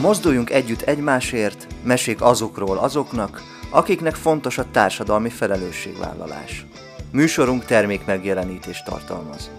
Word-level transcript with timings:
Mozduljunk 0.00 0.50
együtt 0.50 0.80
egymásért, 0.80 1.66
mesék 1.82 2.22
azokról 2.22 2.78
azoknak, 2.78 3.42
akiknek 3.70 4.14
fontos 4.14 4.58
a 4.58 4.70
társadalmi 4.70 5.28
felelősségvállalás. 5.28 6.66
Műsorunk 7.12 7.64
termék 7.64 8.06
megjelenítést 8.06 8.84
tartalmaz. 8.84 9.50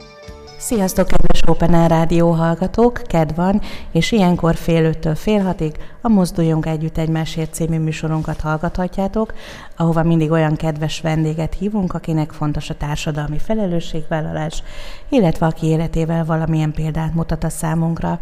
Sziasztok, 0.57 1.07
kedves 1.07 1.41
Open 1.45 1.73
Air 1.73 1.89
Rádió 1.89 2.31
hallgatók! 2.31 3.01
Ked 3.07 3.35
van, 3.35 3.61
és 3.91 4.11
ilyenkor 4.11 4.55
fél 4.55 4.85
öttől 4.85 5.15
fél 5.15 5.43
hatig 5.43 5.75
a 6.01 6.07
Mozduljunk 6.07 6.65
Együtt 6.65 6.97
Egymásért 6.97 7.53
című 7.53 7.79
műsorunkat 7.79 8.39
hallgathatjátok, 8.39 9.33
ahova 9.77 10.03
mindig 10.03 10.31
olyan 10.31 10.55
kedves 10.55 11.01
vendéget 11.01 11.53
hívunk, 11.53 11.93
akinek 11.93 12.31
fontos 12.31 12.69
a 12.69 12.77
társadalmi 12.77 13.37
felelősségvállalás, 13.39 14.63
illetve 15.09 15.45
aki 15.45 15.67
életével 15.67 16.25
valamilyen 16.25 16.71
példát 16.71 17.13
mutat 17.13 17.43
a 17.43 17.49
számunkra. 17.49 18.19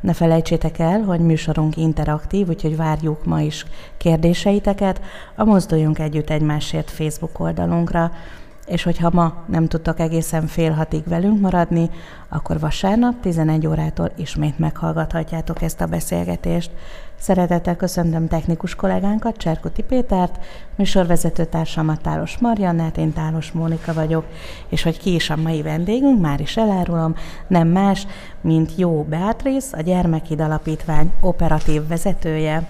Ne 0.00 0.12
felejtsétek 0.12 0.78
el, 0.78 1.00
hogy 1.02 1.20
műsorunk 1.20 1.76
interaktív, 1.76 2.48
úgyhogy 2.48 2.76
várjuk 2.76 3.24
ma 3.24 3.40
is 3.40 3.64
kérdéseiteket 3.96 5.00
a 5.36 5.44
Mozduljunk 5.44 5.98
Együtt 5.98 6.30
Egymásért 6.30 6.90
Facebook 6.90 7.40
oldalunkra 7.40 8.12
és 8.68 8.82
hogyha 8.82 9.10
ma 9.12 9.44
nem 9.46 9.66
tudtok 9.66 10.00
egészen 10.00 10.46
fél 10.46 10.72
hatig 10.72 11.02
velünk 11.06 11.40
maradni, 11.40 11.90
akkor 12.28 12.60
vasárnap 12.60 13.20
11 13.20 13.66
órától 13.66 14.10
ismét 14.16 14.58
meghallgathatjátok 14.58 15.62
ezt 15.62 15.80
a 15.80 15.86
beszélgetést. 15.86 16.70
Szeretettel 17.18 17.76
köszöntöm 17.76 18.28
technikus 18.28 18.74
kollégánkat, 18.74 19.36
Cserkuti 19.36 19.82
Pétert, 19.82 20.44
műsorvezető 20.76 21.44
társamat 21.44 22.00
Tálos 22.00 22.38
Mariannát, 22.38 22.96
én 22.96 23.12
Tálos 23.12 23.52
Mónika 23.52 23.92
vagyok, 23.92 24.24
és 24.68 24.82
hogy 24.82 24.98
ki 24.98 25.14
is 25.14 25.30
a 25.30 25.36
mai 25.36 25.62
vendégünk, 25.62 26.20
már 26.20 26.40
is 26.40 26.56
elárulom, 26.56 27.14
nem 27.46 27.68
más, 27.68 28.06
mint 28.40 28.72
Jó 28.76 29.02
Beatrice, 29.02 29.76
a 29.76 29.80
Gyermekid 29.80 30.40
Alapítvány 30.40 31.12
operatív 31.20 31.86
vezetője. 31.86 32.68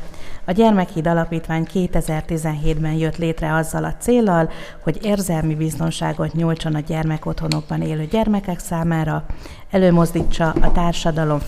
A 0.48 0.52
Gyermekhíd 0.52 1.06
Alapítvány 1.06 1.66
2017-ben 1.72 2.92
jött 2.92 3.16
létre 3.16 3.54
azzal 3.54 3.84
a 3.84 3.94
célral, 3.98 4.50
hogy 4.82 4.98
érzelmi 5.02 5.54
biztonságot 5.54 6.32
nyújtson 6.32 6.74
a 6.74 6.80
gyermekotthonokban 6.80 7.82
élő 7.82 8.04
gyermekek 8.04 8.58
számára, 8.58 9.24
előmozdítsa 9.70 10.50
a 10.50 10.72
társadalom 10.72 11.38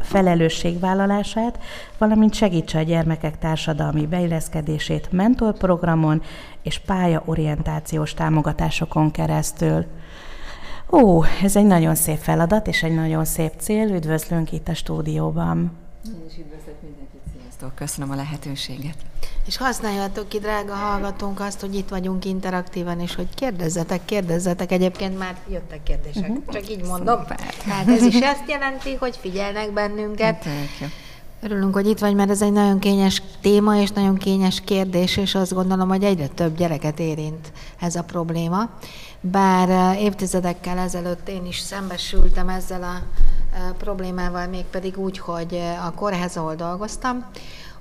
felelősségvállalását, 0.00 1.58
valamint 1.98 2.34
segítse 2.34 2.78
a 2.78 2.82
gyermekek 2.82 3.38
társadalmi 3.38 4.06
beilleszkedését 4.06 5.12
mentorprogramon 5.12 6.22
és 6.62 6.78
pályaorientációs 6.78 8.14
támogatásokon 8.14 9.10
keresztül. 9.10 9.84
Ó, 10.90 11.22
ez 11.42 11.56
egy 11.56 11.66
nagyon 11.66 11.94
szép 11.94 12.18
feladat 12.18 12.66
és 12.66 12.82
egy 12.82 12.94
nagyon 12.94 13.24
szép 13.24 13.52
cél. 13.58 13.94
Üdvözlünk 13.94 14.52
itt 14.52 14.68
a 14.68 14.74
stúdióban. 14.74 15.72
Én 16.04 16.24
is 16.28 16.36
üdvözlök 16.38 16.76
Sziasztok, 17.60 17.78
köszönöm 17.78 18.10
a 18.10 18.14
lehetőséget. 18.14 18.94
És 19.46 19.56
használjátok 19.56 20.28
ki, 20.28 20.38
drága 20.38 20.74
hallgatónk, 20.74 21.40
azt, 21.40 21.60
hogy 21.60 21.74
itt 21.74 21.88
vagyunk 21.88 22.24
interaktívan, 22.24 23.00
és 23.00 23.14
hogy 23.14 23.28
kérdezzetek, 23.34 24.04
kérdezzetek. 24.04 24.72
Egyébként 24.72 25.18
már 25.18 25.36
jöttek 25.50 25.82
kérdések, 25.82 26.28
uh-huh. 26.28 26.52
csak 26.52 26.70
így 26.70 26.84
mondom. 26.84 27.18
Szuper. 27.20 27.54
Tehát 27.64 27.88
ez 27.88 28.02
is 28.02 28.20
ezt 28.20 28.48
jelenti, 28.48 28.94
hogy 28.94 29.16
figyelnek 29.20 29.72
bennünket. 29.72 30.42
Hát, 30.42 30.90
Örülünk, 31.42 31.74
hogy 31.74 31.86
itt 31.86 31.98
vagy, 31.98 32.14
mert 32.14 32.30
ez 32.30 32.42
egy 32.42 32.52
nagyon 32.52 32.78
kényes 32.78 33.22
téma, 33.40 33.76
és 33.76 33.90
nagyon 33.90 34.16
kényes 34.16 34.60
kérdés, 34.60 35.16
és 35.16 35.34
azt 35.34 35.52
gondolom, 35.52 35.88
hogy 35.88 36.04
egyre 36.04 36.26
több 36.26 36.56
gyereket 36.56 36.98
érint 36.98 37.52
ez 37.80 37.96
a 37.96 38.02
probléma. 38.02 38.70
Bár 39.20 39.68
eh, 39.68 40.02
évtizedekkel 40.02 40.78
ezelőtt 40.78 41.28
én 41.28 41.46
is 41.46 41.58
szembesültem 41.58 42.48
ezzel 42.48 42.82
a 42.82 43.02
problémával, 43.78 44.46
mégpedig 44.46 44.98
úgy, 44.98 45.18
hogy 45.18 45.60
a 45.86 45.94
kórház, 45.94 46.36
ahol 46.36 46.54
dolgoztam, 46.54 47.30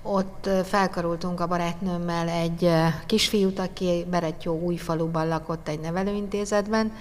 ott 0.01 0.49
felkarultunk 0.63 1.39
a 1.39 1.47
barátnőmmel 1.47 2.29
egy 2.29 2.71
kisfiút, 3.05 3.59
aki 3.59 4.05
Berettyó 4.09 4.59
új 4.59 4.75
faluban 4.75 5.27
lakott 5.27 5.67
egy 5.67 5.79
nevelőintézetben, 5.79 6.91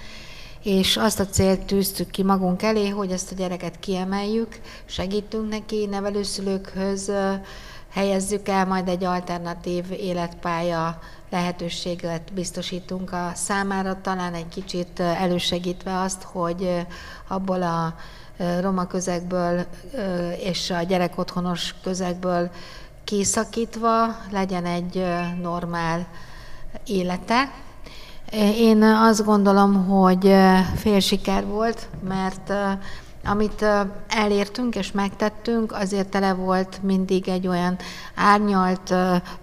és 0.63 0.97
azt 0.97 1.21
a 1.21 1.27
célt 1.27 1.61
tűztük 1.61 2.11
ki 2.11 2.23
magunk 2.23 2.63
elé, 2.63 2.89
hogy 2.89 3.11
ezt 3.11 3.33
a 3.33 3.35
gyereket 3.35 3.79
kiemeljük, 3.79 4.61
segítünk 4.85 5.49
neki, 5.49 5.87
nevelőszülőkhöz 5.87 7.13
helyezzük 7.91 8.49
el, 8.49 8.67
majd 8.67 8.89
egy 8.89 9.05
alternatív 9.05 9.85
életpálya 9.91 10.99
lehetőséget 11.31 12.33
biztosítunk 12.33 13.13
a 13.13 13.31
számára, 13.35 14.01
talán 14.01 14.35
egy 14.35 14.49
kicsit 14.49 15.01
elősegítve 15.01 16.01
azt, 16.01 16.23
hogy 16.23 16.87
abból 17.29 17.63
a 17.63 17.95
roma 18.61 18.87
közegből 18.87 19.67
és 20.43 20.71
a 20.71 20.83
gyerekotthonos 20.83 21.75
közegből 21.83 22.51
kiszakítva 23.05 24.17
legyen 24.31 24.65
egy 24.65 25.05
normál 25.43 26.07
élete. 26.87 27.51
Én 28.57 28.83
azt 28.83 29.25
gondolom, 29.25 29.87
hogy 29.87 30.35
fél 30.77 31.01
siker 31.01 31.47
volt, 31.47 31.89
mert 32.09 32.53
amit 33.25 33.65
elértünk 34.09 34.75
és 34.75 34.93
megtettünk, 34.93 35.73
azért 35.73 36.09
tele 36.09 36.33
volt 36.33 36.79
mindig 36.83 37.29
egy 37.29 37.47
olyan 37.47 37.77
árnyalt, 38.15 38.95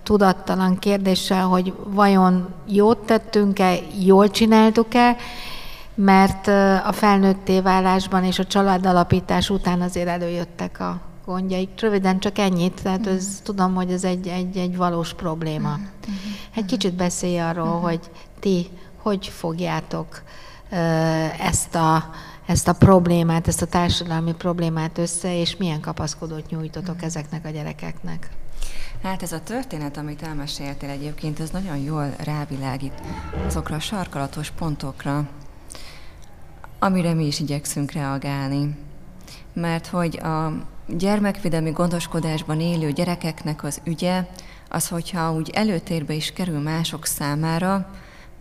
tudattalan 0.04 0.80
kérdéssel, 0.80 1.46
hogy 1.46 1.74
vajon 1.84 2.54
jót 2.66 2.98
tettünk-e, 2.98 3.76
jól 4.00 4.30
csináltuk-e, 4.30 5.16
mert 5.96 6.48
a 6.86 6.92
felnőtté 6.92 7.60
válásban 7.60 8.24
és 8.24 8.40
a 8.40 8.46
családalapítás 8.46 9.50
után 9.50 9.82
azért 9.82 10.08
előjöttek 10.08 10.80
a 10.80 11.02
gondjaik. 11.26 11.82
Röviden 11.82 12.20
csak 12.20 12.38
ennyit, 12.38 12.82
tehát 12.84 13.08
ez, 13.08 13.42
tudom, 13.44 13.76
hogy 13.76 13.92
ez 13.92 14.04
egy, 14.04 14.28
egy, 14.28 14.58
egy 14.58 14.78
valós 14.78 15.14
probléma. 15.14 15.76
Mm. 15.76 16.14
Egy 16.56 16.66
kicsit 16.66 16.94
beszélj 16.94 17.40
arról, 17.40 17.80
hogy 17.80 18.00
ti 18.40 18.70
hogy 19.06 19.28
fogjátok 19.28 20.22
ezt 21.40 21.76
a, 21.76 22.10
ezt 22.46 22.68
a 22.68 22.74
problémát, 22.74 23.48
ezt 23.48 23.62
a 23.62 23.66
társadalmi 23.66 24.34
problémát 24.34 24.98
össze, 24.98 25.40
és 25.40 25.58
milyen 25.58 25.82
kapaszkodót 25.82 26.50
nyújtotok 26.50 27.02
ezeknek 27.02 27.46
a 27.46 27.50
gyerekeknek. 27.50 28.30
Hát 29.04 29.24
ez 29.24 29.32
a 29.32 29.44
történet, 29.44 29.98
amit 29.98 30.22
elmeséltél 30.22 30.90
egyébként, 30.90 31.40
ez 31.40 31.50
nagyon 31.50 31.78
jól 31.78 32.14
rávilágít 32.18 33.02
azokra 33.48 33.76
a 33.76 33.80
sarkalatos 33.80 34.52
pontokra, 34.52 35.28
amire 36.86 37.14
mi 37.14 37.26
is 37.26 37.40
igyekszünk 37.40 37.92
reagálni. 37.92 38.78
Mert 39.54 39.88
hogy 39.88 40.18
a 40.18 40.54
gyermekvédelmi 40.88 41.72
gondoskodásban 41.72 42.60
élő 42.60 42.92
gyerekeknek 42.92 43.64
az 43.64 43.82
ügye, 43.84 44.26
az, 44.70 44.88
hogyha 44.88 45.34
úgy 45.34 45.50
előtérbe 45.50 46.14
is 46.14 46.32
kerül 46.32 46.60
mások 46.60 47.06
számára, 47.06 47.90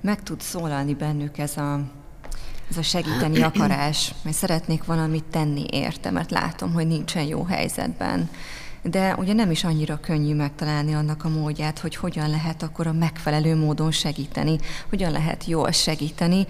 meg 0.01 0.23
tud 0.23 0.41
szólalni 0.41 0.95
bennük 0.95 1.39
ez 1.39 1.57
a, 1.57 1.81
ez 2.71 2.77
a 2.77 2.83
segíteni 2.83 3.43
akarás, 3.43 4.15
mert 4.23 4.37
szeretnék 4.37 4.85
valamit 4.85 5.25
tenni 5.25 5.65
érte, 5.71 6.11
mert 6.11 6.31
látom, 6.31 6.73
hogy 6.73 6.87
nincsen 6.87 7.25
jó 7.25 7.45
helyzetben. 7.45 8.31
De 8.83 9.15
ugye 9.19 9.33
nem 9.33 9.51
is 9.51 9.65
annyira 9.65 10.01
könnyű 10.01 10.35
megtalálni 10.35 10.95
annak 10.95 11.25
a 11.25 11.29
módját, 11.29 11.79
hogy 11.79 11.97
hogyan 11.97 12.31
lehet 12.31 12.63
akkor 12.63 12.87
a 12.87 12.93
megfelelő 12.93 13.57
módon 13.57 13.91
segíteni, 13.91 14.59
hogyan 14.89 15.13
lehet 15.13 15.45
jól 15.45 15.71
segíteni, 15.71 16.47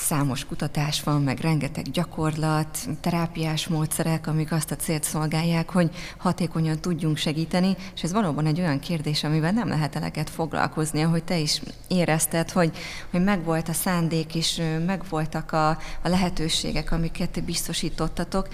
Számos 0.00 0.44
kutatás 0.44 1.02
van, 1.02 1.22
meg 1.22 1.40
rengeteg 1.40 1.90
gyakorlat, 1.90 2.78
terápiás 3.00 3.68
módszerek, 3.68 4.26
amik 4.26 4.52
azt 4.52 4.70
a 4.70 4.76
célt 4.76 5.04
szolgálják, 5.04 5.70
hogy 5.70 5.90
hatékonyan 6.16 6.80
tudjunk 6.80 7.16
segíteni, 7.16 7.76
és 7.94 8.02
ez 8.02 8.12
valóban 8.12 8.46
egy 8.46 8.60
olyan 8.60 8.78
kérdés, 8.78 9.24
amivel 9.24 9.52
nem 9.52 9.68
lehet 9.68 9.96
eleget 9.96 10.30
foglalkozni, 10.30 11.02
ahogy 11.02 11.24
te 11.24 11.38
is 11.38 11.62
érezted, 11.88 12.50
hogy, 12.50 12.76
hogy 13.10 13.24
megvolt 13.24 13.68
a 13.68 13.72
szándék, 13.72 14.34
és 14.34 14.62
megvoltak 14.86 15.52
a, 15.52 15.68
a 16.02 16.08
lehetőségek, 16.08 16.92
amiket 16.92 17.44
biztosítottatok, 17.44 18.48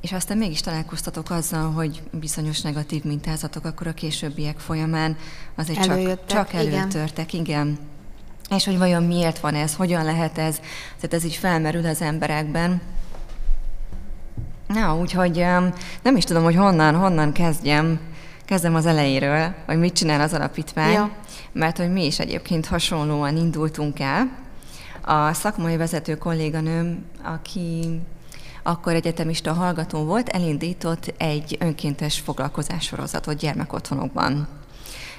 és 0.00 0.12
aztán 0.12 0.38
mégis 0.38 0.60
találkoztatok 0.60 1.30
azzal, 1.30 1.70
hogy 1.70 2.02
bizonyos 2.12 2.60
negatív 2.60 3.04
mintázatok 3.04 3.64
akkor 3.64 3.86
a 3.86 3.92
későbbiek 3.92 4.58
folyamán 4.58 5.16
azért 5.54 5.82
csak, 5.82 6.24
csak 6.26 6.52
előtörtek. 6.52 7.32
Igen. 7.32 7.44
igen. 7.44 7.78
És 8.50 8.64
hogy 8.64 8.78
vajon 8.78 9.02
miért 9.02 9.38
van 9.38 9.54
ez, 9.54 9.74
hogyan 9.74 10.04
lehet 10.04 10.38
ez, 10.38 10.56
tehát 10.96 11.14
ez 11.14 11.24
így 11.24 11.34
felmerül 11.34 11.86
az 11.86 12.00
emberekben. 12.00 12.80
Na, 14.66 14.96
úgyhogy 14.96 15.36
nem 16.02 16.16
is 16.16 16.24
tudom, 16.24 16.42
hogy 16.42 16.56
honnan, 16.56 16.94
honnan 16.94 17.32
kezdjem. 17.32 18.00
Kezdem 18.44 18.74
az 18.74 18.86
elejéről, 18.86 19.54
hogy 19.66 19.78
mit 19.78 19.94
csinál 19.94 20.20
az 20.20 20.32
alapítvány, 20.32 20.92
ja. 20.92 21.10
mert 21.52 21.76
hogy 21.76 21.92
mi 21.92 22.06
is 22.06 22.18
egyébként 22.18 22.66
hasonlóan 22.66 23.36
indultunk 23.36 24.00
el. 24.00 24.30
A 25.00 25.32
szakmai 25.32 25.76
vezető 25.76 26.16
kolléganőm, 26.18 27.04
aki 27.22 28.00
akkor 28.62 28.94
egyetemista 28.94 29.52
hallgató 29.52 30.04
volt, 30.04 30.28
elindított 30.28 31.14
egy 31.16 31.56
önkéntes 31.60 32.20
foglalkozássorozatot 32.20 33.36
gyermekotthonokban. 33.36 34.48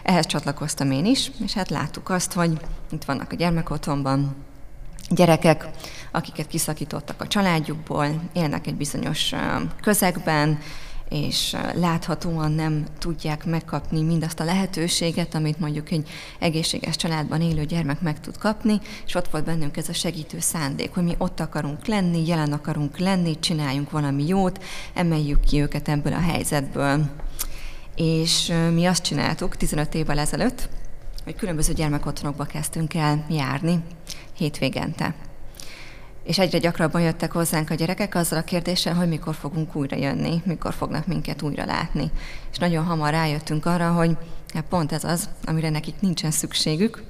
Ehhez 0.08 0.26
csatlakoztam 0.26 0.92
én 0.92 1.06
is, 1.06 1.32
és 1.44 1.54
hát 1.54 1.70
láttuk 1.70 2.10
azt, 2.10 2.34
hogy 2.34 2.60
itt 2.92 3.04
vannak 3.04 3.32
a 3.32 3.36
gyermekotthonban 3.36 4.36
gyerekek, 5.10 5.70
akiket 6.12 6.48
kiszakítottak 6.48 7.22
a 7.22 7.28
családjukból, 7.28 8.30
élnek 8.34 8.68
egy 8.68 8.76
bizonyos 8.76 9.34
közegben, 9.82 10.60
és 11.10 11.56
láthatóan 11.74 12.52
nem 12.52 12.86
tudják 13.00 13.46
megkapni 13.46 14.02
mindazt 14.02 14.40
a 14.40 14.44
lehetőséget, 14.44 15.36
amit 15.36 15.60
mondjuk 15.60 15.92
egy 15.92 16.10
egészséges 16.40 16.96
családban 16.96 17.42
élő 17.42 17.66
gyermek 17.66 18.02
meg 18.02 18.20
tud 18.20 18.38
kapni, 18.38 18.80
és 19.06 19.16
ott 19.16 19.30
volt 19.30 19.46
bennünk 19.46 19.78
ez 19.78 19.90
a 19.90 19.94
segítő 19.94 20.40
szándék, 20.40 20.94
hogy 20.94 21.04
mi 21.04 21.16
ott 21.18 21.40
akarunk 21.40 21.88
lenni, 21.88 22.28
jelen 22.28 22.54
akarunk 22.54 22.98
lenni, 22.98 23.40
csináljunk 23.40 23.92
valami 23.92 24.28
jót, 24.28 24.64
emeljük 24.94 25.40
ki 25.40 25.62
őket 25.62 25.90
ebből 25.90 26.14
a 26.14 26.22
helyzetből. 26.22 27.10
És 27.98 28.54
mi 28.74 28.86
azt 28.86 29.04
csináltuk 29.04 29.56
15 29.56 29.94
évvel 29.94 30.20
ezelőtt, 30.20 30.70
hogy 31.24 31.36
különböző 31.36 31.74
gyermekotthonokba 31.74 32.44
kezdtünk 32.44 32.94
el 32.94 33.26
járni 33.30 33.80
hétvégente. 34.34 35.16
És 36.24 36.40
egyre 36.40 36.58
gyakrabban 36.58 37.02
jöttek 37.02 37.32
hozzánk 37.32 37.70
a 37.70 37.76
gyerekek 37.76 38.16
azzal 38.16 38.40
a 38.40 38.44
kérdéssel, 38.44 38.94
hogy 38.94 39.08
mikor 39.08 39.36
fogunk 39.36 39.76
újra 39.76 39.98
jönni, 39.98 40.42
mikor 40.46 40.74
fognak 40.74 41.08
minket 41.08 41.42
újra 41.42 41.66
látni. 41.66 42.12
És 42.52 42.58
nagyon 42.58 42.86
hamar 42.86 43.12
rájöttünk 43.12 43.66
arra, 43.66 43.92
hogy 43.92 44.18
hát 44.54 44.66
pont 44.70 44.92
ez 44.92 45.04
az, 45.04 45.30
amire 45.46 45.70
nekik 45.70 45.96
nincsen 46.00 46.32
szükségük, 46.32 47.04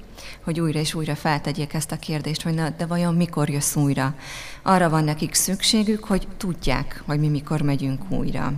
hogy 0.44 0.60
újra 0.60 0.78
és 0.78 0.94
újra 0.94 1.14
feltegyék 1.14 1.74
ezt 1.74 1.92
a 1.92 1.96
kérdést, 1.96 2.42
hogy 2.42 2.54
na, 2.54 2.70
de 2.70 2.86
vajon 2.86 3.14
mikor 3.14 3.48
jössz 3.48 3.76
újra? 3.76 4.14
Arra 4.62 4.88
van 4.88 5.04
nekik 5.04 5.34
szükségük, 5.34 6.04
hogy 6.04 6.28
tudják, 6.36 7.02
hogy 7.06 7.18
mi 7.18 7.28
mikor 7.28 7.60
megyünk 7.60 8.10
újra. 8.10 8.52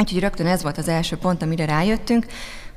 Úgyhogy 0.00 0.20
rögtön 0.20 0.46
ez 0.46 0.62
volt 0.62 0.78
az 0.78 0.88
első 0.88 1.16
pont, 1.16 1.42
amire 1.42 1.64
rájöttünk, 1.64 2.26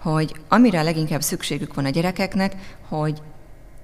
hogy 0.01 0.35
amire 0.47 0.81
leginkább 0.81 1.21
szükségük 1.21 1.73
van 1.73 1.85
a 1.85 1.89
gyerekeknek, 1.89 2.55
hogy 2.89 3.21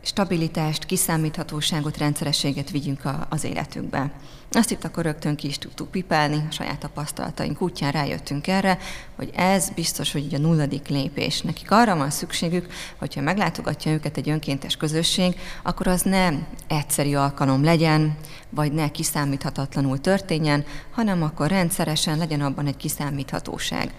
stabilitást, 0.02 0.86
kiszámíthatóságot, 0.86 1.98
rendszerességet 1.98 2.70
vigyünk 2.70 3.06
a, 3.06 3.28
az 3.30 3.44
életükbe. 3.44 4.12
Azt 4.52 4.72
itt 4.72 4.84
akkor 4.84 5.04
rögtön 5.04 5.36
ki 5.36 5.48
is 5.48 5.58
tudtuk 5.58 5.92
pipálni, 5.92 6.36
a 6.50 6.52
saját 6.52 6.80
tapasztalataink 6.80 7.62
útján 7.62 7.92
rájöttünk 7.92 8.48
erre, 8.48 8.78
hogy 9.16 9.32
ez 9.36 9.70
biztos, 9.70 10.12
hogy 10.12 10.24
így 10.24 10.34
a 10.34 10.38
nulladik 10.38 10.88
lépés. 10.88 11.42
Nekik 11.42 11.72
arra 11.72 11.96
van 11.96 12.10
szükségük, 12.10 12.74
hogyha 12.98 13.22
meglátogatja 13.22 13.92
őket 13.92 14.18
egy 14.18 14.30
önkéntes 14.30 14.78
közösség, 14.78 15.36
akkor 15.64 15.88
az 15.88 16.02
nem 16.02 16.48
egyszeri 16.68 17.16
alkalom 17.16 17.64
legyen, 17.64 18.18
vagy 18.50 18.72
ne 18.72 18.90
kiszámíthatatlanul 18.90 20.02
történjen, 20.02 20.66
hanem 20.92 21.24
akkor 21.24 21.48
rendszeresen 21.48 22.18
legyen 22.18 22.42
abban 22.42 22.68
egy 22.68 22.78
kiszámíthatóság. 22.78 23.94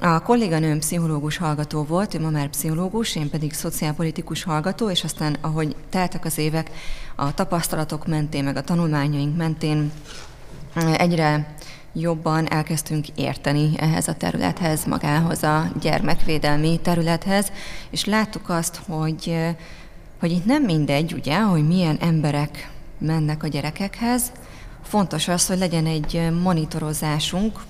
A 0.00 0.22
kolléganőm 0.22 0.78
pszichológus 0.78 1.36
hallgató 1.36 1.82
volt, 1.82 2.14
ő 2.14 2.20
ma 2.20 2.30
már 2.30 2.48
pszichológus, 2.48 3.16
én 3.16 3.30
pedig 3.30 3.52
szociálpolitikus 3.52 4.42
hallgató, 4.42 4.90
és 4.90 5.04
aztán, 5.04 5.36
ahogy 5.40 5.76
teltek 5.90 6.24
az 6.24 6.38
évek, 6.38 6.70
a 7.14 7.34
tapasztalatok 7.34 8.06
mentén, 8.06 8.44
meg 8.44 8.56
a 8.56 8.62
tanulmányaink 8.62 9.36
mentén 9.36 9.92
egyre 10.96 11.54
jobban 11.92 12.50
elkezdtünk 12.50 13.08
érteni 13.08 13.70
ehhez 13.76 14.08
a 14.08 14.14
területhez, 14.14 14.84
magához 14.84 15.42
a 15.42 15.72
gyermekvédelmi 15.80 16.80
területhez, 16.82 17.52
és 17.90 18.04
láttuk 18.04 18.48
azt, 18.48 18.80
hogy, 18.88 19.36
hogy 20.20 20.30
itt 20.30 20.44
nem 20.44 20.62
mindegy, 20.62 21.12
ugye, 21.12 21.40
hogy 21.40 21.66
milyen 21.66 21.96
emberek 22.00 22.70
mennek 22.98 23.42
a 23.42 23.48
gyerekekhez, 23.48 24.32
fontos 24.82 25.28
az, 25.28 25.46
hogy 25.46 25.58
legyen 25.58 25.86
egy 25.86 26.28
monitorozásunk 26.42 27.60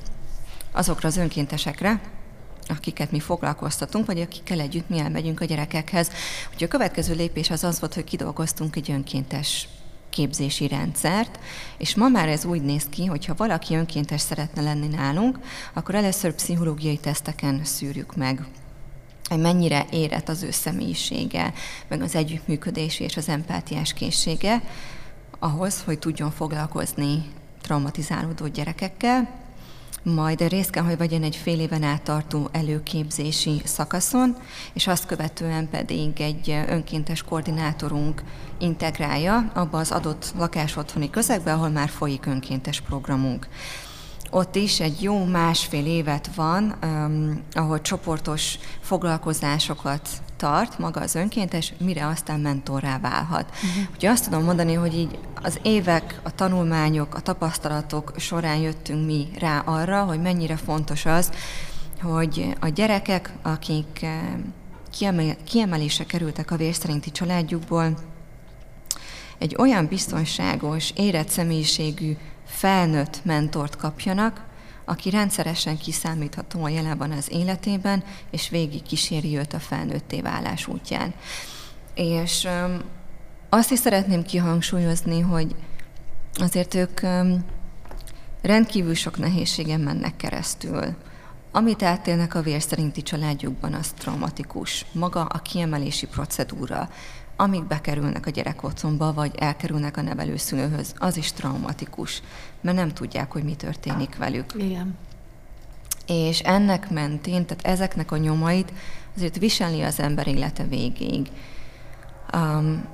azokra 0.76 1.08
az 1.08 1.16
önkéntesekre, 1.16 2.00
akiket 2.68 3.10
mi 3.10 3.20
foglalkoztatunk, 3.20 4.06
vagy 4.06 4.20
akikkel 4.20 4.60
együtt 4.60 4.88
mi 4.88 4.98
elmegyünk 4.98 5.40
a 5.40 5.44
gyerekekhez. 5.44 6.10
Úgyhogy 6.46 6.62
a 6.62 6.68
következő 6.68 7.14
lépés 7.14 7.50
az 7.50 7.64
az 7.64 7.80
volt, 7.80 7.94
hogy 7.94 8.04
kidolgoztunk 8.04 8.76
egy 8.76 8.90
önkéntes 8.90 9.68
képzési 10.10 10.68
rendszert, 10.68 11.38
és 11.78 11.94
ma 11.94 12.08
már 12.08 12.28
ez 12.28 12.44
úgy 12.44 12.62
néz 12.62 12.84
ki, 12.90 13.04
hogy 13.04 13.24
ha 13.24 13.34
valaki 13.36 13.74
önkéntes 13.74 14.20
szeretne 14.20 14.62
lenni 14.62 14.86
nálunk, 14.86 15.38
akkor 15.72 15.94
először 15.94 16.34
pszichológiai 16.34 16.98
teszteken 16.98 17.64
szűrjük 17.64 18.16
meg 18.16 18.46
hogy 19.28 19.38
mennyire 19.38 19.86
érett 19.90 20.28
az 20.28 20.42
ő 20.42 20.50
személyisége, 20.50 21.52
meg 21.88 22.02
az 22.02 22.14
együttműködési 22.14 23.04
és 23.04 23.16
az 23.16 23.28
empátiás 23.28 23.92
készsége, 23.92 24.62
ahhoz, 25.38 25.82
hogy 25.84 25.98
tudjon 25.98 26.30
foglalkozni 26.30 27.24
traumatizálódó 27.60 28.46
gyerekekkel, 28.46 29.45
majd 30.14 30.48
részt 30.48 30.70
kell, 30.70 30.82
hogy 30.84 30.96
vegyen 30.96 31.22
egy 31.22 31.36
fél 31.36 31.60
éven 31.60 31.82
át 31.82 32.02
tartó 32.02 32.48
előképzési 32.52 33.60
szakaszon, 33.64 34.36
és 34.72 34.86
azt 34.86 35.06
követően 35.06 35.68
pedig 35.68 36.20
egy 36.20 36.50
önkéntes 36.68 37.22
koordinátorunk 37.22 38.22
integrálja 38.58 39.50
abba 39.54 39.78
az 39.78 39.90
adott 39.90 40.32
lakásotthoni 40.36 41.10
közegbe, 41.10 41.52
ahol 41.52 41.68
már 41.68 41.88
folyik 41.88 42.26
önkéntes 42.26 42.80
programunk. 42.80 43.48
Ott 44.30 44.54
is 44.56 44.80
egy 44.80 45.02
jó 45.02 45.24
másfél 45.24 45.86
évet 45.86 46.30
van, 46.34 46.74
um, 46.82 47.40
ahol 47.52 47.80
csoportos 47.80 48.58
foglalkozásokat 48.80 50.08
tart 50.36 50.78
maga 50.78 51.00
az 51.00 51.14
önkéntes, 51.14 51.72
mire 51.78 52.06
aztán 52.06 52.40
mentorrá 52.40 52.98
válhat. 52.98 53.50
Uh-huh. 53.54 53.82
Úgyhogy 53.94 54.08
azt 54.08 54.24
tudom 54.24 54.44
mondani, 54.44 54.74
hogy 54.74 54.94
így 54.94 55.18
az 55.42 55.58
évek, 55.62 56.20
a 56.22 56.34
tanulmányok, 56.34 57.14
a 57.14 57.20
tapasztalatok 57.20 58.12
során 58.16 58.56
jöttünk 58.56 59.06
mi 59.06 59.28
rá 59.38 59.58
arra, 59.58 60.04
hogy 60.04 60.20
mennyire 60.20 60.56
fontos 60.56 61.06
az, 61.06 61.30
hogy 62.02 62.54
a 62.60 62.68
gyerekek, 62.68 63.32
akik 63.42 64.02
eh, 64.02 64.20
kiemel, 64.90 65.36
kiemelése 65.44 66.04
kerültek 66.04 66.50
a 66.50 66.56
vérszerinti 66.56 67.10
családjukból, 67.10 67.96
egy 69.38 69.56
olyan 69.58 69.86
biztonságos, 69.86 70.90
érett 70.94 71.28
személyiségű 71.28 72.16
felnőtt 72.46 73.24
mentort 73.24 73.76
kapjanak, 73.76 74.45
aki 74.86 75.10
rendszeresen 75.10 75.78
kiszámítható 75.78 76.64
a 76.64 76.68
jelában 76.68 77.10
az 77.10 77.32
életében, 77.32 78.04
és 78.30 78.48
végig 78.48 78.82
kíséri 78.82 79.36
őt 79.36 79.52
a 79.52 79.58
felnőtté 79.58 80.20
válás 80.20 80.66
útján. 80.66 81.14
És 81.94 82.48
azt 83.48 83.70
is 83.70 83.78
szeretném 83.78 84.22
kihangsúlyozni, 84.22 85.20
hogy 85.20 85.54
azért 86.34 86.74
ők 86.74 87.00
rendkívül 88.42 88.94
sok 88.94 89.18
nehézségen 89.18 89.80
mennek 89.80 90.16
keresztül. 90.16 90.96
Amit 91.52 91.82
átélnek 91.82 92.34
a 92.34 92.42
vérszerinti 92.42 93.02
családjukban, 93.02 93.74
az 93.74 93.92
traumatikus. 93.98 94.86
Maga 94.92 95.24
a 95.24 95.38
kiemelési 95.38 96.06
procedúra, 96.06 96.88
amíg 97.36 97.64
bekerülnek 97.64 98.26
a 98.26 98.30
gyerek 98.30 98.62
otthonba, 98.62 99.12
vagy 99.12 99.34
elkerülnek 99.38 99.96
a 99.96 100.02
nevelőszülőhöz, 100.02 100.94
az 100.98 101.16
is 101.16 101.32
traumatikus, 101.32 102.22
mert 102.60 102.76
nem 102.76 102.92
tudják, 102.92 103.32
hogy 103.32 103.42
mi 103.42 103.54
történik 103.54 104.16
velük. 104.16 104.54
Igen. 104.56 104.96
És 106.06 106.40
ennek 106.40 106.90
mentén, 106.90 107.46
tehát 107.46 107.66
ezeknek 107.66 108.12
a 108.12 108.16
nyomait 108.16 108.72
azért 109.16 109.38
viseli 109.38 109.82
az 109.82 110.00
ember 110.00 110.26
élete 110.26 110.64
végéig. 110.64 111.30
Um, 112.34 112.84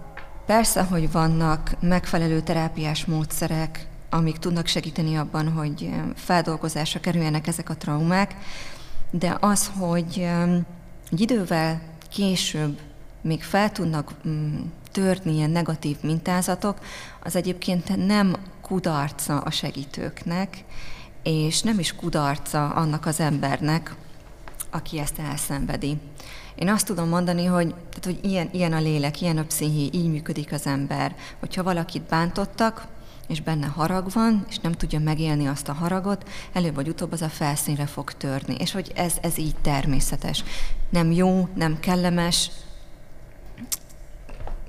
persze, 0.46 0.82
hogy 0.82 1.12
vannak 1.12 1.76
megfelelő 1.80 2.40
terápiás 2.40 3.04
módszerek, 3.04 3.86
amik 4.10 4.36
tudnak 4.36 4.66
segíteni 4.66 5.16
abban, 5.16 5.52
hogy 5.52 5.90
feldolgozásra 6.14 7.00
kerüljenek 7.00 7.46
ezek 7.46 7.68
a 7.70 7.76
traumák, 7.76 8.36
de 9.10 9.36
az, 9.40 9.70
hogy 9.78 10.16
um, 10.16 10.66
egy 11.10 11.20
idővel 11.20 11.80
később 12.08 12.78
még 13.22 13.42
fel 13.42 13.72
tudnak 13.72 14.12
mm, 14.28 14.60
törni 14.92 15.34
ilyen 15.34 15.50
negatív 15.50 15.96
mintázatok, 16.00 16.78
az 17.22 17.36
egyébként 17.36 18.06
nem 18.06 18.36
kudarca 18.60 19.40
a 19.40 19.50
segítőknek, 19.50 20.64
és 21.22 21.62
nem 21.62 21.78
is 21.78 21.94
kudarca 21.94 22.68
annak 22.68 23.06
az 23.06 23.20
embernek, 23.20 23.94
aki 24.70 24.98
ezt 24.98 25.18
elszenvedi. 25.18 25.98
Én 26.54 26.68
azt 26.68 26.86
tudom 26.86 27.08
mondani, 27.08 27.44
hogy, 27.44 27.68
tehát, 27.68 28.04
hogy 28.04 28.18
ilyen, 28.22 28.48
ilyen 28.52 28.72
a 28.72 28.80
lélek, 28.80 29.20
ilyen 29.20 29.38
a 29.38 29.44
psziché, 29.44 29.98
így 29.98 30.10
működik 30.10 30.52
az 30.52 30.66
ember. 30.66 31.14
Hogyha 31.38 31.62
valakit 31.62 32.02
bántottak, 32.02 32.86
és 33.28 33.40
benne 33.40 33.66
harag 33.66 34.10
van, 34.12 34.44
és 34.48 34.58
nem 34.58 34.72
tudja 34.72 35.00
megélni 35.00 35.46
azt 35.46 35.68
a 35.68 35.72
haragot, 35.72 36.28
előbb 36.52 36.74
vagy 36.74 36.88
utóbb 36.88 37.12
az 37.12 37.22
a 37.22 37.28
felszínre 37.28 37.86
fog 37.86 38.12
törni. 38.12 38.54
És 38.58 38.72
hogy 38.72 38.92
ez, 38.94 39.14
ez 39.20 39.38
így 39.38 39.56
természetes. 39.62 40.44
Nem 40.90 41.12
jó, 41.12 41.48
nem 41.54 41.80
kellemes, 41.80 42.50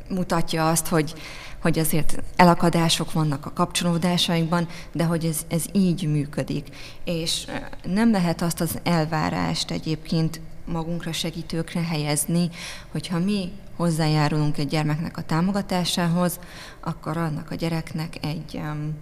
mutatja 0.10 0.70
azt, 0.70 0.88
hogy, 0.88 1.14
hogy 1.62 1.80
azért 1.80 2.24
elakadások 2.36 3.12
vannak 3.12 3.46
a 3.46 3.54
kapcsolódásainkban, 3.54 4.68
de 4.92 5.04
hogy 5.04 5.26
ez, 5.26 5.40
ez 5.48 5.64
így 5.72 6.08
működik. 6.08 6.68
És 7.04 7.46
nem 7.84 8.12
lehet 8.12 8.42
azt 8.42 8.62
az 8.62 8.80
elvárást 8.84 9.72
egyébként 9.72 10.42
magunkra 10.66 11.12
segítőkre 11.12 11.82
helyezni, 11.82 12.50
hogyha 12.92 13.20
mi 13.20 13.52
hozzájárulunk 13.76 14.58
egy 14.58 14.68
gyermeknek 14.68 15.18
a 15.18 15.22
támogatásához, 15.22 16.40
akkor 16.80 17.18
annak 17.18 17.52
a 17.52 17.56
gyereknek 17.56 18.18
egy 18.22 18.56
um, 18.56 18.94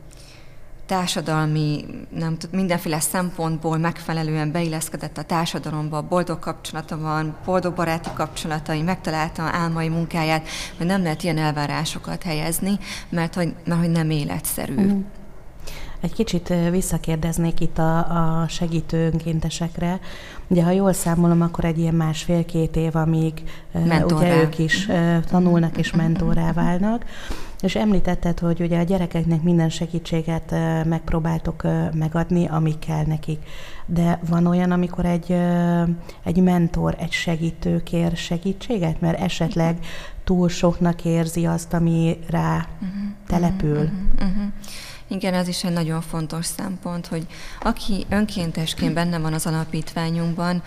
társadalmi, 0.91 1.85
nem 2.09 2.37
tud, 2.37 2.53
mindenféle 2.53 2.99
szempontból 2.99 3.77
megfelelően 3.77 4.51
beilleszkedett 4.51 5.17
a 5.17 5.23
társadalomba, 5.23 6.01
boldog 6.01 6.39
kapcsolata 6.39 6.97
van, 6.97 7.35
boldog 7.45 7.73
baráti 7.73 8.09
kapcsolatai, 8.13 8.81
megtalálta 8.81 9.41
álmai 9.41 9.89
munkáját, 9.89 10.47
hogy 10.77 10.85
nem 10.85 11.03
lehet 11.03 11.23
ilyen 11.23 11.37
elvárásokat 11.37 12.23
helyezni, 12.23 12.79
mert 13.09 13.35
hogy, 13.35 13.53
mert 13.65 13.79
hogy 13.79 13.89
nem 13.89 14.09
életszerű. 14.09 14.81
Mm. 14.81 14.99
Egy 16.01 16.13
kicsit 16.13 16.53
visszakérdeznék 16.71 17.59
itt 17.59 17.77
a, 17.77 17.97
a 17.97 18.47
segítő 18.47 19.09
önkéntesekre. 19.13 19.99
Ugye, 20.47 20.63
ha 20.63 20.71
jól 20.71 20.93
számolom, 20.93 21.41
akkor 21.41 21.65
egy 21.65 21.79
ilyen 21.79 21.95
másfél-két 21.95 22.75
év, 22.75 22.95
amíg 22.95 23.33
Mentorrá. 23.71 24.27
ugye 24.27 24.41
ők 24.41 24.59
is 24.59 24.89
tanulnak 25.29 25.77
és 25.77 25.91
mentorrá 25.91 26.53
válnak. 26.53 27.05
És 27.61 27.75
említetted, 27.75 28.39
hogy 28.39 28.61
ugye 28.61 28.79
a 28.79 28.83
gyerekeknek 28.83 29.41
minden 29.41 29.69
segítséget 29.69 30.51
megpróbáltok 30.85 31.63
megadni, 31.93 32.47
ami 32.47 32.79
kell 32.79 33.05
nekik. 33.05 33.39
De 33.85 34.19
van 34.27 34.45
olyan, 34.45 34.71
amikor 34.71 35.05
egy, 35.05 35.31
egy 36.23 36.37
mentor, 36.37 36.95
egy 36.99 37.11
segítő 37.11 37.83
kér 37.83 38.15
segítséget, 38.15 39.01
mert 39.01 39.19
esetleg 39.19 39.77
túl 40.23 40.49
soknak 40.49 41.05
érzi 41.05 41.45
azt, 41.45 41.73
ami 41.73 42.19
rá 42.29 42.67
uh-huh, 42.81 42.97
települ. 43.27 43.77
Uh-huh, 43.77 44.29
uh-huh. 44.29 44.53
Igen, 45.07 45.33
ez 45.33 45.47
is 45.47 45.63
egy 45.63 45.73
nagyon 45.73 46.01
fontos 46.01 46.45
szempont, 46.45 47.07
hogy 47.07 47.27
aki 47.61 48.05
önkéntesként 48.09 48.93
benne 48.93 49.19
van 49.19 49.33
az 49.33 49.45
alapítványunkban, 49.45 50.63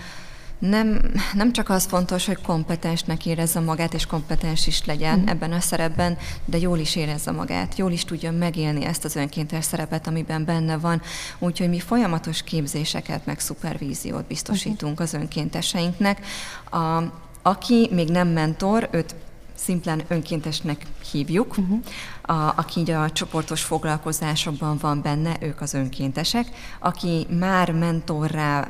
nem, 0.59 1.01
nem 1.35 1.53
csak 1.53 1.69
az 1.69 1.85
fontos, 1.85 2.27
hogy 2.27 2.43
kompetensnek 2.43 3.27
érezze 3.27 3.61
magát, 3.61 3.95
és 3.95 4.07
kompetens 4.07 4.67
is 4.67 4.85
legyen 4.85 5.19
mm. 5.19 5.27
ebben 5.27 5.53
a 5.53 5.61
szerepben, 5.61 6.19
de 6.45 6.59
jól 6.59 6.79
is 6.79 6.97
érezze 6.97 7.31
magát, 7.31 7.79
jól 7.79 7.93
is 7.93 8.05
tudja 8.05 8.33
megélni 8.33 8.85
ezt 8.85 9.05
az 9.05 9.17
önkéntes 9.17 9.65
szerepet, 9.65 10.07
amiben 10.07 10.45
benne 10.45 10.77
van. 10.77 11.03
Úgyhogy 11.39 11.69
mi 11.69 11.81
folyamatos 11.81 12.43
képzéseket, 12.43 13.27
meg 13.27 13.41
szupervíziót 13.41 14.27
biztosítunk 14.27 15.01
az 15.01 15.15
önkénteseinknek. 15.15 16.27
A, 16.71 17.03
aki 17.43 17.89
még 17.93 18.09
nem 18.09 18.29
mentor, 18.29 18.89
őt 18.93 19.15
szimplán 19.55 20.03
önkéntesnek 20.09 20.87
hívjuk, 21.11 21.59
uh-huh. 21.59 21.79
a, 22.23 22.53
aki 22.57 22.81
így 22.81 22.91
a 22.91 23.11
csoportos 23.11 23.63
foglalkozásokban 23.63 24.79
van 24.81 25.03
benne, 25.03 25.37
ők 25.41 25.61
az 25.61 25.75
önkéntesek. 25.75 26.47
Aki 26.79 27.27
már 27.39 27.73
mentorrá 27.73 28.69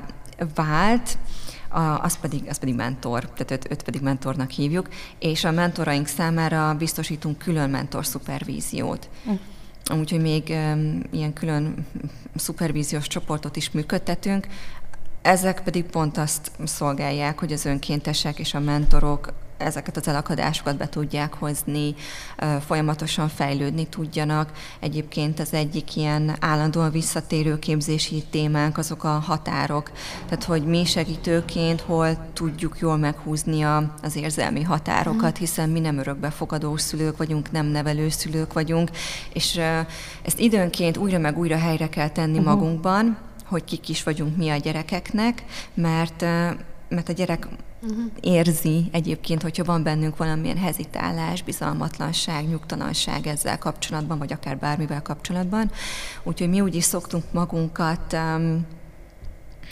vált, 0.55 1.19
az 1.75 2.19
pedig, 2.21 2.45
az 2.49 2.59
pedig 2.59 2.75
mentor, 2.75 3.31
tehát 3.31 3.51
őt, 3.51 3.71
őt 3.71 3.83
pedig 3.83 4.01
mentornak 4.01 4.51
hívjuk, 4.51 4.89
és 5.19 5.45
a 5.45 5.51
mentoraink 5.51 6.07
számára 6.07 6.75
biztosítunk 6.75 7.39
külön 7.39 7.71
mentor 7.71 8.07
szupervíziót. 8.07 9.09
Uh. 9.25 9.39
Úgyhogy 9.99 10.21
még 10.21 10.45
um, 10.49 11.03
ilyen 11.11 11.33
külön 11.33 11.87
szupervíziós 12.37 13.07
csoportot 13.07 13.57
is 13.57 13.71
működtetünk, 13.71 14.47
ezek 15.23 15.63
pedig 15.63 15.85
pont 15.85 16.19
azt 16.19 16.51
szolgálják, 16.65 17.39
hogy 17.39 17.53
az 17.53 17.65
önkéntesek 17.65 18.39
és 18.39 18.55
a 18.55 18.61
mentorok 18.61 19.33
ezeket 19.57 19.97
az 19.97 20.09
elakadásokat 20.09 20.77
be 20.77 20.89
tudják 20.89 21.35
hozni, 21.35 21.95
folyamatosan 22.67 23.29
fejlődni 23.29 23.87
tudjanak. 23.87 24.51
Egyébként 24.81 25.41
az 25.41 25.53
egyik 25.53 25.97
ilyen 25.97 26.37
állandóan 26.41 26.91
visszatérő 26.91 27.59
képzési 27.59 28.25
témánk 28.31 28.79
azok 28.79 29.05
a 29.05 29.09
határok. 29.09 29.91
Tehát, 30.25 30.45
hogy 30.45 30.65
mi 30.65 30.85
segítőként 30.85 31.81
hol 31.81 32.31
tudjuk 32.33 32.77
jól 32.79 32.97
meghúzni 32.97 33.63
az 34.03 34.17
érzelmi 34.17 34.63
határokat, 34.63 35.37
hiszen 35.37 35.69
mi 35.69 35.81
nem 35.81 35.99
örökbefogadó 35.99 36.77
szülők 36.77 37.17
vagyunk, 37.17 37.51
nem 37.51 37.67
nevelő 37.67 38.09
szülők 38.09 38.53
vagyunk, 38.53 38.91
és 39.33 39.61
ezt 40.23 40.39
időnként 40.39 40.97
újra 40.97 41.19
meg 41.19 41.39
újra 41.39 41.59
helyre 41.59 41.89
kell 41.89 42.09
tenni 42.09 42.39
uh-huh. 42.39 42.55
magunkban, 42.55 43.19
hogy 43.45 43.65
kik 43.65 43.89
is 43.89 44.03
vagyunk 44.03 44.37
mi 44.37 44.49
a 44.51 44.57
gyerekeknek, 44.57 45.45
mert 45.75 46.25
mert 46.89 47.09
a 47.09 47.13
gyerek 47.13 47.49
uh-huh. 47.85 48.05
érzi 48.21 48.89
egyébként, 48.93 49.43
hogyha 49.43 49.65
van 49.65 49.83
bennünk 49.83 50.17
valamilyen 50.17 50.59
hezitálás, 50.59 51.43
bizalmatlanság, 51.43 52.49
nyugtalanság 52.49 53.27
ezzel 53.27 53.59
kapcsolatban, 53.59 54.19
vagy 54.19 54.33
akár 54.33 54.59
bármivel 54.59 55.03
kapcsolatban. 55.03 55.71
Úgyhogy 56.23 56.49
mi 56.49 56.61
úgy 56.61 56.75
is 56.75 56.85
szoktunk 56.85 57.25
magunkat 57.33 58.13
um, 58.13 58.67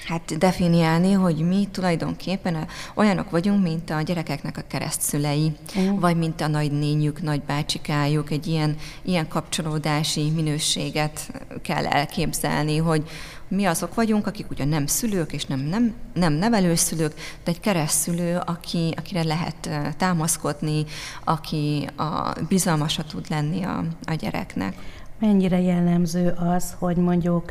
hát 0.07 0.39
definiálni, 0.39 1.13
hogy 1.13 1.37
mi 1.37 1.69
tulajdonképpen 1.71 2.67
olyanok 2.95 3.31
vagyunk, 3.31 3.63
mint 3.63 3.91
a 3.91 4.01
gyerekeknek 4.01 4.59
a 4.59 4.65
keresztszülei, 4.67 5.53
uh-huh. 5.77 6.01
vagy 6.01 6.17
mint 6.17 6.41
a 6.41 6.47
nagynényük, 6.47 7.23
nagybácsikájuk, 7.23 8.31
egy 8.31 8.47
ilyen, 8.47 8.77
ilyen 9.03 9.29
kapcsolódási 9.29 10.31
minőséget 10.31 11.42
kell 11.63 11.87
elképzelni, 11.87 12.77
hogy, 12.77 13.09
mi 13.53 13.65
azok 13.65 13.95
vagyunk, 13.95 14.27
akik 14.27 14.51
ugyan 14.51 14.69
nem 14.69 14.87
szülők 14.87 15.33
és 15.33 15.45
nem, 15.45 15.61
nem, 15.61 15.95
nem 16.15 16.33
nevelőszülők, 16.33 17.15
de 17.45 17.51
egy 17.51 17.61
keresztülő, 17.61 18.41
aki, 18.47 18.95
akire 18.97 19.23
lehet 19.23 19.71
támaszkodni, 19.97 20.85
aki 21.25 21.89
a 21.97 22.33
bizalmasa 22.49 23.05
tud 23.05 23.27
lenni 23.29 23.63
a, 23.63 23.85
a 24.05 24.15
gyereknek. 24.15 24.75
Mennyire 25.19 25.61
jellemző 25.61 26.35
az, 26.55 26.75
hogy 26.79 26.97
mondjuk 26.97 27.51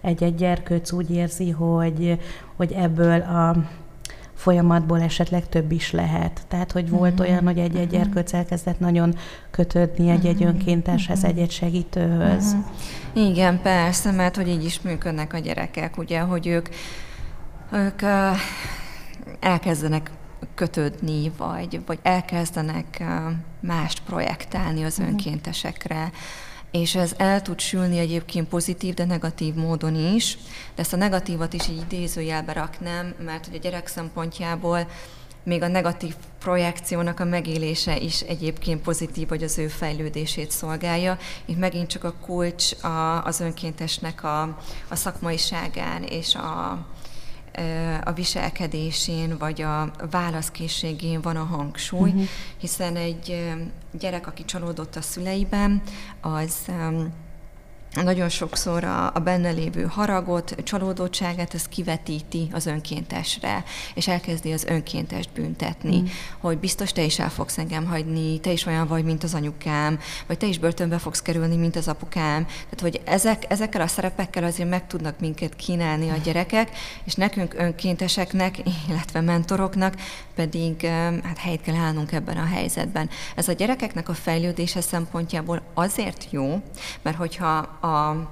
egy-egy 0.00 0.34
gyerkőc 0.34 0.92
úgy 0.92 1.10
érzi, 1.10 1.50
hogy, 1.50 2.18
hogy 2.56 2.72
ebből 2.72 3.20
a 3.20 3.56
folyamatból 4.40 5.00
esetleg 5.00 5.48
több 5.48 5.72
is 5.72 5.92
lehet. 5.92 6.40
Tehát, 6.48 6.72
hogy 6.72 6.88
volt 6.90 7.12
uh-huh. 7.12 7.28
olyan, 7.28 7.44
hogy 7.44 7.58
egy-egy 7.58 7.88
gyerkőc 7.88 8.32
elkezdett 8.32 8.78
nagyon 8.78 9.14
kötődni 9.50 10.10
egy-egy 10.10 10.34
uh-huh. 10.34 10.48
önkénteshez, 10.48 11.18
uh-huh. 11.18 11.30
egy-egy 11.30 11.50
segítőhöz. 11.50 12.54
Uh-huh. 13.12 13.28
Igen, 13.28 13.60
persze, 13.62 14.10
mert 14.10 14.36
hogy 14.36 14.48
így 14.48 14.64
is 14.64 14.80
működnek 14.80 15.32
a 15.32 15.38
gyerekek, 15.38 15.98
ugye, 15.98 16.20
hogy 16.20 16.46
ők, 16.46 16.68
ők 17.72 18.02
uh, 18.02 18.36
elkezdenek 19.40 20.10
kötődni, 20.54 21.32
vagy, 21.36 21.80
vagy 21.86 21.98
elkezdenek 22.02 22.96
uh, 23.00 23.06
mást 23.60 24.02
projektálni 24.02 24.84
az 24.84 24.98
önkéntesekre, 24.98 26.10
és 26.70 26.94
ez 26.94 27.14
el 27.16 27.42
tud 27.42 27.60
sülni 27.60 27.98
egyébként 27.98 28.48
pozitív, 28.48 28.94
de 28.94 29.04
negatív 29.04 29.54
módon 29.54 29.94
is, 30.14 30.38
de 30.74 30.82
ezt 30.82 30.92
a 30.92 30.96
negatívat 30.96 31.52
is 31.52 31.68
így 31.68 31.80
idézőjelbe 31.80 32.52
raknám, 32.52 33.14
mert 33.24 33.46
hogy 33.46 33.54
a 33.54 33.58
gyerek 33.58 33.86
szempontjából 33.86 34.86
még 35.42 35.62
a 35.62 35.68
negatív 35.68 36.14
projekciónak 36.38 37.20
a 37.20 37.24
megélése 37.24 37.98
is 37.98 38.20
egyébként 38.20 38.82
pozitív, 38.82 39.28
vagy 39.28 39.42
az 39.42 39.58
ő 39.58 39.68
fejlődését 39.68 40.50
szolgálja. 40.50 41.18
Itt 41.44 41.58
megint 41.58 41.88
csak 41.88 42.04
a 42.04 42.14
kulcs 42.26 42.72
a, 42.82 43.24
az 43.24 43.40
önkéntesnek 43.40 44.24
a, 44.24 44.42
a 44.88 44.94
szakmaiságán 44.94 46.02
és 46.02 46.34
a, 46.34 46.78
a 48.04 48.12
viselkedésén 48.12 49.38
vagy 49.38 49.62
a 49.62 49.90
válaszkészségén 50.10 51.20
van 51.20 51.36
a 51.36 51.44
hangsúly, 51.44 52.08
uh-huh. 52.08 52.24
hiszen 52.58 52.96
egy 52.96 53.54
gyerek, 53.92 54.26
aki 54.26 54.44
csalódott 54.44 54.96
a 54.96 55.02
szüleiben, 55.02 55.82
az 56.20 56.70
nagyon 57.94 58.28
sokszor 58.28 58.84
a, 58.84 59.14
a 59.14 59.18
benne 59.18 59.50
lévő 59.50 59.82
haragot, 59.82 60.54
csalódottságát, 60.62 61.54
ez 61.54 61.68
kivetíti 61.68 62.48
az 62.52 62.66
önkéntesre, 62.66 63.64
és 63.94 64.08
elkezdi 64.08 64.52
az 64.52 64.64
önkéntest 64.64 65.30
büntetni, 65.34 66.00
mm. 66.00 66.04
hogy 66.40 66.58
biztos 66.58 66.92
te 66.92 67.02
is 67.02 67.18
el 67.18 67.30
fogsz 67.30 67.58
engem 67.58 67.86
hagyni, 67.86 68.40
te 68.40 68.52
is 68.52 68.66
olyan 68.66 68.86
vagy, 68.86 69.04
mint 69.04 69.22
az 69.22 69.34
anyukám, 69.34 69.98
vagy 70.26 70.38
te 70.38 70.46
is 70.46 70.58
börtönbe 70.58 70.98
fogsz 70.98 71.22
kerülni, 71.22 71.56
mint 71.56 71.76
az 71.76 71.88
apukám. 71.88 72.44
Tehát, 72.44 72.80
hogy 72.80 73.00
ezek, 73.04 73.44
ezekkel 73.48 73.80
a 73.80 73.86
szerepekkel 73.86 74.44
azért 74.44 74.68
meg 74.68 74.86
tudnak 74.86 75.20
minket 75.20 75.56
kínálni 75.56 76.10
a 76.10 76.16
gyerekek, 76.16 76.70
és 77.04 77.14
nekünk 77.14 77.54
önkénteseknek, 77.54 78.56
illetve 78.88 79.20
mentoroknak 79.20 79.94
pedig 80.34 80.86
hát 81.22 81.38
helyt 81.38 81.60
kell 81.60 81.74
állnunk 81.74 82.12
ebben 82.12 82.36
a 82.36 82.44
helyzetben. 82.44 83.10
Ez 83.36 83.48
a 83.48 83.52
gyerekeknek 83.52 84.08
a 84.08 84.14
fejlődése 84.14 84.80
szempontjából 84.80 85.62
azért 85.74 86.26
jó, 86.30 86.62
mert 87.02 87.16
hogyha 87.16 87.78
a 87.80 88.28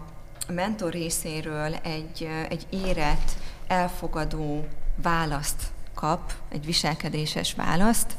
mentor 0.53 0.93
részéről 0.93 1.75
egy, 1.75 2.29
egy 2.49 2.67
érett, 2.71 3.37
elfogadó 3.67 4.67
választ 5.03 5.63
kap, 5.95 6.33
egy 6.49 6.65
viselkedéses 6.65 7.55
választ, 7.55 8.17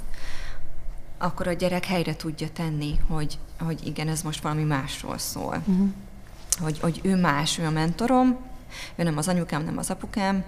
akkor 1.18 1.48
a 1.48 1.54
gyerek 1.54 1.86
helyre 1.86 2.16
tudja 2.16 2.48
tenni, 2.50 3.00
hogy, 3.08 3.38
hogy 3.60 3.88
igen, 3.88 4.08
ez 4.08 4.22
most 4.22 4.42
valami 4.42 4.64
másról 4.64 5.18
szól. 5.18 5.62
Uh-huh. 5.66 5.88
Hogy, 6.60 6.80
hogy 6.80 7.00
ő 7.04 7.16
más, 7.16 7.58
ő 7.58 7.66
a 7.66 7.70
mentorom, 7.70 8.38
ő 8.96 9.04
nem 9.04 9.18
az 9.18 9.28
anyukám, 9.28 9.64
nem 9.64 9.78
az 9.78 9.90
apukám, 9.90 10.44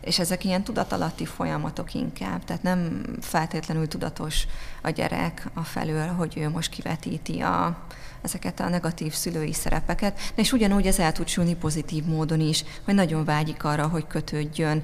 és 0.00 0.18
ezek 0.18 0.44
ilyen 0.44 0.64
tudatalatti 0.64 1.24
folyamatok 1.24 1.94
inkább, 1.94 2.44
tehát 2.44 2.62
nem 2.62 3.02
feltétlenül 3.20 3.88
tudatos 3.88 4.46
a 4.82 4.90
gyerek 4.90 5.48
a 5.54 5.62
felől, 5.62 6.06
hogy 6.06 6.36
ő 6.36 6.48
most 6.48 6.70
kivetíti 6.70 7.40
a, 7.40 7.78
ezeket 8.22 8.60
a 8.60 8.68
negatív 8.68 9.12
szülői 9.12 9.52
szerepeket, 9.52 10.18
de 10.34 10.42
és 10.42 10.52
ugyanúgy 10.52 10.86
ez 10.86 10.98
el 10.98 11.12
tud 11.12 11.28
sülni 11.28 11.54
pozitív 11.54 12.04
módon 12.04 12.40
is, 12.40 12.64
hogy 12.84 12.94
nagyon 12.94 13.24
vágyik 13.24 13.64
arra, 13.64 13.88
hogy 13.88 14.06
kötődjön, 14.06 14.82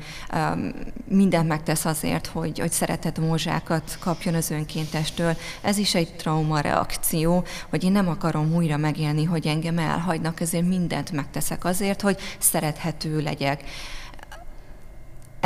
mindent 1.08 1.48
megtesz 1.48 1.84
azért, 1.84 2.26
hogy, 2.26 2.58
hogy 2.58 2.70
szeretett 2.70 3.18
mózsákat 3.18 3.96
kapjon 4.00 4.34
az 4.34 4.50
önkéntestől. 4.50 5.36
Ez 5.60 5.78
is 5.78 5.94
egy 5.94 6.14
trauma 6.14 6.60
reakció, 6.60 7.44
hogy 7.68 7.84
én 7.84 7.92
nem 7.92 8.08
akarom 8.08 8.54
újra 8.54 8.76
megélni, 8.76 9.24
hogy 9.24 9.46
engem 9.46 9.78
elhagynak, 9.78 10.40
ezért 10.40 10.68
mindent 10.68 11.12
megteszek 11.12 11.64
azért, 11.64 12.00
hogy 12.00 12.18
szerethető 12.38 13.20
legyek 13.20 13.64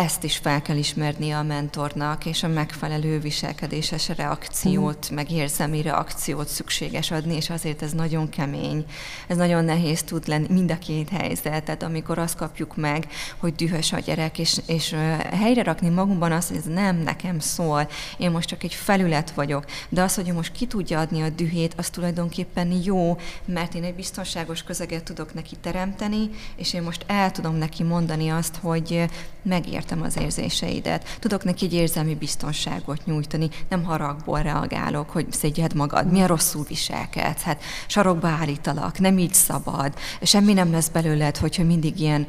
ezt 0.02 0.24
is 0.24 0.36
fel 0.36 0.62
kell 0.62 0.76
ismernie 0.76 1.36
a 1.36 1.42
mentornak, 1.42 2.26
és 2.26 2.42
a 2.42 2.48
megfelelő 2.48 3.20
viselkedéses 3.20 4.08
reakciót, 4.08 5.08
mm. 5.12 5.14
meg 5.14 5.30
érzelmi 5.30 5.82
reakciót 5.82 6.48
szükséges 6.48 7.10
adni, 7.10 7.34
és 7.34 7.50
azért 7.50 7.82
ez 7.82 7.92
nagyon 7.92 8.28
kemény. 8.28 8.84
Ez 9.26 9.36
nagyon 9.36 9.64
nehéz 9.64 10.02
tud 10.02 10.28
lenni, 10.28 10.46
mind 10.50 10.70
a 10.70 10.78
két 10.78 11.08
helyzet. 11.08 11.64
Tehát 11.64 11.82
amikor 11.82 12.18
azt 12.18 12.36
kapjuk 12.36 12.76
meg, 12.76 13.06
hogy 13.36 13.54
dühös 13.54 13.92
a 13.92 13.98
gyerek, 13.98 14.38
és, 14.38 14.60
és 14.66 14.96
helyre 15.32 15.62
rakni 15.62 15.88
magunkban 15.88 16.32
azt, 16.32 16.48
hogy 16.48 16.56
ez 16.56 16.64
nem 16.64 16.96
nekem 16.96 17.38
szól, 17.38 17.88
én 18.18 18.30
most 18.30 18.48
csak 18.48 18.62
egy 18.62 18.74
felület 18.74 19.30
vagyok, 19.30 19.64
de 19.88 20.02
az, 20.02 20.14
hogy 20.14 20.32
most 20.32 20.52
ki 20.52 20.66
tudja 20.66 20.98
adni 20.98 21.22
a 21.22 21.28
dühét, 21.28 21.74
az 21.76 21.90
tulajdonképpen 21.90 22.80
jó, 22.84 23.18
mert 23.44 23.74
én 23.74 23.84
egy 23.84 23.94
biztonságos 23.94 24.62
közeget 24.62 25.04
tudok 25.04 25.34
neki 25.34 25.56
teremteni, 25.56 26.30
és 26.56 26.74
én 26.74 26.82
most 26.82 27.04
el 27.06 27.30
tudom 27.30 27.54
neki 27.54 27.82
mondani 27.82 28.28
azt, 28.28 28.56
hogy 28.56 29.04
megértem 29.42 30.02
az 30.02 30.16
érzéseidet. 30.16 31.16
Tudok 31.18 31.44
neki 31.44 31.64
egy 31.64 31.72
érzelmi 31.72 32.14
biztonságot 32.14 33.04
nyújtani, 33.04 33.48
nem 33.68 33.84
haragból 33.84 34.42
reagálok, 34.42 35.10
hogy 35.10 35.32
szégyed 35.32 35.74
magad, 35.74 36.10
milyen 36.10 36.26
rosszul 36.26 36.64
viselkedsz, 36.68 37.42
hát 37.42 37.62
sarokba 37.86 38.28
állítalak, 38.28 38.98
nem 38.98 39.18
így 39.18 39.34
szabad, 39.34 39.94
semmi 40.22 40.52
nem 40.52 40.72
lesz 40.72 40.88
belőled, 40.88 41.36
hogyha 41.36 41.64
mindig 41.64 42.00
ilyen 42.00 42.26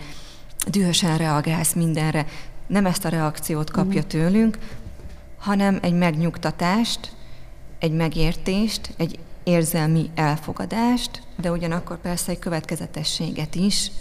dühösen 0.68 1.18
reagálsz 1.18 1.74
mindenre. 1.74 2.26
Nem 2.68 2.86
ezt 2.86 3.06
a 3.06 3.10
reakciót 3.10 3.72
kapja 3.72 4.02
mm. 4.02 4.08
tőlünk, 4.08 4.58
hanem 5.38 5.80
egy 5.82 5.94
megnyugtatást, 5.94 7.12
egy 7.80 7.92
megértést, 7.92 8.94
egy 8.98 9.20
érzelmi 9.44 10.10
elfogadást, 10.16 11.22
de 11.42 11.52
ugyanakkor 11.52 12.02
persze 12.02 12.32
egy 12.32 12.40
következetességet 12.40 13.56
is, 13.56 13.92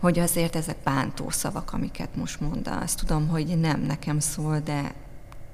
hogy 0.00 0.18
azért 0.18 0.56
ezek 0.56 0.76
bántó 0.84 1.30
szavak, 1.30 1.72
amiket 1.72 2.16
most 2.16 2.40
mondasz. 2.40 2.94
Tudom, 2.94 3.28
hogy 3.28 3.46
nem 3.60 3.80
nekem 3.80 4.18
szól, 4.18 4.58
de 4.60 4.94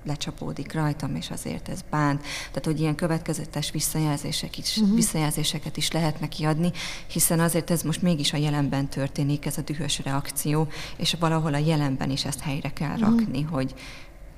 lecsapódik 0.04 0.72
rajtam, 0.72 1.16
és 1.16 1.30
azért 1.30 1.68
ez 1.68 1.80
bánt. 1.90 2.20
Tehát, 2.20 2.64
hogy 2.64 2.80
ilyen 2.80 2.94
következetes 2.94 3.70
visszajelzések 3.70 4.58
is, 4.58 4.76
uh-huh. 4.76 4.94
visszajelzéseket 4.94 5.76
is 5.76 5.90
lehet 5.90 6.20
neki 6.20 6.44
adni, 6.44 6.72
hiszen 7.06 7.40
azért 7.40 7.70
ez 7.70 7.82
most 7.82 8.02
mégis 8.02 8.32
a 8.32 8.37
jelenben 8.37 8.88
történik, 8.88 9.46
ez 9.46 9.58
a 9.58 9.62
dühös 9.62 9.99
reakció, 10.04 10.68
és 10.96 11.16
valahol 11.20 11.54
a 11.54 11.58
jelenben 11.58 12.11
is 12.11 12.25
ezt 12.25 12.40
helyre 12.40 12.72
kell 12.72 12.96
uh-huh. 12.96 13.18
rakni, 13.18 13.42
hogy 13.42 13.75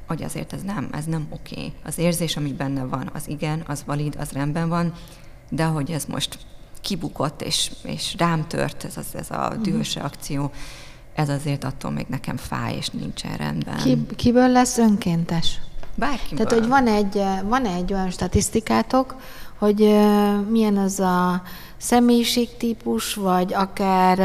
hogy 0.06 0.22
azért 0.22 0.52
ez 0.52 0.62
nem, 0.62 0.88
ez 0.92 1.04
nem 1.04 1.26
oké. 1.30 1.54
Okay. 1.54 1.72
Az 1.84 1.98
érzés, 1.98 2.36
ami 2.36 2.52
benne 2.52 2.84
van, 2.84 3.10
az 3.12 3.28
igen, 3.28 3.62
az 3.66 3.82
valid, 3.86 4.16
az 4.18 4.30
rendben 4.30 4.68
van, 4.68 4.92
de 5.50 5.64
hogy 5.64 5.90
ez 5.90 6.04
most 6.04 6.38
kibukott, 6.84 7.42
és, 7.42 7.70
és 7.82 8.14
rám 8.18 8.46
tört 8.46 8.84
ez, 8.84 8.96
az, 8.96 9.06
ez 9.12 9.30
a 9.30 9.50
mhm. 9.52 9.62
dühös 9.62 9.94
reakció, 9.94 10.50
ez 11.14 11.28
azért 11.28 11.64
attól 11.64 11.90
még 11.90 12.06
nekem 12.08 12.36
fáj, 12.36 12.76
és 12.76 12.88
nincsen 12.88 13.36
rendben. 13.36 13.76
Ki, 13.76 14.06
kiből 14.16 14.48
lesz 14.48 14.78
önkéntes? 14.78 15.60
Bárkiből. 15.94 16.46
Tehát, 16.46 16.62
hogy 16.62 16.68
van 16.68 16.86
egy, 16.86 17.22
van 17.44 17.66
egy 17.66 17.92
olyan 17.92 18.10
statisztikátok, 18.10 19.16
hogy 19.58 19.78
milyen 20.48 20.76
az 20.76 21.00
a 21.00 21.42
személyiségtípus, 21.76 23.14
vagy 23.14 23.54
akár 23.54 24.18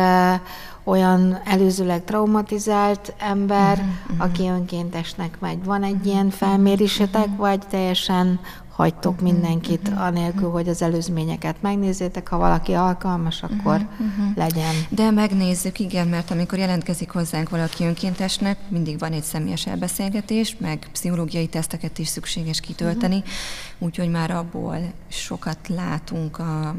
olyan 0.83 1.41
előzőleg 1.45 2.03
traumatizált 2.03 3.13
ember, 3.17 3.77
uh-huh, 3.77 4.25
aki 4.25 4.43
önkéntesnek 4.47 5.39
megy. 5.39 5.63
Van 5.63 5.83
egy 5.83 5.91
uh-huh, 5.91 6.07
ilyen 6.07 6.29
felmérésetek, 6.29 7.23
uh-huh. 7.23 7.37
vagy 7.37 7.59
teljesen 7.59 8.39
hagytok 8.79 9.13
uh-huh, 9.13 9.31
mindenkit, 9.31 9.87
uh-huh, 9.87 10.05
anélkül, 10.05 10.49
hogy 10.49 10.69
az 10.69 10.81
előzményeket 10.81 11.61
megnézzétek. 11.61 12.27
Ha 12.27 12.37
valaki 12.37 12.73
alkalmas, 12.73 13.43
akkor 13.43 13.75
uh-huh, 13.75 14.07
uh-huh. 14.07 14.35
legyen. 14.35 14.73
De 14.89 15.11
megnézzük, 15.11 15.79
igen, 15.79 16.07
mert 16.07 16.31
amikor 16.31 16.57
jelentkezik 16.57 17.09
hozzánk 17.09 17.49
valaki 17.49 17.83
önkéntesnek, 17.83 18.57
mindig 18.67 18.99
van 18.99 19.11
egy 19.11 19.23
személyes 19.23 19.67
elbeszélgetés, 19.67 20.55
meg 20.59 20.87
pszichológiai 20.91 21.47
teszteket 21.47 21.99
is 21.99 22.07
szükséges 22.07 22.59
kitölteni, 22.59 23.15
uh-huh. 23.15 23.31
úgyhogy 23.79 24.09
már 24.09 24.31
abból 24.31 24.77
sokat 25.07 25.67
látunk 25.67 26.39
a 26.39 26.75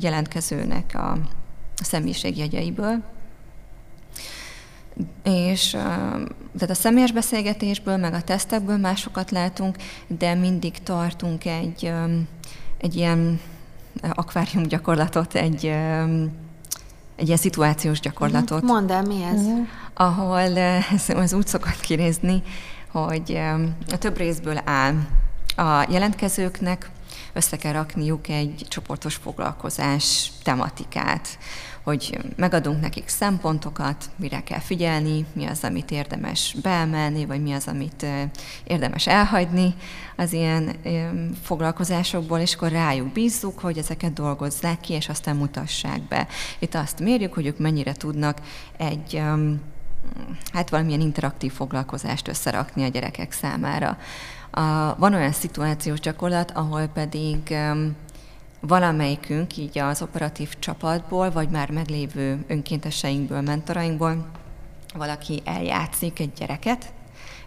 jelentkezőnek 0.00 0.94
a 0.94 1.18
személyiségjegyeiből, 1.82 3.02
és 5.22 5.76
tehát 6.58 6.70
a 6.70 6.80
személyes 6.80 7.12
beszélgetésből, 7.12 7.96
meg 7.96 8.14
a 8.14 8.20
tesztekből 8.20 8.76
másokat 8.76 9.30
látunk, 9.30 9.76
de 10.06 10.34
mindig 10.34 10.82
tartunk 10.82 11.44
egy, 11.44 11.92
egy 12.78 12.96
ilyen 12.96 13.40
akvárium 14.14 14.62
gyakorlatot, 14.62 15.34
egy, 15.34 15.66
egy 17.16 17.26
ilyen 17.26 17.36
szituációs 17.36 18.00
gyakorlatot. 18.00 18.62
Mhm. 18.62 18.72
Mondd 18.72 18.92
el, 18.92 19.02
mi 19.02 19.22
ez? 19.22 19.40
Uh-huh. 19.40 19.66
Ahol 19.94 20.58
ez, 20.58 21.08
ez 21.08 21.32
úgy 21.32 21.46
szokott 21.46 21.80
kinézni, 21.80 22.42
hogy 22.90 23.40
a 23.92 23.98
több 23.98 24.16
részből 24.16 24.60
áll. 24.64 24.94
A 25.56 25.86
jelentkezőknek 25.90 26.90
össze 27.32 27.56
kell 27.56 27.72
rakniuk 27.72 28.28
egy 28.28 28.66
csoportos 28.68 29.14
foglalkozás 29.14 30.30
tematikát 30.42 31.38
hogy 31.86 32.18
megadunk 32.36 32.80
nekik 32.80 33.08
szempontokat, 33.08 34.04
mire 34.16 34.42
kell 34.42 34.58
figyelni, 34.58 35.26
mi 35.32 35.44
az, 35.44 35.64
amit 35.64 35.90
érdemes 35.90 36.56
beemelni, 36.62 37.26
vagy 37.26 37.42
mi 37.42 37.52
az, 37.52 37.66
amit 37.66 38.06
érdemes 38.64 39.06
elhagyni 39.06 39.74
az 40.16 40.32
ilyen 40.32 40.76
foglalkozásokból, 41.42 42.38
és 42.38 42.54
akkor 42.54 42.70
rájuk 42.70 43.12
bízzuk, 43.12 43.58
hogy 43.58 43.78
ezeket 43.78 44.12
dolgozzák 44.12 44.80
ki, 44.80 44.92
és 44.92 45.08
aztán 45.08 45.36
mutassák 45.36 46.02
be. 46.08 46.26
Itt 46.58 46.74
azt 46.74 47.00
mérjük, 47.00 47.34
hogy 47.34 47.46
ők 47.46 47.58
mennyire 47.58 47.92
tudnak 47.92 48.40
egy 48.76 49.22
hát 50.52 50.70
valamilyen 50.70 51.00
interaktív 51.00 51.52
foglalkozást 51.52 52.28
összerakni 52.28 52.84
a 52.84 52.88
gyerekek 52.88 53.32
számára. 53.32 53.98
A, 54.50 54.94
van 54.98 55.14
olyan 55.14 55.32
szituációs 55.32 56.00
gyakorlat, 56.00 56.50
ahol 56.50 56.86
pedig 56.86 57.38
um, 57.50 57.96
valamelyikünk 58.60 59.56
így 59.56 59.78
az 59.78 60.02
operatív 60.02 60.58
csapatból, 60.58 61.30
vagy 61.30 61.48
már 61.48 61.70
meglévő 61.70 62.44
önkénteseinkből, 62.46 63.40
mentorainkból 63.40 64.26
valaki 64.94 65.42
eljátszik 65.44 66.18
egy 66.18 66.32
gyereket, 66.32 66.92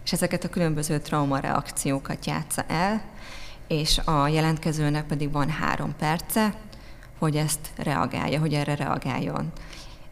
és 0.04 0.12
ezeket 0.12 0.44
a 0.44 0.48
különböző 0.48 0.98
traumareakciókat 0.98 2.26
játsza 2.26 2.64
el, 2.68 3.02
és 3.68 3.98
a 3.98 4.28
jelentkezőnek 4.28 5.06
pedig 5.06 5.32
van 5.32 5.48
három 5.48 5.94
perce, 5.98 6.54
hogy 7.18 7.36
ezt 7.36 7.70
reagálja, 7.76 8.40
hogy 8.40 8.54
erre 8.54 8.74
reagáljon. 8.74 9.52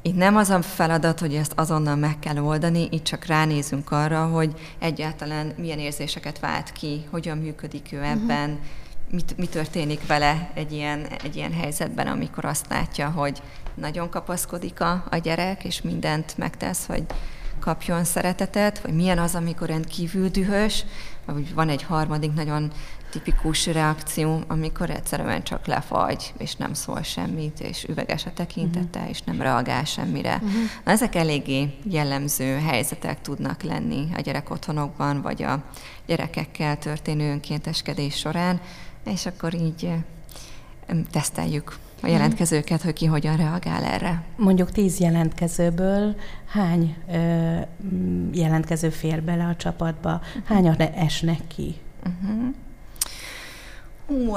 Itt 0.03 0.17
nem 0.17 0.37
az 0.37 0.51
a 0.51 0.63
feladat, 0.63 1.21
hogy 1.21 1.35
ezt 1.35 1.53
azonnal 1.57 1.97
meg 1.97 2.19
kell 2.19 2.39
oldani, 2.39 2.89
itt 2.91 3.05
csak 3.05 3.25
ránézünk 3.25 3.91
arra, 3.91 4.27
hogy 4.27 4.75
egyáltalán 4.79 5.53
milyen 5.57 5.79
érzéseket 5.79 6.39
vált 6.41 6.73
ki, 6.73 7.07
hogyan 7.11 7.39
működik 7.39 7.93
ő 7.93 8.03
ebben, 8.03 8.51
uh-huh 8.51 8.67
mit, 9.11 9.37
mi 9.37 9.47
történik 9.47 10.07
vele 10.07 10.51
egy 10.55 10.73
ilyen, 10.73 11.07
egy 11.23 11.37
ilyen 11.37 11.53
helyzetben, 11.53 12.07
amikor 12.07 12.45
azt 12.45 12.67
látja, 12.69 13.09
hogy 13.09 13.43
nagyon 13.75 14.09
kapaszkodik 14.09 14.81
a, 14.81 15.05
a 15.11 15.17
gyerek, 15.17 15.65
és 15.65 15.83
mindent 15.83 16.37
megtesz, 16.37 16.87
hogy 16.87 17.05
kapjon 17.61 18.05
szeretetet, 18.05 18.81
vagy 18.81 18.95
milyen 18.95 19.19
az, 19.19 19.35
amikor 19.35 19.69
rendkívül 19.69 20.29
dühös, 20.29 20.85
vagy 21.27 21.55
van 21.55 21.69
egy 21.69 21.83
harmadik 21.83 22.33
nagyon 22.33 22.73
tipikus 23.11 23.67
reakció, 23.67 24.41
amikor 24.47 24.91
egyszerűen 24.91 25.43
csak 25.43 25.67
lefagy, 25.67 26.33
és 26.39 26.55
nem 26.55 26.75
szól 26.75 27.03
semmit, 27.03 27.61
és 27.61 27.85
üveges 27.85 28.27
a 28.27 28.33
tekintete, 28.33 28.99
uh-huh. 28.99 29.11
és 29.11 29.23
nem 29.23 29.41
reagál 29.43 29.85
semmire. 29.85 30.35
Uh-huh. 30.35 30.63
Na, 30.85 30.91
ezek 30.91 31.15
eléggé 31.15 31.79
jellemző 31.91 32.59
helyzetek 32.59 33.21
tudnak 33.21 33.63
lenni 33.63 34.09
a 34.17 34.21
gyerek 34.21 34.51
otthonokban, 34.51 35.23
vagy 35.23 35.43
a 35.43 35.65
gyerekekkel 36.07 36.79
történő 36.79 37.31
önkénteskedés 37.31 38.17
során, 38.17 38.61
és 39.13 39.27
akkor 39.27 39.55
így 39.55 39.91
teszteljük 41.11 41.71
a 41.71 42.07
mhm. 42.07 42.11
jelentkezőket, 42.11 42.83
hogy 42.83 42.93
ki 42.93 43.07
hogyan 43.07 43.37
reagál 43.37 43.85
erre. 43.85 44.23
Mondjuk 44.37 44.71
tíz 44.71 44.99
jelentkezőből 44.99 46.17
hány 46.47 46.97
ö, 47.13 47.59
jelentkező 48.33 48.91
fér 48.91 49.23
bele 49.23 49.45
a 49.45 49.57
csapatba? 49.57 50.21
Hányan 50.45 50.77
esnek 50.81 51.41
ki? 51.47 51.75
Uh-huh. 52.07 52.55
Ú, 54.07 54.37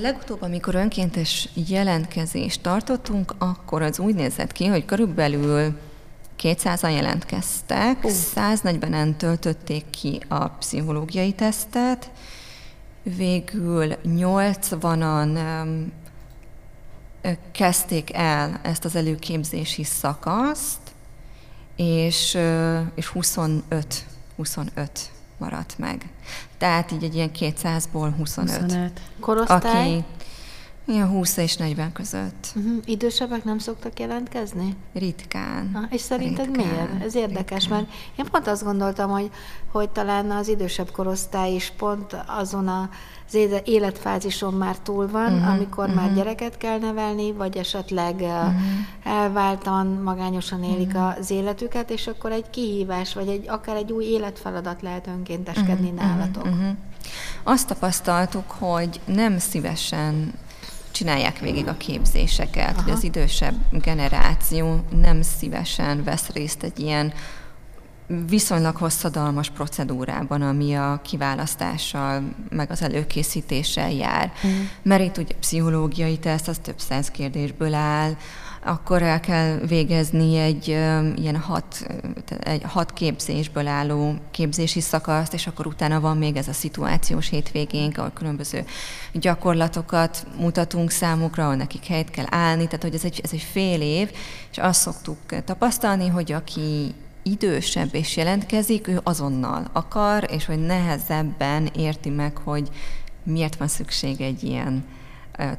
legutóbb, 0.00 0.42
amikor 0.42 0.74
önkéntes 0.74 1.48
jelentkezést 1.68 2.62
tartottunk, 2.62 3.34
akkor 3.38 3.82
az 3.82 3.98
úgy 3.98 4.14
nézett 4.14 4.52
ki, 4.52 4.66
hogy 4.66 4.84
körülbelül 4.84 5.78
200-an 6.42 6.94
jelentkeztek, 6.94 8.04
uh. 8.04 8.10
140-en 8.34 9.16
töltötték 9.16 9.90
ki 9.90 10.20
a 10.28 10.48
pszichológiai 10.48 11.32
tesztet, 11.32 12.10
végül 13.02 13.94
80-an 14.04 15.38
kezdték 17.52 18.14
el 18.14 18.60
ezt 18.62 18.84
az 18.84 18.96
előképzési 18.96 19.84
szakaszt, 19.84 20.78
és, 21.76 22.38
és 22.94 23.06
25, 23.06 24.06
25 24.36 25.10
maradt 25.38 25.78
meg. 25.78 26.08
Tehát 26.58 26.92
így 26.92 27.04
egy 27.04 27.14
ilyen 27.14 27.30
200-ból 27.38 28.12
25. 28.16 28.60
25. 28.60 29.00
Korosztály? 29.20 29.96
Aki 29.96 30.04
Ilyen 30.84 31.08
20 31.08 31.36
és 31.36 31.56
40 31.56 31.92
között. 31.92 32.52
Uh-huh. 32.54 32.76
Idősebbek 32.84 33.44
nem 33.44 33.58
szoktak 33.58 34.00
jelentkezni? 34.00 34.76
Ritkán. 34.92 35.70
Ha, 35.74 35.80
és 35.90 36.00
szerinted 36.00 36.46
ritkán, 36.46 36.66
miért? 36.66 37.04
Ez 37.04 37.14
érdekes, 37.14 37.62
ritkán. 37.62 37.78
mert 37.78 37.92
én 38.16 38.24
pont 38.30 38.46
azt 38.46 38.64
gondoltam, 38.64 39.10
hogy, 39.10 39.30
hogy 39.72 39.90
talán 39.90 40.30
az 40.30 40.48
idősebb 40.48 40.90
korosztály 40.90 41.54
is 41.54 41.72
pont 41.76 42.16
azon 42.26 42.68
az 42.68 43.60
életfázison 43.64 44.54
már 44.54 44.78
túl 44.78 45.08
van, 45.08 45.32
uh-huh, 45.32 45.52
amikor 45.52 45.88
uh-huh. 45.88 46.00
már 46.00 46.14
gyereket 46.14 46.56
kell 46.56 46.78
nevelni, 46.78 47.32
vagy 47.32 47.56
esetleg 47.56 48.14
uh-huh. 48.14 48.52
elváltan, 49.04 49.86
magányosan 49.86 50.62
élik 50.64 50.94
uh-huh. 50.94 51.18
az 51.18 51.30
életüket, 51.30 51.90
és 51.90 52.06
akkor 52.06 52.32
egy 52.32 52.50
kihívás, 52.50 53.14
vagy 53.14 53.28
egy, 53.28 53.48
akár 53.48 53.76
egy 53.76 53.92
új 53.92 54.04
életfeladat 54.04 54.82
lehet 54.82 55.06
önkénteskedni 55.06 55.90
uh-huh, 55.90 56.08
nálatok. 56.08 56.44
Uh-huh. 56.44 56.76
Azt 57.42 57.66
tapasztaltuk, 57.66 58.50
hogy 58.50 59.00
nem 59.04 59.38
szívesen 59.38 60.32
csinálják 60.90 61.38
végig 61.38 61.66
a 61.66 61.76
képzéseket, 61.76 62.72
Aha. 62.72 62.82
hogy 62.82 62.92
az 62.92 63.02
idősebb 63.04 63.54
generáció 63.70 64.80
nem 65.00 65.22
szívesen 65.22 66.04
vesz 66.04 66.28
részt 66.28 66.62
egy 66.62 66.78
ilyen 66.78 67.12
viszonylag 68.28 68.76
hosszadalmas 68.76 69.50
procedúrában, 69.50 70.42
ami 70.42 70.74
a 70.74 71.00
kiválasztással, 71.04 72.22
meg 72.48 72.70
az 72.70 72.82
előkészítéssel 72.82 73.90
jár. 73.92 74.32
Mm. 74.46 74.50
Mert 74.82 75.02
itt 75.02 75.16
ugye 75.16 75.34
pszichológiai 75.34 76.18
teszt, 76.18 76.48
az 76.48 76.58
több 76.62 76.78
száz 76.78 77.10
kérdésből 77.10 77.74
áll, 77.74 78.16
akkor 78.64 79.02
el 79.02 79.20
kell 79.20 79.56
végezni 79.56 80.36
egy 80.36 80.68
ilyen 80.68 81.36
hat, 81.36 81.86
egy 82.40 82.62
hat 82.64 82.92
képzésből 82.92 83.66
álló 83.66 84.14
képzési 84.30 84.80
szakaszt, 84.80 85.34
és 85.34 85.46
akkor 85.46 85.66
utána 85.66 86.00
van 86.00 86.16
még 86.16 86.36
ez 86.36 86.48
a 86.48 86.52
szituációs 86.52 87.28
hétvégénk, 87.28 87.98
ahol 87.98 88.10
különböző 88.14 88.64
gyakorlatokat 89.12 90.26
mutatunk 90.38 90.90
számukra, 90.90 91.42
ahol 91.42 91.56
nekik 91.56 91.86
helyet 91.86 92.10
kell 92.10 92.26
állni, 92.28 92.64
tehát 92.64 92.82
hogy 92.82 92.94
ez 92.94 93.04
egy, 93.04 93.20
ez 93.22 93.30
egy 93.32 93.46
fél 93.52 93.80
év, 93.80 94.10
és 94.50 94.58
azt 94.58 94.80
szoktuk 94.80 95.44
tapasztalni, 95.44 96.08
hogy 96.08 96.32
aki 96.32 96.94
idősebb 97.22 97.94
és 97.94 98.16
jelentkezik, 98.16 98.88
ő 98.88 99.00
azonnal 99.02 99.66
akar, 99.72 100.26
és 100.30 100.46
hogy 100.46 100.58
nehezebben 100.58 101.70
érti 101.76 102.08
meg, 102.08 102.36
hogy 102.36 102.68
miért 103.22 103.56
van 103.56 103.68
szükség 103.68 104.20
egy 104.20 104.42
ilyen 104.42 104.84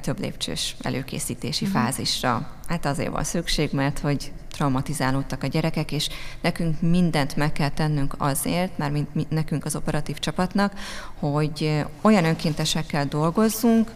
több 0.02 0.20
lépcsős 0.20 0.76
előkészítési 0.82 1.65
uh-huh. 1.65 1.82
fázisra. 1.82 2.50
Hát 2.67 2.86
azért 2.86 3.12
van 3.12 3.24
szükség, 3.24 3.70
mert 3.72 4.00
hogy 4.00 4.32
traumatizálódtak 4.52 5.44
a 5.44 5.48
gyerekek, 5.48 5.91
és 5.91 6.10
nekünk 6.41 6.82
mindent 6.82 7.36
meg 7.36 7.52
kell 7.52 7.70
tennünk 7.70 8.15
azért, 8.17 8.78
már 8.78 8.91
mint 8.91 9.15
mi, 9.15 9.26
nekünk 9.30 9.65
az 9.65 9.76
operatív 9.76 10.20
csapatnak, 10.20 10.74
hogy 11.20 11.86
olyan 12.02 12.26
önkéntesekkel 12.26 13.06
dolgozzunk, 13.06 13.91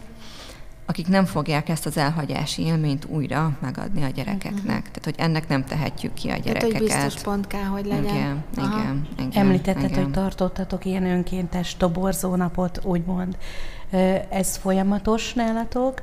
akik 0.86 1.08
nem 1.08 1.24
fogják 1.24 1.68
ezt 1.68 1.86
az 1.86 1.96
elhagyási 1.96 2.62
élményt 2.62 3.04
újra 3.04 3.56
megadni 3.60 4.02
a 4.02 4.08
gyerekeknek. 4.08 4.54
Uh-huh. 4.62 4.66
Tehát, 4.66 5.04
hogy 5.04 5.14
ennek 5.16 5.48
nem 5.48 5.64
tehetjük 5.64 6.14
ki 6.14 6.28
a 6.28 6.36
gyerekeket. 6.36 6.60
Tehát, 6.60 6.78
hogy 6.78 7.04
biztos 7.04 7.22
pont 7.22 7.46
kell, 7.46 7.64
hogy 7.64 7.86
legyen. 7.86 8.04
Igen, 8.04 8.44
igen, 8.56 9.08
igen. 9.18 9.30
Említetted, 9.32 9.90
igen. 9.90 10.02
hogy 10.02 10.12
tartottatok 10.12 10.84
ilyen 10.84 11.06
önkéntes 11.06 11.76
toborzónapot, 11.76 12.80
úgymond. 12.84 13.36
Ez 14.28 14.56
folyamatos 14.56 15.32
nálatok, 15.32 16.02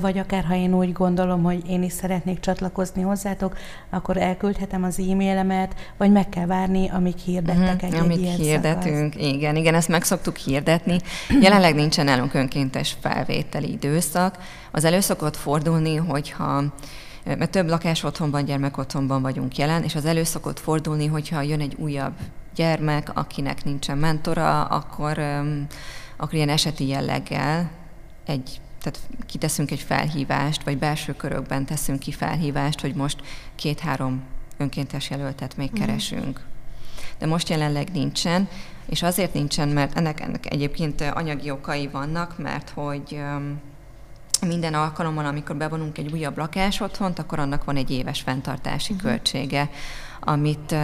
vagy 0.00 0.18
akár 0.18 0.44
ha 0.44 0.54
én 0.54 0.74
úgy 0.74 0.92
gondolom, 0.92 1.42
hogy 1.42 1.70
én 1.70 1.82
is 1.82 1.92
szeretnék 1.92 2.40
csatlakozni 2.40 3.02
hozzátok, 3.02 3.56
akkor 3.90 4.16
elküldhetem 4.16 4.84
az 4.84 4.98
e-mailemet, 4.98 5.74
vagy 5.96 6.12
meg 6.12 6.28
kell 6.28 6.46
várni, 6.46 6.88
amíg 6.88 7.16
hirdettek 7.16 7.82
uh-huh, 7.82 7.82
egy, 7.82 7.94
amíg 7.94 8.16
egy 8.16 8.22
ilyen 8.22 8.36
hirdetünk, 8.36 9.12
szakasz. 9.12 9.28
igen, 9.28 9.56
igen, 9.56 9.74
ezt 9.74 9.88
meg 9.88 10.02
szoktuk 10.02 10.36
hirdetni. 10.36 10.98
Jelenleg 11.40 11.74
nincsen 11.74 12.04
nálunk 12.04 12.34
önkéntes 12.34 12.96
felvételi 13.00 13.70
időszak. 13.70 14.38
Az 14.70 14.84
elő 14.84 15.00
szokott 15.00 15.36
fordulni, 15.36 15.96
hogyha 15.96 16.62
mert 17.24 17.50
több 17.50 17.68
lakás 17.68 18.04
otthonban, 18.04 18.44
gyermek 18.44 18.78
otthonban 18.78 19.22
vagyunk 19.22 19.56
jelen, 19.56 19.82
és 19.82 19.94
az 19.94 20.04
elő 20.04 20.24
szokott 20.24 20.60
fordulni, 20.60 21.06
hogyha 21.06 21.42
jön 21.42 21.60
egy 21.60 21.74
újabb 21.78 22.12
gyermek, 22.54 23.10
akinek 23.14 23.64
nincsen 23.64 23.98
mentora, 23.98 24.64
akkor 24.64 25.18
akkor 26.16 26.34
ilyen 26.34 26.48
eseti 26.48 26.86
jelleggel 26.86 27.70
egy, 28.24 28.60
tehát 28.80 29.00
kiteszünk 29.26 29.70
egy 29.70 29.80
felhívást, 29.80 30.62
vagy 30.62 30.78
belső 30.78 31.12
körökben 31.12 31.64
teszünk 31.64 31.98
ki 31.98 32.12
felhívást, 32.12 32.80
hogy 32.80 32.94
most 32.94 33.20
két-három 33.54 34.22
önkéntes 34.56 35.10
jelöltet 35.10 35.56
még 35.56 35.70
mm. 35.70 35.74
keresünk. 35.74 36.40
De 37.18 37.26
most 37.26 37.48
jelenleg 37.48 37.88
nincsen, 37.92 38.48
és 38.86 39.02
azért 39.02 39.34
nincsen, 39.34 39.68
mert 39.68 39.96
ennek, 39.96 40.20
ennek 40.20 40.52
egyébként 40.52 41.00
anyagi 41.00 41.50
okai 41.50 41.88
vannak, 41.88 42.38
mert 42.38 42.70
hogy 42.70 43.20
minden 44.46 44.74
alkalommal, 44.74 45.26
amikor 45.26 45.56
bevonunk 45.56 45.98
egy 45.98 46.12
újabb 46.12 46.36
lakás 46.36 46.80
otthont, 46.80 47.18
akkor 47.18 47.38
annak 47.38 47.64
van 47.64 47.76
egy 47.76 47.90
éves 47.90 48.20
fenntartási 48.20 48.92
uh-huh. 48.92 49.10
költsége 49.10 49.70
amit, 50.26 50.74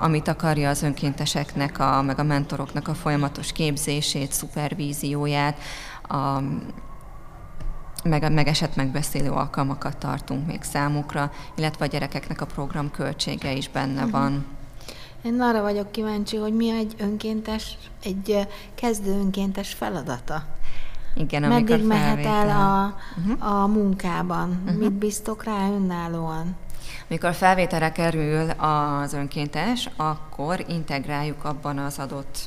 amit 0.00 0.28
akarja 0.28 0.68
az 0.68 0.82
önkénteseknek, 0.82 1.78
a, 1.78 2.02
meg 2.02 2.18
a 2.18 2.22
mentoroknak 2.22 2.88
a 2.88 2.94
folyamatos 2.94 3.52
képzését, 3.52 4.32
szupervízióját, 4.32 5.58
a, 6.08 6.42
meg, 8.04 8.32
meg 8.32 8.48
eset 8.48 8.76
megbeszélő 8.76 9.30
alkalmakat 9.30 9.96
tartunk 9.96 10.46
még 10.46 10.62
számukra, 10.62 11.32
illetve 11.56 11.84
a 11.84 11.88
gyerekeknek 11.88 12.40
a 12.40 12.46
program 12.46 12.90
költsége 12.90 13.52
is 13.52 13.68
benne 13.68 14.04
uh-huh. 14.04 14.10
van. 14.10 14.46
Én 15.22 15.40
arra 15.40 15.62
vagyok 15.62 15.92
kíváncsi, 15.92 16.36
hogy 16.36 16.54
mi 16.54 16.70
egy 16.70 16.94
önkéntes, 16.98 17.78
egy 18.02 18.46
kezdő 18.74 19.10
önkéntes 19.10 19.74
feladata. 19.74 20.44
Igen, 21.14 21.42
Meddig 21.42 21.86
mehet 21.86 22.24
el 22.24 22.48
a, 22.48 22.94
uh-huh. 23.18 23.62
a 23.62 23.66
munkában? 23.66 24.60
Uh-huh. 24.64 24.80
Mit 24.80 24.92
biztok 24.92 25.44
rá 25.44 25.70
önállóan? 25.70 26.56
Mikor 27.08 27.34
felvételre 27.34 27.92
kerül 27.92 28.50
az 28.50 29.12
önkéntes, 29.12 29.88
akkor 29.96 30.64
integráljuk 30.68 31.44
abban 31.44 31.78
az 31.78 31.98
adott 31.98 32.38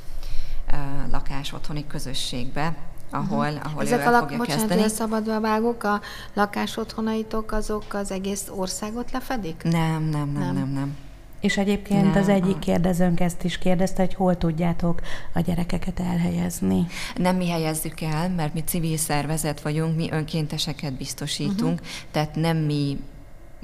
lakás 1.12 1.54
otthoni 1.54 1.88
közösségbe, 1.88 2.76
ahol, 3.12 3.47
uh-huh. 3.47 3.65
ahol 3.65 3.84
Ezek 3.84 4.00
ő 4.00 4.08
a 4.08 4.10
lak- 4.10 4.21
fogja 4.21 4.38
bocsánat, 4.38 4.67
kezdeni. 4.67 4.89
szabadba 4.89 5.39
vágok, 5.39 5.84
a 5.84 6.02
lakás 6.34 6.78
otthonaitok 6.78 7.52
azok 7.52 7.93
az 7.93 8.12
egész 8.12 8.47
országot 8.56 9.12
lefedik? 9.12 9.62
Nem, 9.63 10.04
nem, 10.04 10.30
nem, 10.30 10.30
nem, 10.32 10.54
nem. 10.54 10.69
nem. 10.69 10.97
És 11.39 11.58
egyébként 11.58 12.13
nem, 12.13 12.21
az 12.21 12.28
egyik 12.28 12.60
kérdezőnk 12.60 13.19
ezt 13.19 13.43
is 13.43 13.58
kérdezte, 13.58 14.02
hogy 14.02 14.13
hol 14.13 14.38
tudjátok 14.38 15.02
a 15.34 15.39
gyerekeket 15.39 16.00
elhelyezni. 16.00 16.86
Nem 17.15 17.36
mi 17.36 17.50
helyezzük 17.50 18.02
el, 18.02 18.30
mert 18.30 18.54
mi 18.54 18.63
civil 18.63 18.97
szervezet 18.97 19.62
vagyunk, 19.62 19.95
mi 19.95 20.12
önkénteseket 20.12 20.93
biztosítunk, 20.93 21.80
uh-huh. 21.80 21.88
tehát 22.12 22.36
nem 22.36 22.58
mi 22.58 22.97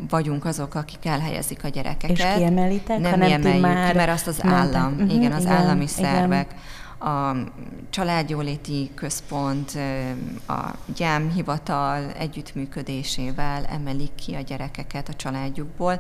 vagyunk 0.10 0.46
azok, 0.46 0.76
akik 0.76 1.06
elhelyezik 1.06 1.64
a 1.64 1.68
gyerekeket. 1.68 2.18
És 2.18 2.26
kiemelitek, 2.36 3.00
nem 3.00 3.12
hanem 3.12 3.32
emeljük 3.32 3.62
már 3.62 3.92
ki, 3.92 3.98
mert 3.98 4.12
azt 4.12 4.28
az 4.28 4.44
állam, 4.44 4.94
uh-huh, 4.94 5.14
igen, 5.14 5.32
az 5.32 5.42
igen, 5.42 5.56
állami 5.56 5.74
igen. 5.82 5.88
szervek, 5.88 6.56
a 7.00 7.36
családjóléti 7.90 8.92
központ, 8.96 9.72
a 10.48 10.76
gyámhivatal 10.96 12.12
együttműködésével 12.12 13.66
emelik 13.66 14.16
ki 14.16 14.34
a 14.34 14.42
gyerekeket 14.42 15.10
a 15.10 15.14
családjukból. 15.14 16.00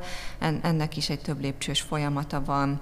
Ennek 0.61 0.97
is 0.97 1.09
egy 1.09 1.21
több 1.21 1.41
lépcsős 1.41 1.81
folyamata 1.81 2.43
van 2.45 2.81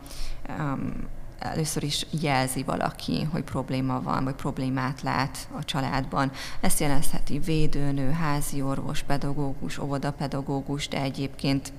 először 1.51 1.83
is 1.83 2.05
jelzi 2.09 2.63
valaki, 2.63 3.27
hogy 3.31 3.43
probléma 3.43 4.01
van, 4.01 4.23
vagy 4.23 4.35
problémát 4.35 5.01
lát 5.01 5.47
a 5.57 5.63
családban. 5.63 6.31
Ezt 6.59 6.79
jelezheti 6.79 7.39
védőnő, 7.39 8.11
házi 8.11 8.61
orvos, 8.61 9.03
pedagógus, 9.03 9.77
óvodapedagógus, 9.77 10.87
de 10.87 11.01
egyébként 11.01 11.73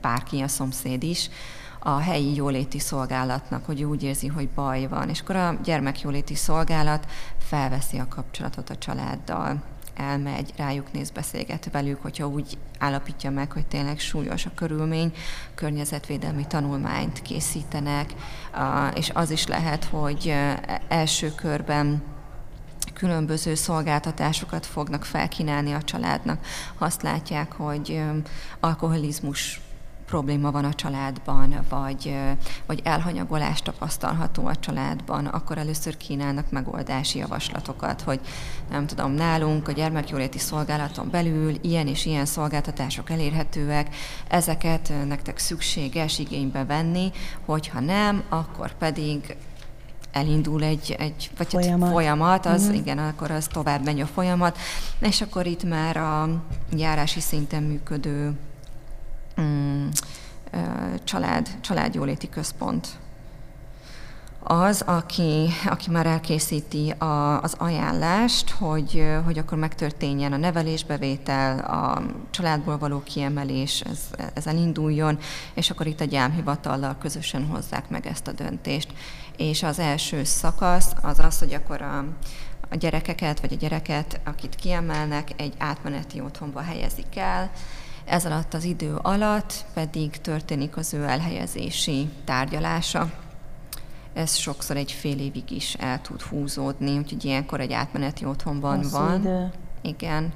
bárki 0.00 0.40
a 0.40 0.48
szomszéd 0.48 1.02
is 1.02 1.30
a 1.78 1.98
helyi 1.98 2.34
jóléti 2.34 2.78
szolgálatnak, 2.78 3.66
hogy 3.66 3.84
úgy 3.84 4.02
érzi, 4.02 4.26
hogy 4.26 4.48
baj 4.48 4.86
van. 4.86 5.08
És 5.08 5.20
akkor 5.20 5.36
a 5.36 5.58
gyermekjóléti 5.64 6.34
szolgálat 6.34 7.06
felveszi 7.38 7.98
a 7.98 8.08
kapcsolatot 8.08 8.70
a 8.70 8.76
családdal, 8.76 9.62
elmegy, 9.94 10.52
rájuk 10.56 10.92
néz, 10.92 11.10
beszélget 11.10 11.68
velük, 11.72 12.02
hogyha 12.02 12.26
úgy 12.26 12.58
állapítja 12.78 13.30
meg, 13.30 13.52
hogy 13.52 13.66
tényleg 13.66 13.98
súlyos 13.98 14.46
a 14.46 14.50
körülmény, 14.54 15.12
környezetvédelmi 15.54 16.46
tanulmányt 16.46 17.22
készítenek, 17.22 18.14
és 18.94 19.10
az 19.14 19.30
is 19.30 19.46
lehet, 19.46 19.84
hogy 19.84 20.34
első 20.88 21.32
körben 21.34 22.02
különböző 22.94 23.54
szolgáltatásokat 23.54 24.66
fognak 24.66 25.04
felkínálni 25.04 25.72
a 25.72 25.82
családnak. 25.82 26.46
Azt 26.78 27.02
látják, 27.02 27.52
hogy 27.52 28.02
alkoholizmus 28.60 29.60
probléma 30.06 30.50
van 30.50 30.64
a 30.64 30.74
családban, 30.74 31.64
vagy, 31.68 32.16
vagy 32.66 32.80
elhanyagolás 32.84 33.62
tapasztalható 33.62 34.46
a 34.46 34.56
családban, 34.56 35.26
akkor 35.26 35.58
először 35.58 35.96
kínálnak 35.96 36.50
megoldási 36.50 37.18
javaslatokat, 37.18 38.00
hogy 38.00 38.20
nem 38.70 38.86
tudom, 38.86 39.12
nálunk 39.12 39.68
a 39.68 39.72
gyermekjóléti 39.72 40.38
szolgálaton 40.38 41.10
belül 41.10 41.54
ilyen 41.60 41.86
és 41.86 42.06
ilyen 42.06 42.26
szolgáltatások 42.26 43.10
elérhetőek, 43.10 43.94
ezeket 44.28 44.92
nektek 45.06 45.38
szükséges 45.38 46.18
igénybe 46.18 46.64
venni, 46.64 47.12
hogyha 47.44 47.80
nem, 47.80 48.22
akkor 48.28 48.74
pedig 48.74 49.36
elindul 50.12 50.62
egy, 50.62 50.96
egy 50.98 51.30
vagy 51.36 51.46
folyamat, 51.46 51.82
hát 51.82 51.92
folyamat 51.92 52.46
az, 52.46 52.62
uh-huh. 52.62 52.76
igen, 52.76 52.98
akkor 52.98 53.30
az 53.30 53.46
tovább 53.46 53.84
megy 53.84 54.00
a 54.00 54.06
folyamat, 54.06 54.58
és 54.98 55.20
akkor 55.20 55.46
itt 55.46 55.64
már 55.64 55.96
a 55.96 56.42
járási 56.76 57.20
szinten 57.20 57.62
működő 57.62 58.32
um, 59.36 59.88
család, 61.04 61.48
családjóléti 61.60 62.28
központ 62.28 62.88
az, 64.46 64.82
aki, 64.86 65.48
aki 65.66 65.90
már 65.90 66.06
elkészíti 66.06 66.90
a, 66.90 67.42
az 67.42 67.54
ajánlást, 67.58 68.50
hogy, 68.50 69.04
hogy 69.24 69.38
akkor 69.38 69.58
megtörténjen 69.58 70.32
a 70.32 70.36
nevelésbevétel, 70.36 71.58
a 71.58 72.02
családból 72.30 72.78
való 72.78 73.02
kiemelés, 73.02 73.80
ez, 73.80 73.98
ez 74.34 74.46
elinduljon, 74.46 75.18
és 75.54 75.70
akkor 75.70 75.86
itt 75.86 76.00
a 76.00 76.04
gyámhivatallal 76.04 76.96
közösen 77.00 77.46
hozzák 77.46 77.88
meg 77.88 78.06
ezt 78.06 78.26
a 78.26 78.32
döntést. 78.32 78.92
És 79.36 79.62
az 79.62 79.78
első 79.78 80.24
szakasz 80.24 80.92
az 81.02 81.18
az, 81.18 81.38
hogy 81.38 81.54
akkor 81.54 81.82
a, 81.82 82.04
a 82.70 82.76
gyerekeket, 82.76 83.40
vagy 83.40 83.52
a 83.52 83.56
gyereket, 83.56 84.20
akit 84.24 84.54
kiemelnek, 84.54 85.30
egy 85.36 85.54
átmeneti 85.58 86.20
otthonba 86.20 86.60
helyezik 86.60 87.16
el, 87.16 87.50
ez 88.04 88.24
alatt 88.26 88.54
az 88.54 88.64
idő 88.64 88.94
alatt 89.02 89.64
pedig 89.74 90.20
történik 90.20 90.76
az 90.76 90.94
ő 90.94 91.04
elhelyezési 91.04 92.08
tárgyalása 92.24 93.10
ez 94.14 94.34
sokszor 94.34 94.76
egy 94.76 94.92
fél 94.92 95.18
évig 95.18 95.50
is 95.50 95.74
el 95.74 96.00
tud 96.00 96.22
húzódni, 96.22 96.98
úgyhogy 96.98 97.24
ilyenkor 97.24 97.60
egy 97.60 97.72
átmeneti 97.72 98.24
otthonban 98.24 98.76
Hosszú 98.76 98.96
van. 98.96 99.20
Idő. 99.20 99.50
Igen. 99.82 100.32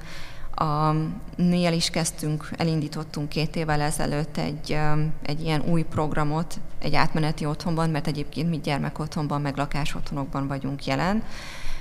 A 0.55 0.91
nél 1.35 1.73
is 1.73 1.89
kezdtünk, 1.89 2.49
elindítottunk 2.57 3.29
két 3.29 3.55
évvel 3.55 3.81
ezelőtt 3.81 4.37
egy, 4.37 4.77
egy 5.21 5.41
ilyen 5.41 5.61
új 5.61 5.81
programot 5.81 6.59
egy 6.79 6.95
átmeneti 6.95 7.45
otthonban, 7.45 7.89
mert 7.89 8.07
egyébként 8.07 8.49
mi 8.49 8.59
gyermekotthonban, 8.59 9.41
meg 9.41 9.57
lakásotthonokban 9.57 10.47
vagyunk 10.47 10.85
jelen, 10.85 11.23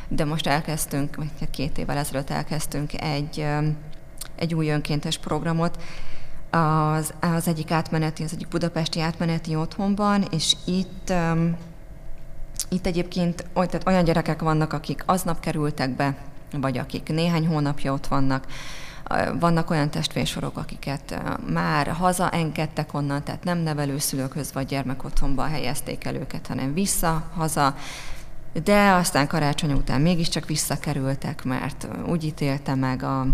de 0.09 0.25
most 0.25 0.47
elkezdtünk, 0.47 1.19
két 1.51 1.79
évvel 1.79 1.97
ezelőtt 1.97 2.31
elkezdtünk 2.31 3.01
egy, 3.01 3.47
egy 4.39 4.55
új 4.55 4.71
önkéntes 4.71 5.19
programot, 5.19 5.83
az, 6.51 7.15
az 7.21 7.49
egyik 7.49 7.71
átmeneti, 7.71 8.23
az 8.23 8.33
egyik 8.33 8.49
budapesti 8.49 9.01
átmeneti 9.01 9.55
otthonban, 9.55 10.27
és 10.31 10.57
itt 10.65 11.13
itt 12.69 12.87
egyébként 12.87 13.45
tehát 13.55 13.87
olyan 13.87 14.05
gyerekek 14.05 14.43
vannak, 14.43 14.73
akik 14.73 15.03
aznap 15.07 15.41
kerültek 15.41 15.91
be, 15.91 16.17
vagy 16.53 16.79
akik 16.79 17.09
néhány 17.09 17.47
hónapja 17.47 17.93
ott 17.93 18.07
vannak. 18.07 18.47
Vannak 19.41 19.71
olyan 19.71 19.91
testvérsorok, 19.91 20.57
akiket 20.57 21.23
már 21.53 21.87
hazaengedtek 21.87 22.95
onnan, 22.95 23.23
tehát 23.25 23.45
nem 23.45 23.59
nevelőszülőkhöz 23.59 24.53
vagy 24.53 24.67
gyermekotthonba 24.67 25.43
helyezték 25.43 26.05
el 26.05 26.15
őket, 26.15 26.47
hanem 26.47 26.75
vissza, 26.75 27.31
haza, 27.35 27.75
de 28.65 28.91
aztán 28.91 29.27
karácsony 29.27 29.73
után 29.73 30.01
mégiscsak 30.01 30.47
visszakerültek, 30.47 31.45
mert 31.45 31.89
úgy 32.07 32.25
ítélte 32.25 32.75
meg 32.75 33.03
a, 33.03 33.27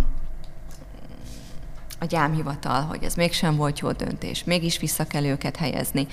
a 1.98 2.04
gyámhivatal, 2.04 2.80
hogy 2.82 3.02
ez 3.02 3.14
mégsem 3.14 3.56
volt 3.56 3.78
jó 3.78 3.92
döntés, 3.92 4.44
mégis 4.44 4.78
vissza 4.78 5.04
kell 5.04 5.24
őket 5.24 5.56
helyezni. 5.56 6.06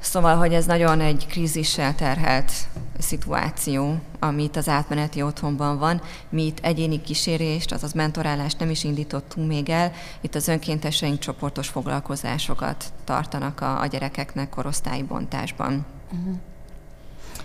Szóval, 0.00 0.36
hogy 0.36 0.54
ez 0.54 0.66
nagyon 0.66 1.00
egy 1.00 1.26
krízissel 1.26 1.94
terhelt 1.94 2.52
szituáció, 2.98 3.98
amit 4.18 4.56
az 4.56 4.68
átmeneti 4.68 5.22
otthonban 5.22 5.78
van. 5.78 6.00
Mi 6.28 6.42
itt 6.46 6.58
egyéni 6.58 7.00
kísérést, 7.00 7.72
azaz 7.72 7.92
mentorálást 7.92 8.58
nem 8.58 8.70
is 8.70 8.84
indítottunk 8.84 9.48
még 9.48 9.68
el. 9.68 9.92
Itt 10.20 10.34
az 10.34 10.48
önkénteseink 10.48 11.18
csoportos 11.18 11.68
foglalkozásokat 11.68 12.92
tartanak 13.04 13.60
a, 13.60 13.80
a 13.80 13.86
gyerekeknek 13.86 14.48
korosztályi 14.48 15.02
bontásban. 15.02 15.86
Uh-huh. 16.12 16.36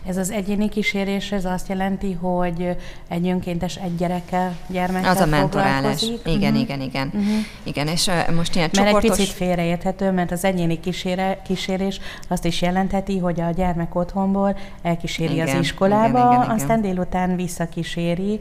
Ez 0.05 0.17
az 0.17 0.31
egyéni 0.31 0.69
kísérés, 0.69 1.31
ez 1.31 1.45
azt 1.45 1.67
jelenti, 1.67 2.13
hogy 2.13 2.75
egy 3.07 3.27
önkéntes 3.27 3.75
egy 3.75 3.95
gyerekkel, 3.95 4.55
gyermekkel 4.67 5.11
Az 5.11 5.19
a 5.19 5.25
mentorálás. 5.25 6.01
Igen, 6.25 6.51
uh-huh. 6.51 6.59
igen, 6.59 6.81
igen. 6.81 7.07
Uh-huh. 7.07 7.35
Igen, 7.63 7.87
és 7.87 8.07
uh, 8.07 8.35
most 8.35 8.55
ilyen 8.55 8.69
mert 8.73 8.87
csoportos... 8.87 9.09
egy 9.09 9.17
picit 9.17 9.35
félreérthető, 9.35 10.11
mert 10.11 10.31
az 10.31 10.43
egyéni 10.43 10.79
kísére, 10.79 11.41
kísérés 11.45 11.99
azt 12.27 12.45
is 12.45 12.61
jelentheti, 12.61 13.17
hogy 13.17 13.41
a 13.41 13.49
gyermek 13.49 13.95
otthonból 13.95 14.57
elkíséri 14.81 15.33
igen, 15.33 15.47
az 15.47 15.61
iskolába, 15.61 16.07
igen, 16.07 16.31
igen, 16.31 16.43
igen. 16.43 16.55
aztán 16.55 16.81
délután 16.81 17.35
visszakíséri 17.35 18.39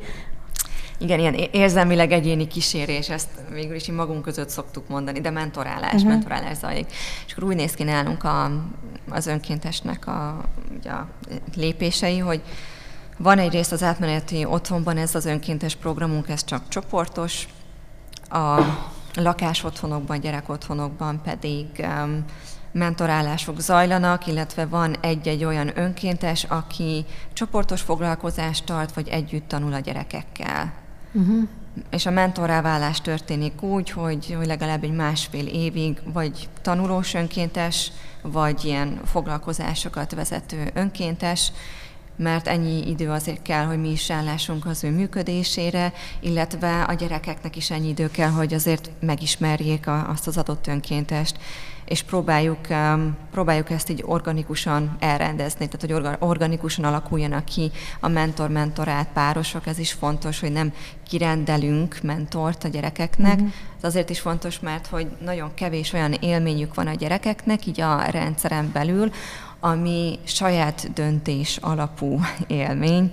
igen, 1.00 1.18
ilyen 1.18 1.34
érzelmileg 1.34 2.12
egyéni 2.12 2.46
kísérés, 2.46 3.08
ezt 3.08 3.28
végül 3.52 3.74
is 3.74 3.90
magunk 3.90 4.22
között 4.22 4.48
szoktuk 4.48 4.88
mondani, 4.88 5.20
de 5.20 5.30
mentorálás, 5.30 5.92
uh-huh. 5.92 6.08
mentorálás 6.08 6.56
zajlik. 6.56 6.92
És 7.26 7.32
akkor 7.32 7.44
úgy 7.44 7.56
néz 7.56 7.74
ki 7.74 7.82
nálunk 7.82 8.24
a, 8.24 8.50
az 9.10 9.26
önkéntesnek 9.26 10.06
a, 10.06 10.44
ugye 10.78 10.90
a 10.90 11.08
lépései, 11.54 12.18
hogy 12.18 12.40
van 13.18 13.38
egyrészt 13.38 13.72
az 13.72 13.82
átmeneti 13.82 14.44
otthonban 14.44 14.96
ez 14.96 15.14
az 15.14 15.24
önkéntes 15.24 15.74
programunk, 15.74 16.28
ez 16.28 16.44
csak 16.44 16.68
csoportos, 16.68 17.48
a 18.30 18.60
lakásotthonokban, 19.14 20.20
gyerekotthonokban 20.20 21.20
pedig 21.22 21.66
um, 21.78 22.24
mentorálások 22.72 23.60
zajlanak, 23.60 24.26
illetve 24.26 24.66
van 24.66 24.96
egy-egy 25.00 25.44
olyan 25.44 25.78
önkéntes, 25.78 26.44
aki 26.44 27.04
csoportos 27.32 27.80
foglalkozást 27.80 28.64
tart, 28.64 28.94
vagy 28.94 29.08
együtt 29.08 29.48
tanul 29.48 29.72
a 29.72 29.78
gyerekekkel. 29.78 30.72
Uh-huh. 31.12 31.49
És 31.90 32.07
a 32.07 32.11
mentoráválás 32.11 33.01
történik 33.01 33.62
úgy, 33.62 33.90
hogy, 33.90 34.35
hogy 34.37 34.46
legalább 34.46 34.85
egy 34.85 34.92
másfél 34.92 35.46
évig 35.46 36.01
vagy 36.12 36.49
tanulós 36.62 37.14
önkéntes, 37.14 37.92
vagy 38.23 38.64
ilyen 38.64 39.01
foglalkozásokat 39.05 40.14
vezető 40.14 40.70
önkéntes, 40.75 41.53
mert 42.16 42.46
ennyi 42.46 42.88
idő 42.88 43.11
azért 43.11 43.42
kell, 43.42 43.64
hogy 43.64 43.81
mi 43.81 43.90
is 43.90 44.11
állásunk 44.11 44.66
az 44.66 44.85
ő 44.85 44.90
működésére, 44.90 45.92
illetve 46.20 46.83
a 46.83 46.92
gyerekeknek 46.92 47.57
is 47.57 47.70
ennyi 47.70 47.88
idő 47.88 48.11
kell, 48.11 48.31
hogy 48.31 48.55
azért 48.55 48.90
megismerjék 49.01 49.87
a, 49.87 50.09
azt 50.09 50.27
az 50.27 50.38
adott 50.38 50.66
önkéntest 50.66 51.37
és 51.90 52.03
próbáljuk, 52.03 52.59
um, 52.70 53.16
próbáljuk 53.31 53.70
ezt 53.70 53.90
így 53.90 54.03
organikusan 54.07 54.96
elrendezni, 54.98 55.68
tehát 55.68 56.03
hogy 56.03 56.16
organikusan 56.18 56.85
alakuljanak 56.85 57.44
ki 57.44 57.70
a 58.00 58.09
mentor-mentorát 58.09 59.09
párosok, 59.12 59.66
ez 59.66 59.79
is 59.79 59.92
fontos, 59.92 60.40
hogy 60.40 60.53
nem 60.53 60.72
kirendelünk 61.09 61.98
mentort 62.03 62.64
a 62.64 62.68
gyerekeknek. 62.68 63.37
Mm-hmm. 63.37 63.48
Ez 63.76 63.85
azért 63.85 64.11
is 64.11 64.20
fontos, 64.20 64.61
mert 64.61 64.87
hogy 64.87 65.07
nagyon 65.20 65.55
kevés 65.55 65.92
olyan 65.92 66.12
élményük 66.12 66.74
van 66.74 66.87
a 66.87 66.94
gyerekeknek, 66.94 67.66
így 67.66 67.81
a 67.81 68.03
rendszeren 68.03 68.70
belül, 68.72 69.12
ami 69.61 70.18
saját 70.24 70.92
döntés 70.92 71.57
alapú 71.57 72.20
élmény, 72.46 73.12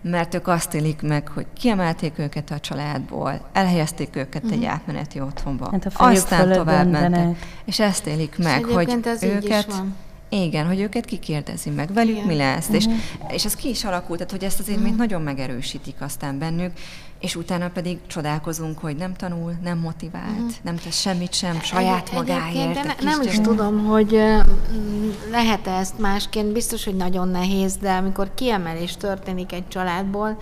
mert 0.00 0.34
ők 0.34 0.46
azt 0.46 0.74
élik 0.74 1.02
meg, 1.02 1.28
hogy 1.28 1.46
kiemelték 1.58 2.18
őket 2.18 2.50
a 2.50 2.58
családból, 2.58 3.48
elhelyezték 3.52 4.16
őket 4.16 4.42
uh-huh. 4.42 4.52
egy 4.52 4.64
mhm. 4.64 4.70
átmeneti 4.70 5.20
otthonba, 5.20 5.68
hát 5.70 5.92
aztán 5.96 6.52
tovább 6.52 6.90
mentek. 6.90 7.46
És 7.64 7.80
ezt 7.80 8.06
élik 8.06 8.38
meg, 8.38 8.64
és 8.68 8.74
hogy 8.74 8.98
őket... 9.20 9.82
Igen, 10.30 10.66
hogy 10.66 10.80
őket 10.80 11.04
kikérdezi 11.04 11.70
meg, 11.70 11.92
velük 11.92 12.14
Igen. 12.16 12.26
mi 12.26 12.36
lesz. 12.36 12.68
Uh-huh. 12.68 12.76
És, 12.76 12.86
mhm. 12.86 12.94
és 13.28 13.44
ez 13.44 13.54
ki 13.54 13.68
is 13.68 13.84
alakult, 13.84 14.18
tehát 14.18 14.32
hogy 14.32 14.44
ezt 14.44 14.58
az 14.58 14.68
élményt 14.68 14.86
uh-huh. 14.86 14.98
nagyon 14.98 15.22
megerősítik 15.22 15.94
aztán 15.98 16.38
bennük, 16.38 16.72
és 17.20 17.36
utána 17.36 17.68
pedig 17.68 17.98
csodálkozunk, 18.06 18.78
hogy 18.78 18.96
nem 18.96 19.14
tanul, 19.14 19.52
nem 19.62 19.78
motivált, 19.78 20.30
uh-huh. 20.30 20.52
nem 20.62 20.76
tesz 20.76 21.00
semmit 21.00 21.32
sem 21.32 21.60
saját 21.60 22.08
Egy, 22.08 22.14
magáért. 22.14 22.74
De 22.74 22.82
ne, 22.82 23.10
nem 23.10 23.22
is 23.22 23.40
tudom, 23.40 23.84
hogy 23.84 24.22
lehet-e 25.30 25.70
ezt 25.70 25.98
másként, 25.98 26.52
biztos, 26.52 26.84
hogy 26.84 26.96
nagyon 26.96 27.28
nehéz, 27.28 27.76
de 27.76 27.92
amikor 27.92 28.30
kiemelés 28.34 28.96
történik 28.96 29.52
egy 29.52 29.68
családból, 29.68 30.36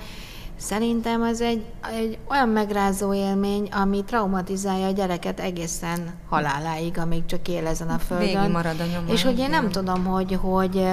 Szerintem 0.59 1.23
ez 1.23 1.41
egy, 1.41 1.65
egy 1.99 2.19
olyan 2.31 2.49
megrázó 2.49 3.15
élmény, 3.15 3.69
ami 3.73 4.05
traumatizálja 4.05 4.87
a 4.87 4.91
gyereket 4.91 5.41
egészen 5.41 6.15
haláláig, 6.29 6.99
amíg 6.99 7.27
csak 7.27 7.49
él 7.49 7.67
ezen 7.67 7.89
a 7.89 7.99
földön. 7.99 8.27
Végig 8.27 8.51
marad 8.51 8.81
a 8.81 8.85
nyoma. 8.85 9.13
És 9.13 9.23
hogy 9.23 9.39
én 9.39 9.51
nem 9.51 9.71
tudom, 9.71 10.05
hogy, 10.05 10.39
hogy 10.41 10.87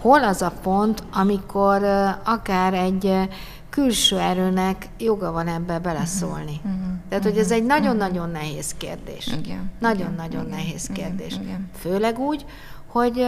hol 0.00 0.24
az 0.24 0.42
a 0.42 0.52
pont, 0.62 1.02
amikor 1.12 1.82
akár 2.24 2.74
egy 2.74 3.28
külső 3.76 4.18
erőnek 4.18 4.88
joga 4.98 5.32
van 5.32 5.48
ebbe 5.48 5.78
beleszólni. 5.78 6.60
Uh-huh. 6.64 6.80
Tehát, 7.08 7.24
hogy 7.24 7.38
ez 7.38 7.50
egy 7.50 7.64
nagyon-nagyon 7.64 8.30
nehéz 8.30 8.74
kérdés. 8.74 9.30
Nagyon-nagyon 9.78 10.46
nehéz 10.46 10.86
kérdés. 10.92 11.32
Igen. 11.42 11.70
Főleg 11.78 12.18
úgy, 12.18 12.44
hogy 12.86 13.24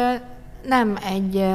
nem 0.67 0.97
egy 1.05 1.47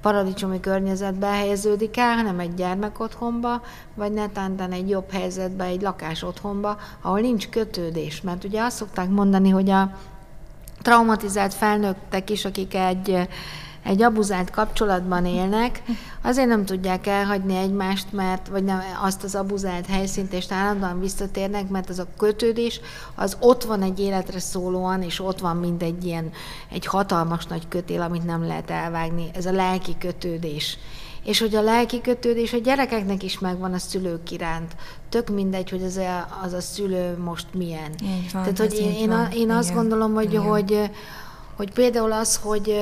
paradicsomi 0.00 0.60
környezetbe 0.60 1.26
helyeződik 1.26 1.96
el, 1.96 2.14
hanem 2.14 2.38
egy 2.38 2.54
gyermekotthonba, 2.54 3.62
vagy 3.94 4.12
netántán 4.12 4.72
egy 4.72 4.88
jobb 4.88 5.10
helyzetbe, 5.10 5.64
egy 5.64 5.82
lakásotthonba, 5.82 6.76
ahol 7.00 7.20
nincs 7.20 7.48
kötődés. 7.48 8.20
Mert 8.20 8.44
ugye 8.44 8.62
azt 8.62 8.76
szokták 8.76 9.08
mondani, 9.08 9.48
hogy 9.48 9.70
a 9.70 9.90
traumatizált 10.82 11.54
felnőttek 11.54 12.30
is, 12.30 12.44
akik 12.44 12.74
egy 12.74 13.28
egy 13.84 14.02
abuzált 14.02 14.50
kapcsolatban 14.50 15.26
élnek, 15.26 15.82
azért 16.22 16.48
nem 16.48 16.64
tudják 16.64 17.06
elhagyni 17.06 17.56
egymást, 17.56 18.12
mert, 18.12 18.48
vagy 18.48 18.64
nem, 18.64 18.82
azt 19.02 19.24
az 19.24 19.34
abuzált 19.34 19.86
helyszínt, 19.86 20.32
és 20.32 20.46
állandóan 20.48 21.00
visszatérnek, 21.00 21.68
mert 21.68 21.88
az 21.88 21.98
a 21.98 22.06
kötődés, 22.16 22.80
az 23.14 23.36
ott 23.40 23.64
van 23.64 23.82
egy 23.82 24.00
életre 24.00 24.38
szólóan, 24.38 25.02
és 25.02 25.20
ott 25.20 25.38
van 25.38 25.56
mind 25.56 25.82
egy 25.82 26.04
ilyen, 26.04 26.30
egy 26.72 26.86
hatalmas 26.86 27.46
nagy 27.46 27.68
kötél, 27.68 28.00
amit 28.00 28.24
nem 28.24 28.46
lehet 28.46 28.70
elvágni. 28.70 29.30
Ez 29.34 29.46
a 29.46 29.52
lelki 29.52 29.96
kötődés 29.98 30.78
és 31.24 31.40
hogy 31.40 31.54
a 31.54 31.62
lelki 31.62 32.00
kötődés 32.00 32.52
a 32.52 32.58
gyerekeknek 32.58 33.22
is 33.22 33.38
megvan 33.38 33.72
a 33.72 33.78
szülők 33.78 34.30
iránt. 34.30 34.76
Tök 35.08 35.28
mindegy, 35.28 35.70
hogy 35.70 35.82
az 35.82 35.96
a, 35.96 36.28
az 36.42 36.52
a 36.52 36.60
szülő 36.60 37.16
most 37.24 37.46
milyen. 37.54 37.90
Így 38.02 38.32
van, 38.32 38.42
Tehát, 38.42 38.58
hogy 38.58 38.74
én, 38.74 38.92
én, 38.92 39.10
a, 39.10 39.28
én 39.34 39.50
azt 39.50 39.74
gondolom, 39.74 40.14
hogy, 40.14 40.36
hogy 40.36 40.90
hogy 41.60 41.72
például 41.72 42.12
az, 42.12 42.36
hogy, 42.36 42.74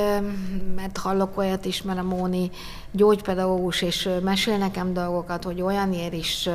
mert 0.75 0.99
hallok 0.99 1.39
olyat 1.39 1.65
is, 1.65 1.83
mert 1.83 1.99
a 1.99 2.03
Móni 2.03 2.51
gyógypedagógus, 2.91 3.83
és 3.83 4.09
mesél 4.23 4.57
nekem 4.57 4.93
dolgokat, 4.93 5.45
hogy 5.45 5.63
olyanért 5.63 6.13
is 6.13 6.49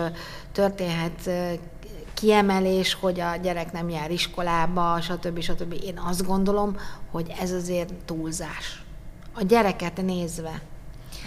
történhet 0.51 1.29
kiemelés, 2.13 2.93
hogy 2.93 3.19
a 3.19 3.36
gyerek 3.36 3.71
nem 3.71 3.89
jár 3.89 4.12
iskolába, 4.12 5.01
stb. 5.01 5.41
stb. 5.41 5.73
Én 5.83 5.99
azt 6.09 6.25
gondolom, 6.25 6.77
hogy 7.12 7.33
ez 7.39 7.51
azért 7.51 7.93
túlzás. 8.05 8.83
A 9.33 9.43
gyereket 9.43 10.01
nézve. 10.01 10.62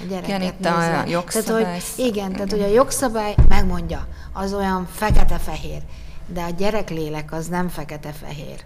A 0.01 0.05
gyereket 0.09 0.29
igen, 0.29 0.43
itt 0.43 0.59
nézve. 0.59 0.99
a 0.99 1.09
jogszabály. 1.09 1.63
Tehát, 1.63 1.73
hogy, 1.73 2.07
igen, 2.07 2.15
igen, 2.15 2.33
tehát 2.33 2.51
hogy 2.51 2.63
a 2.63 2.75
jogszabály 2.75 3.35
megmondja, 3.49 4.07
az 4.33 4.55
olyan 4.55 4.87
fekete-fehér, 4.91 5.83
de 6.27 6.43
a 6.43 6.51
gyereklélek 6.51 7.33
az 7.33 7.47
nem 7.47 7.69
fekete-fehér. 7.69 8.65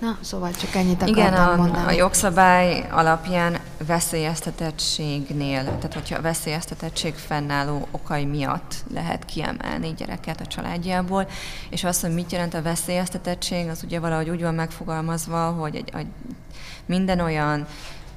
Na, 0.00 0.18
szóval 0.20 0.50
csak 0.52 0.74
ennyit 0.74 1.02
akartam 1.02 1.16
Igen, 1.16 1.34
a, 1.34 1.56
mondani. 1.56 1.86
a 1.86 1.90
jogszabály 1.90 2.86
alapján 2.90 3.58
veszélyeztetettségnél, 3.86 5.64
tehát 5.64 5.94
hogyha 5.94 6.16
a 6.16 6.20
veszélyeztetettség 6.20 7.14
fennálló 7.14 7.88
okai 7.90 8.24
miatt 8.24 8.74
lehet 8.92 9.24
kiemelni 9.24 9.94
gyereket 9.96 10.40
a 10.40 10.46
családjából, 10.46 11.28
és 11.70 11.84
azt, 11.84 12.00
hogy 12.00 12.14
mit 12.14 12.32
jelent 12.32 12.54
a 12.54 12.62
veszélyeztetettség, 12.62 13.68
az 13.68 13.82
ugye 13.84 14.00
valahogy 14.00 14.28
úgy 14.28 14.42
van 14.42 14.54
megfogalmazva, 14.54 15.50
hogy 15.50 15.76
egy, 15.76 15.90
egy, 15.94 16.06
minden 16.86 17.20
olyan 17.20 17.66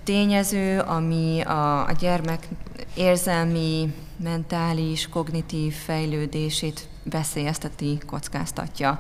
tényező, 0.04 0.80
ami 0.80 1.42
a, 1.42 1.88
a 1.88 1.92
gyermek 2.00 2.48
érzelmi, 2.94 3.94
mentális, 4.24 5.10
kognitív 5.10 5.74
fejlődését 5.74 6.88
veszélyezteti, 7.04 7.98
kockáztatja 8.06 9.00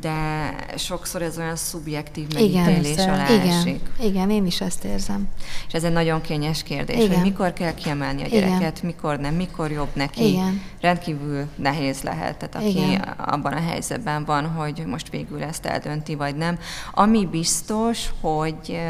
de 0.00 0.54
sokszor 0.76 1.22
ez 1.22 1.38
olyan 1.38 1.56
szubjektív 1.56 2.26
megítélés 2.32 2.92
igen, 2.92 3.08
alá 3.08 3.28
igen, 3.28 3.48
esik. 3.48 3.80
Igen, 4.00 4.30
én 4.30 4.46
is 4.46 4.60
ezt 4.60 4.84
érzem. 4.84 5.28
És 5.66 5.72
ez 5.72 5.84
egy 5.84 5.92
nagyon 5.92 6.20
kényes 6.20 6.62
kérdés, 6.62 6.96
igen. 6.96 7.08
hogy 7.08 7.22
mikor 7.22 7.52
kell 7.52 7.74
kiemelni 7.74 8.22
a 8.22 8.26
gyereket, 8.26 8.78
igen. 8.78 8.94
mikor 8.94 9.18
nem, 9.18 9.34
mikor 9.34 9.70
jobb 9.70 9.90
neki. 9.92 10.28
Igen. 10.28 10.62
Rendkívül 10.80 11.46
nehéz 11.56 12.02
lehet, 12.02 12.36
tehát 12.36 12.54
aki 12.54 12.86
igen. 12.86 13.00
abban 13.00 13.52
a 13.52 13.60
helyzetben 13.60 14.24
van, 14.24 14.46
hogy 14.46 14.82
most 14.86 15.10
végül 15.10 15.42
ezt 15.42 15.66
eldönti, 15.66 16.14
vagy 16.14 16.36
nem. 16.36 16.58
Ami 16.92 17.26
biztos, 17.26 18.10
hogy 18.20 18.80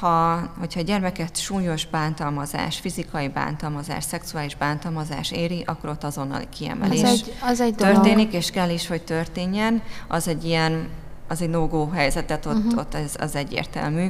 ha, 0.00 0.50
hogyha 0.58 0.80
a 0.80 0.82
gyermeket 0.82 1.36
súlyos 1.36 1.86
bántalmazás, 1.86 2.78
fizikai 2.78 3.28
bántalmazás, 3.28 4.04
szexuális 4.04 4.56
bántalmazás 4.56 5.30
éri, 5.30 5.62
akkor 5.66 5.90
ott 5.90 6.04
azonnal 6.04 6.42
kiemelés 6.58 7.02
az 7.02 7.08
egy, 7.08 7.34
az 7.42 7.60
egy 7.60 7.74
történik, 7.74 8.16
dolog. 8.16 8.34
és 8.34 8.50
kell 8.50 8.70
is, 8.70 8.86
hogy 8.86 9.02
történjen. 9.02 9.82
Az 10.08 10.28
egy 10.28 10.44
ilyen, 10.44 10.88
az 11.28 11.42
egy 11.42 11.50
no-go 11.50 11.88
helyzetet, 11.90 12.46
ott, 12.46 12.56
uh-huh. 12.56 12.78
ott 12.78 12.94
ez, 12.94 13.14
az 13.18 13.34
egyértelmű. 13.34 14.06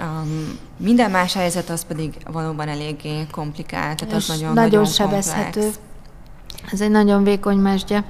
Um, 0.00 0.58
minden 0.76 1.10
más 1.10 1.34
helyzet 1.34 1.70
az 1.70 1.84
pedig 1.84 2.14
valóban 2.32 2.68
eléggé 2.68 3.26
komplikált, 3.30 3.98
tehát 3.98 4.14
az 4.14 4.28
nagyon, 4.28 4.52
nagyon, 4.52 4.70
nagyon 4.70 4.84
sebezhető. 4.84 5.60
Komplex. 5.60 5.78
Ez 6.72 6.80
egy 6.80 6.90
nagyon 6.90 7.24
vékony 7.24 7.58
mesdje. 7.58 8.04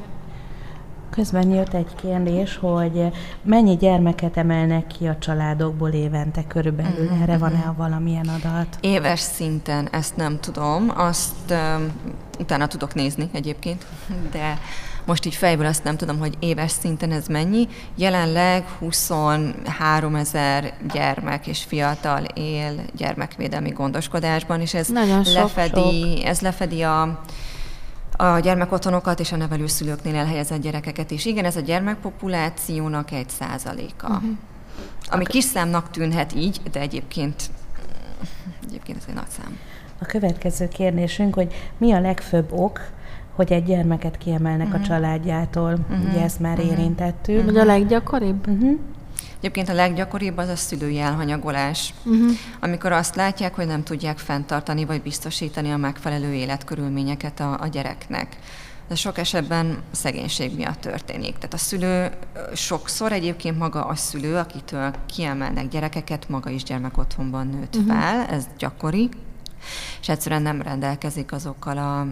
Közben 1.11 1.51
jött 1.51 1.75
egy 1.75 1.95
kérdés, 2.03 2.57
hogy 2.57 3.07
mennyi 3.43 3.77
gyermeket 3.77 4.37
emelnek 4.37 4.87
ki 4.87 5.07
a 5.07 5.19
családokból 5.19 5.91
évente 5.91 6.45
körülbelül? 6.47 7.05
Mm-hmm. 7.05 7.23
Erre 7.23 7.39
van-e 7.39 7.75
valamilyen 7.77 8.29
adat? 8.29 8.79
Éves 8.81 9.21
szinten 9.21 9.89
ezt 9.91 10.17
nem 10.17 10.41
tudom, 10.41 10.93
azt 10.95 11.51
um, 11.51 11.93
utána 12.39 12.67
tudok 12.67 12.95
nézni 12.95 13.29
egyébként, 13.33 13.87
de 14.31 14.59
most 15.05 15.27
így 15.27 15.35
fejből 15.35 15.67
azt 15.67 15.85
nem 15.85 15.97
tudom, 15.97 16.19
hogy 16.19 16.37
éves 16.39 16.71
szinten 16.71 17.13
ez 17.13 17.27
mennyi. 17.27 17.69
Jelenleg 17.95 18.65
23 18.79 20.15
ezer 20.15 20.73
gyermek 20.93 21.47
és 21.47 21.63
fiatal 21.63 22.25
él 22.35 22.75
gyermekvédelmi 22.97 23.71
gondoskodásban, 23.71 24.61
és 24.61 24.75
ez 24.75 24.89
Nagyon 24.89 25.23
lefedi, 25.35 26.17
sok. 26.17 26.25
ez 26.25 26.41
lefedi 26.41 26.83
a 26.83 27.21
a 28.21 28.39
gyermekotthonokat 28.39 29.21
és 29.21 29.33
a 29.33 29.37
nevelőszülőknél 29.37 30.15
elhelyezett 30.15 30.61
gyerekeket 30.61 31.11
is. 31.11 31.25
Igen, 31.25 31.45
ez 31.45 31.57
a 31.57 31.61
gyermekpopulációnak 31.61 33.11
egy 33.11 33.29
százaléka. 33.29 34.09
Uh-huh. 34.09 34.31
Ami 35.11 35.25
kis 35.25 35.45
számnak 35.45 35.91
tűnhet 35.91 36.35
így, 36.35 36.61
de 36.73 36.81
egyébként, 36.81 37.43
egyébként 38.67 38.99
ez 38.99 39.05
egy 39.09 39.15
nagy 39.15 39.29
szám. 39.29 39.59
A 40.01 40.05
következő 40.05 40.69
kérdésünk, 40.69 41.35
hogy 41.35 41.55
mi 41.79 41.93
a 41.93 42.01
legfőbb 42.01 42.53
ok, 42.53 42.81
hogy 43.35 43.53
egy 43.53 43.65
gyermeket 43.65 44.19
kiemelnek 44.19 44.67
uh-huh. 44.67 44.75
a 44.75 44.79
mhm. 44.79 44.89
családjától. 44.89 45.73
Uh-huh. 45.73 46.09
Ugye 46.09 46.23
ezt 46.23 46.41
már 46.41 46.59
uh-huh. 46.59 46.73
érintettük. 46.73 47.45
Uh-huh. 47.45 47.61
a 47.61 47.65
leggyakoribb? 47.65 48.49
Uh-huh. 48.49 48.79
Egyébként 49.41 49.69
a 49.69 49.73
leggyakoribb 49.75 50.37
az 50.37 50.49
a 50.49 50.57
szülői 50.57 50.99
elhanyagolás, 50.99 51.95
uh-huh. 52.05 52.31
amikor 52.61 52.93
azt 52.93 53.15
látják, 53.15 53.55
hogy 53.55 53.67
nem 53.67 53.83
tudják 53.83 54.19
fenntartani 54.19 54.85
vagy 54.85 55.03
biztosítani 55.03 55.71
a 55.71 55.77
megfelelő 55.77 56.33
életkörülményeket 56.33 57.41
a, 57.41 57.61
a 57.61 57.67
gyereknek. 57.67 58.37
De 58.89 58.95
sok 58.95 59.19
esetben 59.19 59.79
szegénység 59.91 60.57
miatt 60.57 60.81
történik. 60.81 61.35
Tehát 61.35 61.55
a 61.55 61.57
szülő 61.57 62.11
sokszor 62.55 63.13
egyébként 63.13 63.59
maga 63.59 63.85
a 63.85 63.95
szülő, 63.95 64.37
akitől 64.37 64.95
kiemelnek 65.07 65.69
gyerekeket, 65.69 66.29
maga 66.29 66.51
is 66.51 66.63
gyermekotthonban 66.63 67.47
nőtt 67.47 67.77
uh-huh. 67.77 67.93
fel, 67.93 68.27
ez 68.27 68.47
gyakori, 68.59 69.09
és 70.01 70.09
egyszerűen 70.09 70.43
nem 70.43 70.63
rendelkezik 70.63 71.33
azokkal 71.33 71.79
a 71.79 72.07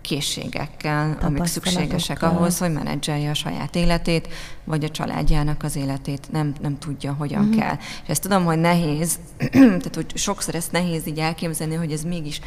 készségekkel, 0.00 1.18
amik 1.20 1.44
szükségesek 1.44 2.22
ahhoz, 2.22 2.58
hogy 2.58 2.72
menedzselje 2.72 3.30
a 3.30 3.34
saját 3.34 3.76
életét, 3.76 4.28
vagy 4.64 4.84
a 4.84 4.88
családjának 4.88 5.62
az 5.62 5.76
életét, 5.76 6.26
nem, 6.32 6.52
nem 6.60 6.78
tudja, 6.78 7.12
hogyan 7.12 7.44
uh-huh. 7.44 7.60
kell. 7.60 7.76
És 8.02 8.08
ezt 8.08 8.22
tudom, 8.22 8.44
hogy 8.44 8.58
nehéz, 8.58 9.18
tehát 9.52 9.94
hogy 9.94 10.16
sokszor 10.16 10.54
ezt 10.54 10.72
nehéz 10.72 11.06
így 11.06 11.18
elképzelni, 11.18 11.74
hogy 11.74 11.92
ez 11.92 12.02
mégis 12.02 12.40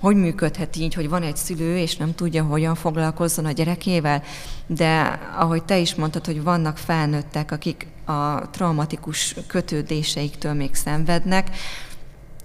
hogy 0.00 0.16
működhet 0.16 0.76
így, 0.76 0.94
hogy 0.94 1.08
van 1.08 1.22
egy 1.22 1.36
szülő, 1.36 1.76
és 1.76 1.96
nem 1.96 2.14
tudja, 2.14 2.42
hogyan 2.42 2.74
foglalkozzon 2.74 3.44
a 3.44 3.52
gyerekével, 3.52 4.22
de 4.66 5.20
ahogy 5.36 5.64
te 5.64 5.78
is 5.78 5.94
mondtad, 5.94 6.26
hogy 6.26 6.42
vannak 6.42 6.78
felnőttek, 6.78 7.50
akik 7.50 7.86
a 8.04 8.50
traumatikus 8.50 9.36
kötődéseiktől 9.46 10.52
még 10.52 10.74
szenvednek, 10.74 11.50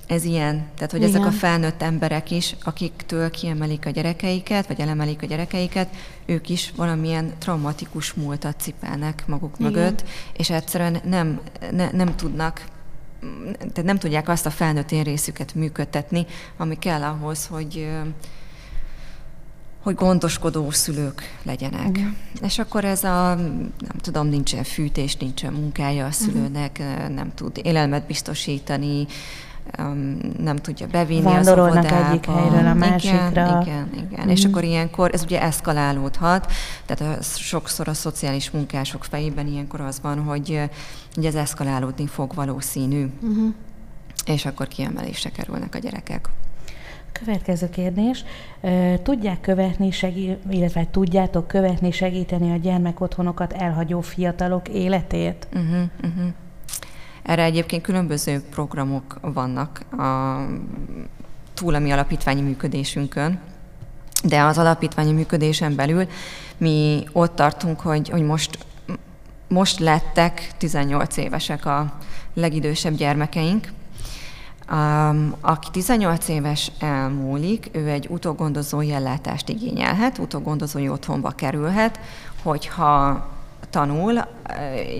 ez 0.09 0.23
ilyen. 0.23 0.67
Tehát, 0.75 0.91
hogy 0.91 1.01
Igen. 1.01 1.15
ezek 1.15 1.25
a 1.25 1.31
felnőtt 1.31 1.81
emberek 1.81 2.31
is, 2.31 2.55
akiktől 2.63 3.29
kiemelik 3.29 3.85
a 3.85 3.89
gyerekeiket, 3.89 4.67
vagy 4.67 4.79
elemelik 4.79 5.21
a 5.21 5.25
gyerekeiket, 5.25 5.95
ők 6.25 6.49
is 6.49 6.73
valamilyen 6.75 7.33
traumatikus 7.37 8.13
múltat 8.13 8.59
cipelnek 8.59 9.23
maguk 9.27 9.55
Igen. 9.59 9.71
mögött, 9.71 10.03
és 10.33 10.49
egyszerűen 10.49 11.01
nem, 11.03 11.39
ne, 11.71 11.91
nem 11.91 12.15
tudnak 12.15 12.65
tehát 13.57 13.83
nem 13.83 13.97
tudják 13.97 14.29
azt 14.29 14.45
a 14.45 14.49
felnőtt 14.49 14.91
én 14.91 15.03
részüket 15.03 15.55
működtetni, 15.55 16.25
ami 16.57 16.79
kell 16.79 17.01
ahhoz, 17.01 17.45
hogy 17.45 17.89
hogy 19.83 19.95
gondoskodó 19.95 20.71
szülők 20.71 21.21
legyenek. 21.43 21.87
Uh-huh. 21.87 22.07
És 22.41 22.59
akkor 22.59 22.85
ez 22.85 23.03
a, 23.03 23.35
nem 23.35 23.97
tudom, 24.01 24.27
nincsen 24.27 24.63
fűtés, 24.63 25.15
nincsen 25.15 25.53
munkája 25.53 26.05
a 26.05 26.11
szülőnek, 26.11 26.77
uh-huh. 26.79 27.15
nem 27.15 27.31
tud 27.35 27.59
élelmet 27.63 28.05
biztosítani, 28.05 29.07
nem 30.37 30.55
tudja 30.55 30.87
bevinni 30.87 31.21
Vándorolnak 31.21 31.77
az 31.77 31.91
óvodába. 31.91 32.09
egyik 32.09 32.25
helyről 32.25 32.67
a 32.67 32.73
másikra. 32.73 33.61
Igen, 33.61 33.89
igen, 33.93 34.07
igen. 34.11 34.25
Mm. 34.25 34.29
És 34.29 34.45
akkor 34.45 34.63
ilyenkor 34.63 35.13
ez 35.13 35.23
ugye 35.23 35.41
eszkalálódhat, 35.41 36.51
tehát 36.85 37.17
a, 37.17 37.21
sokszor 37.21 37.87
a 37.87 37.93
szociális 37.93 38.51
munkások 38.51 39.03
fejében 39.03 39.47
ilyenkor 39.47 39.81
az 39.81 39.99
van, 40.01 40.19
hogy, 40.23 40.61
hogy 41.15 41.25
ez 41.25 41.35
eszkalálódni 41.35 42.07
fog 42.07 42.33
valószínű, 42.33 43.09
mm-hmm. 43.25 43.49
és 44.25 44.45
akkor 44.45 44.67
kiemelésre 44.67 45.29
kerülnek 45.29 45.75
a 45.75 45.77
gyerekek. 45.77 46.29
Következő 47.11 47.69
kérdés. 47.69 48.23
Tudják 49.03 49.41
követni, 49.41 49.91
segí- 49.91 50.37
illetve 50.49 50.87
tudjátok 50.91 51.47
követni, 51.47 51.91
segíteni 51.91 52.51
a 52.51 52.55
gyermekotthonokat 52.55 53.53
elhagyó 53.53 54.01
fiatalok 54.01 54.69
életét? 54.69 55.47
Uh-huh, 55.53 55.81
uh-huh. 56.03 56.31
Erre 57.29 57.43
egyébként 57.43 57.81
különböző 57.83 58.41
programok 58.49 59.17
vannak 59.21 59.79
a 59.91 60.39
túl 61.53 61.75
a 61.75 61.79
mi 61.79 61.91
alapítványi 61.91 62.41
működésünkön, 62.41 63.39
de 64.23 64.41
az 64.41 64.57
alapítványi 64.57 65.11
működésen 65.11 65.75
belül 65.75 66.07
mi 66.57 67.05
ott 67.11 67.35
tartunk, 67.35 67.79
hogy, 67.79 68.09
hogy 68.09 68.21
most, 68.21 68.65
most 69.47 69.79
lettek 69.79 70.51
18 70.57 71.17
évesek 71.17 71.65
a 71.65 71.93
legidősebb 72.33 72.95
gyermekeink, 72.95 73.67
Um, 74.71 75.35
aki 75.41 75.67
18 75.71 76.27
éves 76.27 76.71
elmúlik, 76.79 77.69
ő 77.71 77.89
egy 77.89 78.07
utógondozói 78.09 78.91
ellátást 78.91 79.49
igényelhet, 79.49 80.17
utógondozói 80.17 80.89
otthonba 80.89 81.29
kerülhet, 81.29 81.99
hogyha 82.43 83.27
tanul 83.69 84.19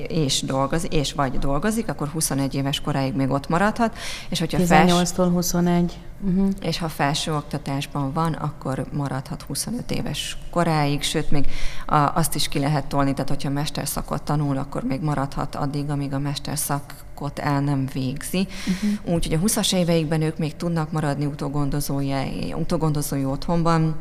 és 0.07 0.41
dolgozik, 0.41 0.93
és 0.93 1.13
vagy 1.13 1.39
dolgozik, 1.39 1.89
akkor 1.89 2.07
21 2.07 2.55
éves 2.55 2.81
koráig 2.81 3.13
még 3.13 3.29
ott 3.29 3.47
maradhat. 3.47 3.97
És 4.29 4.39
hogyha 4.39 4.57
18-tól 4.61 5.15
fels... 5.15 5.31
21. 5.31 5.97
Uh-huh. 6.21 6.49
És 6.61 6.77
ha 6.77 6.87
felső 6.87 7.35
oktatásban 7.35 8.13
van, 8.13 8.33
akkor 8.33 8.85
maradhat 8.93 9.41
25 9.41 9.91
éves 9.91 10.37
koráig, 10.51 11.01
sőt, 11.01 11.31
még 11.31 11.47
a, 11.85 11.95
azt 11.95 12.35
is 12.35 12.47
ki 12.47 12.59
lehet 12.59 12.85
tolni, 12.85 13.11
tehát 13.13 13.29
hogyha 13.29 13.49
mesterszakot 13.49 14.23
tanul, 14.23 14.57
akkor 14.57 14.83
még 14.83 15.01
maradhat 15.01 15.55
addig, 15.55 15.89
amíg 15.89 16.13
a 16.13 16.19
mesterszakot 16.19 17.39
el 17.39 17.61
nem 17.61 17.87
végzi. 17.93 18.47
Uh-huh. 18.47 19.15
Úgyhogy 19.15 19.33
a 19.33 19.39
20-as 19.39 19.75
éveikben 19.75 20.21
ők 20.21 20.37
még 20.37 20.55
tudnak 20.55 20.91
maradni 20.91 21.25
utógondozói 22.55 23.23
otthonban, 23.25 23.95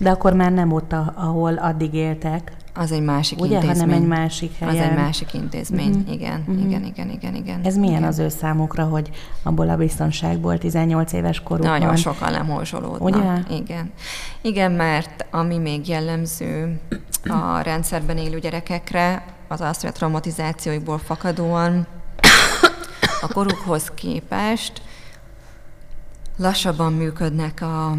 de 0.00 0.10
akkor 0.10 0.32
már 0.32 0.52
nem 0.52 0.72
ott, 0.72 0.92
ahol 1.14 1.54
addig 1.54 1.94
éltek. 1.94 2.52
Az 2.74 2.92
egy 2.92 3.02
másik 3.02 3.40
Ugye, 3.40 3.54
intézmény. 3.54 3.80
hanem 3.80 4.02
egy 4.02 4.08
másik 4.08 4.58
helyen. 4.58 4.84
Az 4.84 4.90
egy 4.90 4.96
másik 4.96 5.34
intézmény, 5.34 5.90
uh-huh. 5.90 6.12
igen, 6.12 6.40
uh-huh. 6.40 6.64
igen, 6.64 6.84
igen, 6.84 7.10
igen, 7.10 7.34
igen. 7.34 7.60
Ez 7.64 7.76
milyen 7.76 7.96
igen. 7.96 8.08
az 8.08 8.18
ő 8.18 8.28
számukra, 8.28 8.84
hogy 8.84 9.10
abból 9.42 9.68
a 9.68 9.76
biztonságból 9.76 10.58
18 10.58 11.12
éves 11.12 11.40
korukban? 11.40 11.78
Nagyon 11.78 11.96
sokan 11.96 12.30
lemorzsolódnak. 12.30 13.02
Ugye? 13.02 13.56
Igen. 13.58 13.92
Igen, 14.40 14.72
mert 14.72 15.26
ami 15.30 15.58
még 15.58 15.88
jellemző 15.88 16.80
a 17.28 17.60
rendszerben 17.60 18.16
élő 18.16 18.38
gyerekekre, 18.38 19.24
az 19.48 19.60
az, 19.60 19.80
hogy 19.80 19.88
a 19.88 19.92
traumatizációikból 19.92 20.98
fakadóan 20.98 21.86
a 23.20 23.32
korukhoz 23.32 23.90
képest 23.94 24.82
lassabban 26.36 26.92
működnek 26.92 27.60
a 27.62 27.96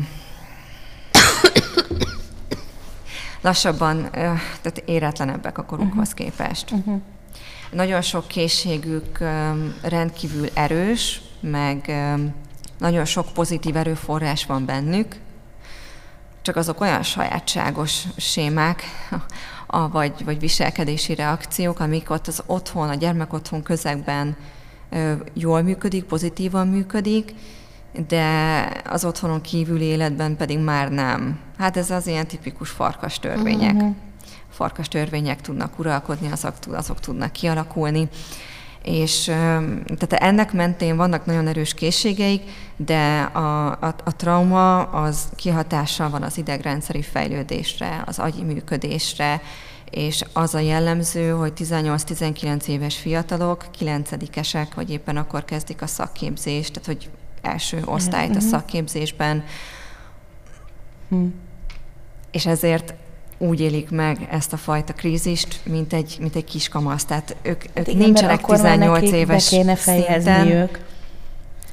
lassabban, 3.44 4.10
tehát 4.12 4.84
éretlenebbek 4.86 5.58
a 5.58 5.64
korukhoz 5.64 6.12
uh-huh. 6.12 6.26
képest. 6.26 6.72
Uh-huh. 6.72 7.02
Nagyon 7.72 8.02
sok 8.02 8.28
készségük 8.28 9.18
rendkívül 9.82 10.48
erős, 10.54 11.22
meg 11.40 11.94
nagyon 12.78 13.06
sok 13.06 13.34
pozitív 13.34 13.76
erőforrás 13.76 14.46
van 14.46 14.66
bennük, 14.66 15.16
csak 16.42 16.56
azok 16.56 16.82
olyan 16.82 17.04
sajátságos 17.04 18.04
sémák, 18.18 18.84
a, 19.68 19.90
vagy, 19.90 20.24
vagy 20.26 20.40
viselkedési 20.40 21.16
reakciók, 21.16 21.80
amik 21.80 22.10
ott 22.10 22.28
az 22.28 22.44
otthon, 22.46 22.90
a 22.90 22.96
gyermekotthon 22.96 23.64
közegben 23.64 24.36
jól 25.34 25.62
működik, 25.62 26.04
pozitívan 26.04 26.68
működik, 26.68 27.34
de 28.08 28.68
az 28.90 29.06
otthonon 29.06 29.42
kívüli 29.42 29.86
életben 29.86 30.36
pedig 30.36 30.60
már 30.60 30.92
nem. 30.92 31.40
Hát 31.58 31.78
ez 31.78 31.90
az 31.90 32.08
ilyen 32.08 32.28
tipikus 32.28 32.70
farkas 32.70 33.20
törvények. 33.20 33.74
Uh-huh. 33.74 33.96
Farkas 34.50 34.88
törvények 34.88 35.42
tudnak 35.42 35.80
uralkodni, 35.80 36.32
azok, 36.32 36.54
azok 36.72 37.00
tudnak 37.00 37.32
kialakulni. 37.32 38.10
És 38.84 39.24
tehát 39.24 40.14
ennek 40.14 40.54
mentén 40.54 40.96
vannak 40.96 41.26
nagyon 41.26 41.48
erős 41.48 41.74
készségeik, 41.74 42.42
de 42.76 43.22
a, 43.22 43.68
a, 43.68 43.96
a 44.04 44.16
trauma 44.16 44.82
az 44.82 45.30
kihatással 45.36 46.10
van 46.10 46.24
az 46.24 46.38
idegrendszeri 46.38 47.02
fejlődésre, 47.02 48.04
az 48.06 48.20
agyi 48.20 48.44
működésre, 48.44 49.42
és 49.90 50.24
az 50.34 50.56
a 50.56 50.60
jellemző, 50.60 51.30
hogy 51.30 51.54
18-19 51.56 52.66
éves 52.66 52.98
fiatalok, 52.98 53.66
kilencedikesek, 53.72 54.74
vagy 54.74 54.90
éppen 54.90 55.18
akkor 55.18 55.46
kezdik 55.46 55.82
a 55.82 55.88
szakképzést, 55.88 56.74
tehát 56.74 56.88
hogy 56.88 57.10
első 57.44 57.82
osztályt 57.86 58.36
a 58.36 58.40
mhm. 58.40 58.48
szakképzésben, 58.48 59.44
hm. 61.10 61.26
és 62.32 62.46
ezért 62.46 62.94
úgy 63.38 63.60
élik 63.60 63.90
meg 63.90 64.28
ezt 64.32 64.54
a 64.54 64.58
fajta 64.58 64.94
krízist, 64.94 65.60
mint 65.66 65.94
egy, 65.94 66.18
mint 66.20 66.36
egy 66.36 66.44
kiskamasz. 66.44 67.06
Tehát 67.06 67.36
ők, 67.42 67.64
ők 67.74 67.88
igen, 67.88 68.00
nincsenek 68.00 68.42
18 68.42 69.12
éves 69.12 69.50
kéne 69.50 69.76
szinten. 69.76 70.48
ők. 70.48 70.78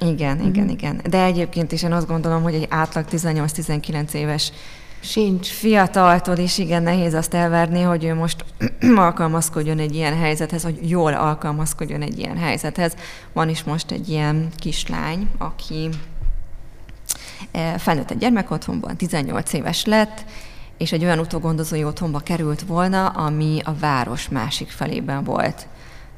Igen, 0.00 0.36
uh-huh. 0.36 0.48
igen, 0.48 0.68
igen. 0.68 1.00
De 1.08 1.24
egyébként 1.24 1.72
is 1.72 1.82
én 1.82 1.92
azt 1.92 2.06
gondolom, 2.06 2.42
hogy 2.42 2.54
egy 2.54 2.66
átlag 2.70 3.04
18-19 3.10 4.12
éves 4.12 4.52
Sincs. 5.01 5.48
Fiataltól 5.48 6.36
is 6.36 6.59
igen 6.59 6.82
nehéz 6.82 7.14
azt 7.14 7.34
elverni, 7.34 7.82
hogy 7.82 8.05
ő 8.05 8.14
most 8.14 8.44
alkalmazkodjon 8.96 9.78
egy 9.78 9.94
ilyen 9.94 10.18
helyzethez, 10.18 10.62
hogy 10.62 10.90
jól 10.90 11.14
alkalmazkodjon 11.14 12.03
egy 12.03 12.18
ilyen 12.18 12.36
helyzethez. 12.36 12.96
Van 13.32 13.48
is 13.48 13.62
most 13.64 13.90
egy 13.90 14.09
ilyen 14.09 14.48
kislány, 14.57 15.28
aki 15.38 15.88
eh, 17.51 17.74
felnőtt 17.78 18.11
egy 18.11 18.18
gyermekotthonban, 18.18 18.96
18 18.96 19.53
éves 19.53 19.84
lett, 19.84 20.24
és 20.78 20.92
egy 20.92 21.05
olyan 21.05 21.18
utógondozói 21.18 21.84
otthonba 21.84 22.18
került 22.18 22.62
volna, 22.62 23.07
ami 23.07 23.61
a 23.64 23.74
város 23.74 24.28
másik 24.28 24.68
felében 24.68 25.24
volt. 25.24 25.66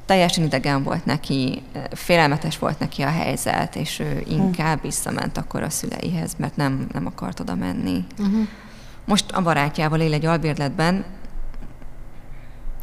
Teljesen 0.07 0.45
idegen 0.45 0.83
volt 0.83 1.05
neki, 1.05 1.62
eh, 1.72 1.83
félelmetes 1.91 2.59
volt 2.59 2.78
neki 2.78 3.03
a 3.03 3.11
helyzet, 3.11 3.76
és 3.76 3.99
ő 3.99 4.24
inkább 4.28 4.80
visszament 4.83 5.37
akkor 5.37 5.62
a 5.62 5.70
szüleihez, 5.70 6.33
mert 6.37 6.57
nem, 6.57 6.87
nem 6.93 7.07
akart 7.07 7.41
oda 7.41 7.55
menni. 7.55 8.05
Uh-huh. 8.18 8.49
Most 9.13 9.31
a 9.33 9.43
barátjával 9.43 10.01
él 10.01 10.13
egy 10.13 10.25
albérletben, 10.25 11.05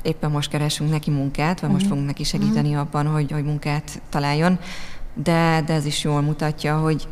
éppen 0.04 0.32
most 0.32 0.50
keresünk 0.50 0.90
neki 0.90 1.10
munkát, 1.10 1.60
vagy 1.60 1.70
most 1.70 1.82
uh-huh. 1.82 1.90
fogunk 1.90 2.08
neki 2.08 2.24
segíteni 2.24 2.68
uh-huh. 2.68 2.82
abban, 2.82 3.12
hogy, 3.12 3.32
hogy 3.32 3.44
munkát 3.44 4.02
találjon, 4.10 4.60
de, 5.14 5.64
de 5.66 5.74
ez 5.74 5.86
is 5.86 6.04
jól 6.04 6.22
mutatja, 6.22 6.78
hogy 6.78 7.08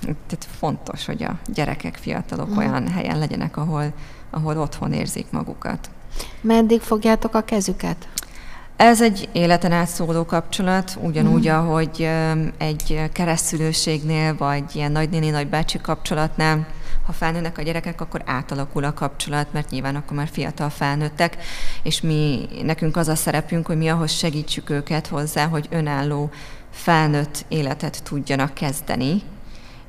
tehát 0.00 0.46
fontos, 0.58 1.06
hogy 1.06 1.22
a 1.22 1.38
gyerekek, 1.46 1.94
fiatalok 1.94 2.48
uh-huh. 2.48 2.64
olyan 2.64 2.88
helyen 2.88 3.18
legyenek, 3.18 3.56
ahol, 3.56 3.92
ahol 4.30 4.58
otthon 4.58 4.92
érzik 4.92 5.26
magukat. 5.30 5.90
Meddig 6.40 6.80
fogjátok 6.80 7.34
a 7.34 7.42
kezüket? 7.42 8.08
Ez 8.76 9.02
egy 9.02 9.28
életen 9.32 9.72
átszóló 9.72 10.24
kapcsolat, 10.24 10.98
ugyanúgy, 11.02 11.48
mm. 11.48 11.52
ahogy 11.52 12.08
egy 12.58 13.10
keresztülőségnél, 13.12 14.36
vagy 14.36 14.64
ilyen 14.76 14.92
nagynéni, 14.92 15.30
nagybácsi 15.30 15.80
kapcsolatnál 15.80 16.66
ha 17.08 17.14
felnőnek 17.14 17.58
a 17.58 17.62
gyerekek, 17.62 18.00
akkor 18.00 18.22
átalakul 18.24 18.84
a 18.84 18.94
kapcsolat, 18.94 19.52
mert 19.52 19.70
nyilván 19.70 19.96
akkor 19.96 20.16
már 20.16 20.28
fiatal 20.28 20.70
felnőttek, 20.70 21.36
és 21.82 22.00
mi, 22.00 22.48
nekünk 22.62 22.96
az 22.96 23.08
a 23.08 23.14
szerepünk, 23.14 23.66
hogy 23.66 23.76
mi 23.76 23.88
ahhoz 23.88 24.10
segítsük 24.10 24.70
őket 24.70 25.06
hozzá, 25.06 25.46
hogy 25.46 25.66
önálló 25.70 26.30
felnőtt 26.70 27.44
életet 27.48 28.02
tudjanak 28.02 28.54
kezdeni, 28.54 29.22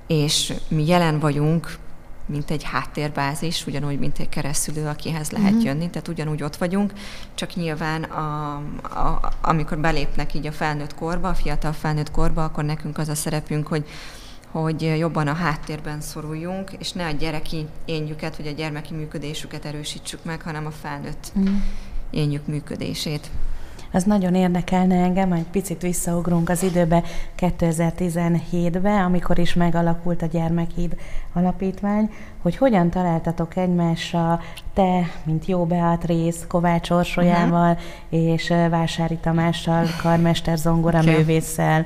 és 0.08 0.54
mi 0.68 0.88
jelen 0.88 1.20
vagyunk, 1.20 1.78
mint 2.26 2.52
egy 2.52 2.64
háttérbázis, 2.64 3.68
ugyanúgy, 3.68 4.00
mint 4.00 4.20
egy 4.20 4.30
keresztülő, 4.30 4.88
akihez 4.88 5.30
lehet 5.30 5.50
uh-huh. 5.50 5.66
jönni, 5.66 5.90
tehát 5.90 6.08
ugyanúgy 6.08 6.44
ott 6.44 6.56
vagyunk, 6.56 6.94
csak 7.36 7.56
nyilván 7.56 8.04
a, 8.04 8.56
a, 8.84 9.32
amikor 9.42 9.78
belépnek 9.78 10.34
így 10.34 10.48
a 10.48 10.52
felnőtt 10.52 10.96
korba, 10.96 11.30
a 11.30 11.34
fiatal 11.34 11.74
felnőtt 11.74 12.12
korba, 12.12 12.44
akkor 12.44 12.64
nekünk 12.64 12.98
az 12.98 13.10
a 13.10 13.16
szerepünk, 13.16 13.68
hogy 13.68 13.86
hogy 14.52 14.98
jobban 14.98 15.28
a 15.28 15.34
háttérben 15.34 16.02
szoruljunk, 16.02 16.72
és 16.80 16.92
ne 16.92 17.06
a 17.06 17.12
gyereki 17.12 17.66
énjüket, 17.86 18.38
vagy 18.38 18.48
a 18.48 18.52
gyermeki 18.52 18.94
működésüket 18.94 19.66
erősítsük 19.66 20.24
meg, 20.24 20.42
hanem 20.42 20.66
a 20.66 20.72
felnőtt 20.72 21.32
mm. 21.40 21.56
énjük 22.10 22.48
működését. 22.48 23.30
Az 23.92 24.04
nagyon 24.04 24.36
érdekelne 24.36 24.96
engem, 24.96 25.32
egy 25.32 25.46
picit 25.52 25.82
visszaugrunk 25.82 26.50
az 26.50 26.64
időbe 26.64 27.04
2017-be, 27.40 29.04
amikor 29.04 29.40
is 29.40 29.54
megalakult 29.54 30.22
a 30.22 30.26
Gyermekhíd 30.26 30.96
Alapítvány, 31.34 32.10
hogy 32.42 32.58
hogyan 32.58 32.90
találtatok 32.90 33.56
egymásra, 33.56 34.40
te, 34.74 35.12
mint 35.24 35.46
jó 35.46 35.66
Beatrice, 35.66 36.48
Kovács 36.48 36.90
Orsolyával 36.90 37.72
uh-huh. 37.72 38.34
és 38.34 38.48
Vásári 38.70 39.18
Tamással, 39.18 39.86
karmester 40.02 40.58
zongora 40.58 41.00
okay. 41.00 41.16
művésszel. 41.16 41.86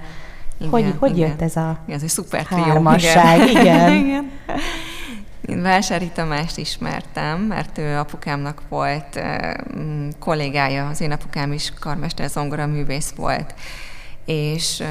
Igen, 0.58 0.72
hogy, 0.72 0.94
hogy 1.00 1.18
igen. 1.18 1.30
jött 1.30 1.42
ez 1.42 1.56
a 1.56 1.80
Ez 1.88 2.04
egy 2.04 2.10
szuper 2.10 2.46
hármasság? 2.46 3.50
Igen. 3.50 3.64
igen. 3.66 3.94
igen. 4.06 4.32
Én 5.46 5.62
Vásári 5.62 6.10
Tamást 6.14 6.58
ismertem, 6.58 7.42
mert 7.42 7.78
ő 7.78 7.98
apukámnak 7.98 8.62
volt 8.70 9.16
uh, 9.16 10.10
kollégája, 10.20 10.88
az 10.88 11.02
én 11.02 11.12
apukám 11.12 11.52
is 11.52 11.74
karmester 11.80 12.30
zongora 12.30 12.68
művész 12.68 13.12
volt, 13.16 13.54
és 14.26 14.80
uh, 14.80 14.88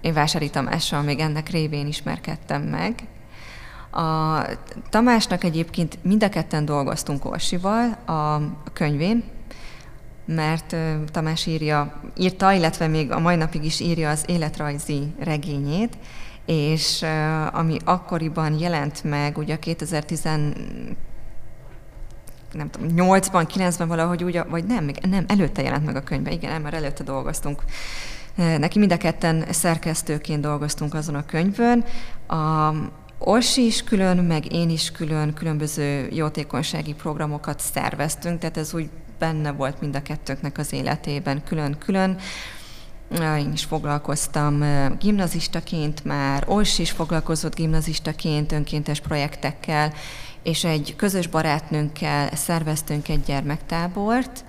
én 0.00 0.12
Vásári 0.12 0.50
Tamással 0.50 1.02
még 1.02 1.18
ennek 1.18 1.48
révén 1.48 1.86
ismerkedtem 1.86 2.62
meg. 2.62 2.94
A 3.90 4.42
Tamásnak 4.90 5.44
egyébként 5.44 5.98
mind 6.02 6.22
a 6.22 6.28
ketten 6.28 6.64
dolgoztunk 6.64 7.24
Orsival 7.24 7.90
a 8.06 8.40
könyvén, 8.72 9.24
mert 10.26 10.76
Tamás 11.10 11.46
írja, 11.46 12.00
írta, 12.16 12.52
illetve 12.52 12.86
még 12.86 13.10
a 13.10 13.18
mai 13.18 13.36
napig 13.36 13.64
is 13.64 13.80
írja 13.80 14.10
az 14.10 14.24
életrajzi 14.26 15.14
regényét, 15.18 15.96
és 16.46 17.04
ami 17.52 17.76
akkoriban 17.84 18.58
jelent 18.58 19.04
meg, 19.04 19.38
ugye 19.38 19.58
2010 19.58 20.22
nem 22.52 22.70
tudom, 22.70 22.88
8-ban, 22.96 23.46
9-ben 23.54 23.88
valahogy 23.88 24.24
úgy, 24.24 24.40
vagy 24.48 24.64
nem, 24.64 24.84
még 24.84 24.98
nem, 25.10 25.24
előtte 25.28 25.62
jelent 25.62 25.84
meg 25.84 25.96
a 25.96 26.02
könyve, 26.02 26.30
igen, 26.30 26.60
már 26.60 26.74
előtte 26.74 27.02
dolgoztunk 27.02 27.62
Neki 28.36 28.78
mind 28.78 28.92
a 28.92 28.96
ketten 28.96 29.44
szerkesztőként 29.50 30.40
dolgoztunk 30.40 30.94
azon 30.94 31.14
a 31.14 31.26
könyvön. 31.26 31.84
A 32.28 32.72
Orsi 33.18 33.66
is 33.66 33.82
külön, 33.82 34.16
meg 34.16 34.52
én 34.52 34.70
is 34.70 34.90
külön 34.90 35.34
különböző 35.34 36.08
jótékonysági 36.10 36.94
programokat 36.94 37.60
szerveztünk, 37.60 38.38
tehát 38.38 38.56
ez 38.56 38.74
úgy 38.74 38.90
benne 39.18 39.52
volt 39.52 39.80
mind 39.80 39.96
a 39.96 40.02
kettőnknek 40.02 40.58
az 40.58 40.72
életében 40.72 41.44
külön-külön. 41.44 42.18
Én 43.38 43.52
is 43.52 43.64
foglalkoztam 43.64 44.64
gimnazistaként 44.98 46.04
már, 46.04 46.44
Orsi 46.46 46.82
is 46.82 46.90
foglalkozott 46.90 47.54
gimnazistaként 47.54 48.52
önkéntes 48.52 49.00
projektekkel, 49.00 49.92
és 50.42 50.64
egy 50.64 50.94
közös 50.96 51.26
barátnőnkkel 51.26 52.28
szerveztünk 52.34 53.08
egy 53.08 53.22
gyermektábort, 53.22 54.44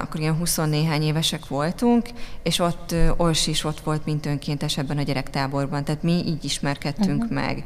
akkor 0.00 0.20
ilyen 0.20 0.36
20 0.36 0.56
néhány 0.56 1.02
évesek 1.02 1.46
voltunk, 1.46 2.08
és 2.42 2.58
ott 2.58 2.94
Orsi 3.16 3.50
is 3.50 3.64
ott 3.64 3.80
volt, 3.80 4.04
mint 4.04 4.26
önkéntes 4.26 4.78
ebben 4.78 4.98
a 4.98 5.02
gyerektáborban, 5.02 5.84
tehát 5.84 6.02
mi 6.02 6.12
így 6.26 6.44
ismerkedtünk 6.44 7.22
uh-huh. 7.22 7.38
meg. 7.38 7.64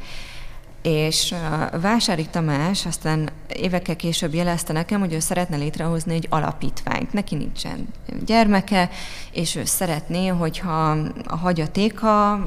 És 0.85 1.35
Vásári 1.81 2.27
Tamás 2.27 2.87
aztán 2.87 3.31
évekkel 3.57 3.97
később 3.97 4.35
jelezte 4.35 4.73
nekem, 4.73 5.01
hogy 5.01 5.13
ő 5.13 5.19
szeretne 5.19 5.57
létrehozni 5.57 6.15
egy 6.15 6.27
alapítványt. 6.31 7.13
Neki 7.13 7.35
nincsen 7.35 7.89
gyermeke, 8.25 8.91
és 9.33 9.55
ő 9.55 9.65
szeretné, 9.65 10.27
hogyha 10.27 10.91
a 11.27 11.37
hagyatéka, 11.37 12.43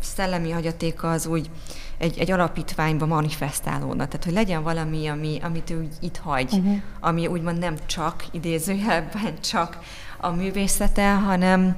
szellemi 0.00 0.50
hagyatéka 0.50 1.10
az 1.10 1.26
úgy 1.26 1.50
egy, 1.98 2.18
egy 2.18 2.30
alapítványba 2.30 3.06
manifestálódna. 3.06 4.06
Tehát, 4.06 4.24
hogy 4.24 4.34
legyen 4.34 4.62
valami, 4.62 5.06
ami, 5.06 5.38
amit 5.42 5.70
ő 5.70 5.88
itt 6.00 6.16
hagy, 6.16 6.52
uh-huh. 6.52 6.76
ami 7.00 7.26
úgymond 7.26 7.58
nem 7.58 7.76
csak 7.86 8.24
idézőjelben 8.30 9.40
csak 9.40 9.78
a 10.20 10.30
művészete, 10.30 11.14
hanem 11.14 11.76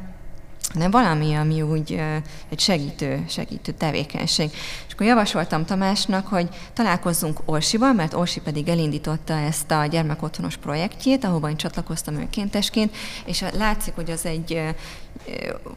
hanem 0.77 0.91
valami, 0.91 1.35
ami 1.35 1.63
úgy 1.63 2.03
egy 2.49 2.61
segítő, 2.61 3.25
segítő 3.29 3.73
tevékenység. 3.73 4.51
És 4.87 4.93
akkor 4.93 5.07
javasoltam 5.07 5.65
Tamásnak, 5.65 6.27
hogy 6.27 6.49
találkozzunk 6.73 7.41
Orsival, 7.45 7.93
mert 7.93 8.15
Orsi 8.15 8.41
pedig 8.41 8.69
elindította 8.69 9.35
ezt 9.35 9.71
a 9.71 9.87
gyermekotthonos 9.87 10.57
projektjét, 10.57 11.25
ahova 11.25 11.51
én 11.51 11.57
csatlakoztam 11.57 12.15
önkéntesként, 12.15 12.97
és 13.25 13.45
látszik, 13.53 13.95
hogy 13.95 14.11
az 14.11 14.27
egy 14.27 14.63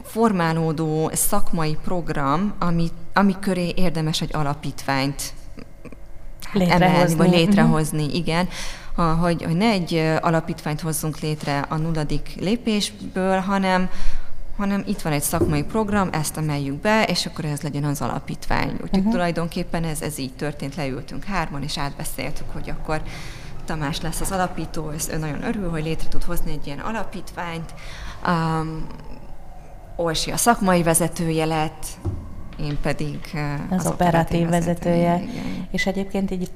formálódó 0.04 1.10
szakmai 1.12 1.76
program, 1.84 2.54
ami, 2.58 2.88
ami 3.14 3.36
köré 3.40 3.72
érdemes 3.76 4.20
egy 4.20 4.34
alapítványt 4.34 5.32
létrehozni. 6.52 6.84
emelni, 6.84 7.14
vagy 7.14 7.30
létrehozni, 7.30 8.02
uh-huh. 8.02 8.16
igen, 8.16 8.48
hogy, 9.20 9.42
hogy 9.42 9.56
ne 9.56 9.68
egy 9.70 9.94
alapítványt 10.20 10.80
hozzunk 10.80 11.18
létre 11.18 11.64
a 11.68 11.76
nulladik 11.76 12.34
lépésből, 12.40 13.38
hanem 13.38 13.90
hanem 14.60 14.82
itt 14.86 15.00
van 15.00 15.12
egy 15.12 15.22
szakmai 15.22 15.62
program, 15.62 16.08
ezt 16.12 16.36
emeljük 16.36 16.80
be, 16.80 17.04
és 17.04 17.26
akkor 17.26 17.44
ez 17.44 17.60
legyen 17.60 17.84
az 17.84 18.00
alapítvány. 18.00 18.72
Úgyhogy 18.72 18.98
uh-huh. 18.98 19.12
tulajdonképpen 19.12 19.84
ez, 19.84 20.02
ez 20.02 20.18
így 20.18 20.32
történt, 20.32 20.74
leültünk 20.74 21.24
hárman, 21.24 21.62
és 21.62 21.78
átbeszéltük, 21.78 22.50
hogy 22.52 22.70
akkor 22.70 23.02
Tamás 23.64 24.00
lesz 24.00 24.20
az 24.20 24.30
alapító, 24.30 24.90
és 24.96 25.04
ő 25.10 25.16
nagyon 25.16 25.42
örül, 25.42 25.70
hogy 25.70 25.82
létre 25.82 26.08
tud 26.08 26.22
hozni 26.22 26.52
egy 26.52 26.66
ilyen 26.66 26.78
alapítványt. 26.78 27.74
Um, 28.26 28.86
Orsi 29.96 30.30
a 30.30 30.36
szakmai 30.36 30.82
vezetője 30.82 31.44
lett, 31.44 31.86
én 32.64 32.78
pedig 32.82 33.18
az, 33.70 33.78
az 33.78 33.86
operatív 33.86 34.48
vezetője. 34.48 35.10
vezetője. 35.10 35.66
És 35.70 35.86
egyébként 35.86 36.30
így 36.30 36.50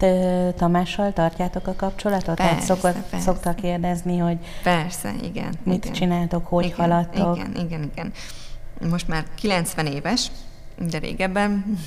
Tamással 0.57 1.12
tartjátok 1.12 1.66
a 1.66 1.74
kapcsolatot? 1.76 2.36
Persze, 2.36 2.61
szokott, 2.61 2.96
persze. 3.11 3.24
Szoktak 3.24 3.57
kérdezni, 3.57 4.18
hogy 4.18 4.38
persze, 4.62 5.12
igen. 5.22 5.55
Mit 5.62 5.84
igen. 5.84 5.96
csináltok, 5.96 6.46
hogy 6.46 6.64
igen, 6.64 6.76
haladtok? 6.76 7.36
Igen, 7.36 7.64
igen, 7.64 7.90
igen. 7.92 8.12
Most 8.90 9.09
már 9.09 9.24
90 9.34 9.86
éves, 9.86 10.30
de 10.90 10.98
régebben 10.98 11.78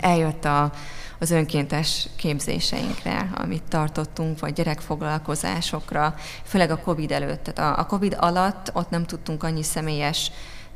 eljött 0.00 0.44
a, 0.44 0.72
az 1.18 1.30
önkéntes 1.30 2.08
képzéseinkre, 2.16 3.30
amit 3.34 3.62
tartottunk, 3.62 4.40
vagy 4.40 4.52
gyerekfoglalkozásokra, 4.52 6.14
főleg 6.44 6.70
a 6.70 6.78
COVID 6.78 7.10
előtt. 7.10 7.42
Tehát 7.42 7.78
a, 7.78 7.80
a 7.80 7.86
COVID 7.86 8.16
alatt 8.20 8.70
ott 8.74 8.90
nem 8.90 9.04
tudtunk 9.04 9.42
annyi 9.42 9.62
személyes 9.62 10.30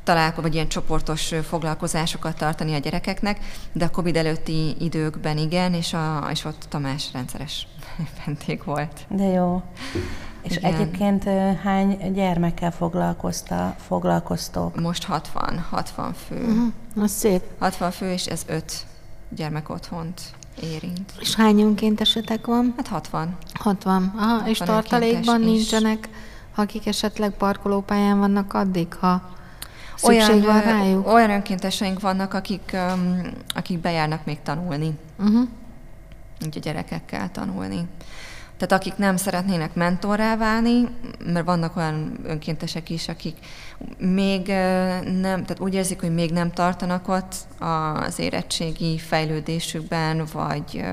találko, 0.04 0.40
vagy 0.40 0.54
ilyen 0.54 0.68
csoportos 0.68 1.34
foglalkozásokat 1.42 2.36
tartani 2.36 2.74
a 2.74 2.78
gyerekeknek, 2.78 3.38
de 3.72 3.84
a 3.84 3.90
COVID 3.90 4.16
előtti 4.16 4.76
időkben 4.78 5.38
igen, 5.38 5.74
és, 5.74 5.92
a, 5.92 6.28
és 6.30 6.44
ott 6.44 6.66
Tamás 6.68 7.12
rendszeres 7.12 7.66
vendég 8.24 8.64
volt. 8.64 9.06
De 9.08 9.24
jó. 9.24 9.62
És 10.42 10.56
igen. 10.56 10.74
egyébként 10.74 11.24
hány 11.62 12.12
gyermekkel 12.12 12.70
foglalkozta, 12.70 13.76
foglalkoztok? 13.86 14.80
Most 14.80 15.04
60, 15.04 15.58
60 15.70 16.12
fő. 16.12 16.36
Uh-huh. 16.36 17.04
Az 17.04 17.10
szép. 17.10 17.42
60 17.58 17.90
fő, 17.90 18.12
és 18.12 18.26
ez 18.26 18.42
5 18.46 18.86
gyermek 19.28 19.68
otthont 19.68 20.20
érint. 20.60 21.12
És 21.20 21.34
hány 21.34 21.60
önkéntesetek 21.60 22.46
van? 22.46 22.74
Hát 22.76 22.86
60. 22.86 23.36
60. 23.54 24.12
Aha, 24.16 24.26
60 24.26 24.48
és 24.48 24.58
tartalékban 24.58 25.40
nincsenek, 25.40 26.08
akik 26.54 26.86
esetleg 26.86 27.30
parkolópályán 27.30 28.18
vannak 28.18 28.54
addig, 28.54 28.94
ha 28.94 29.30
Szükség 30.02 30.34
olyan, 30.34 30.46
van 30.46 30.60
rájuk? 30.60 31.06
Olyan 31.06 31.30
önkénteseink 31.30 32.00
vannak, 32.00 32.34
akik, 32.34 32.76
akik 33.54 33.78
bejárnak 33.78 34.24
még 34.24 34.38
tanulni. 34.42 34.98
Uh-huh. 35.18 35.48
Úgy 36.44 36.56
a 36.56 36.60
gyerekekkel 36.60 37.30
tanulni. 37.30 37.88
Tehát 38.56 38.82
akik 38.82 38.96
nem 38.96 39.16
szeretnének 39.16 39.74
mentorrá 39.74 40.36
válni, 40.36 40.88
mert 41.24 41.46
vannak 41.46 41.76
olyan 41.76 42.18
önkéntesek 42.24 42.90
is, 42.90 43.08
akik 43.08 43.36
még 43.98 44.46
nem, 45.20 45.44
tehát 45.44 45.60
úgy 45.60 45.74
érzik, 45.74 46.00
hogy 46.00 46.14
még 46.14 46.30
nem 46.30 46.50
tartanak 46.50 47.08
ott 47.08 47.34
az 47.58 48.18
érettségi 48.18 48.98
fejlődésükben, 48.98 50.24
vagy, 50.32 50.84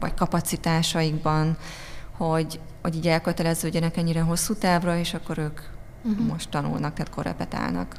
vagy 0.00 0.14
kapacitásaikban, 0.14 1.56
hogy, 2.16 2.60
hogy 2.82 2.94
így 2.96 3.08
elköteleződjenek 3.08 3.96
ennyire 3.96 4.20
hosszú 4.20 4.54
távra, 4.54 4.96
és 4.96 5.14
akkor 5.14 5.38
ők 5.38 5.60
uh-huh. 6.02 6.26
most 6.26 6.50
tanulnak, 6.50 6.94
tehát 6.94 7.14
korrepetálnak 7.14 7.96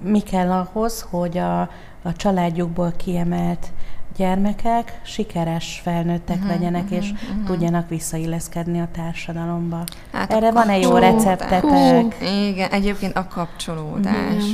mi 0.00 0.20
kell 0.20 0.50
ahhoz, 0.50 1.06
hogy 1.10 1.38
a, 1.38 1.60
a 2.02 2.12
családjukból 2.16 2.92
kiemelt 2.96 3.66
gyermekek 4.16 5.00
sikeres 5.04 5.80
felnőttek 5.82 6.36
uh-huh, 6.36 6.50
legyenek, 6.50 6.82
uh-huh, 6.82 6.98
és 6.98 7.10
uh-huh. 7.10 7.46
tudjanak 7.46 7.88
visszailleszkedni 7.88 8.80
a 8.80 8.88
társadalomba. 8.92 9.84
Hát 10.12 10.32
Erre 10.32 10.50
van-e 10.50 10.78
jó 10.78 10.96
receptetek? 10.96 11.64
Uh, 11.64 12.46
igen, 12.48 12.70
egyébként 12.70 13.16
a 13.16 13.28
kapcsolódás. 13.28 14.34
Uh-huh. 14.34 14.50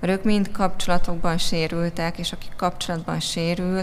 Mert 0.00 0.12
ők 0.12 0.24
mind 0.24 0.50
kapcsolatokban 0.50 1.38
sérültek, 1.38 2.18
és 2.18 2.32
aki 2.32 2.46
kapcsolatban 2.56 3.20
sérül, 3.20 3.82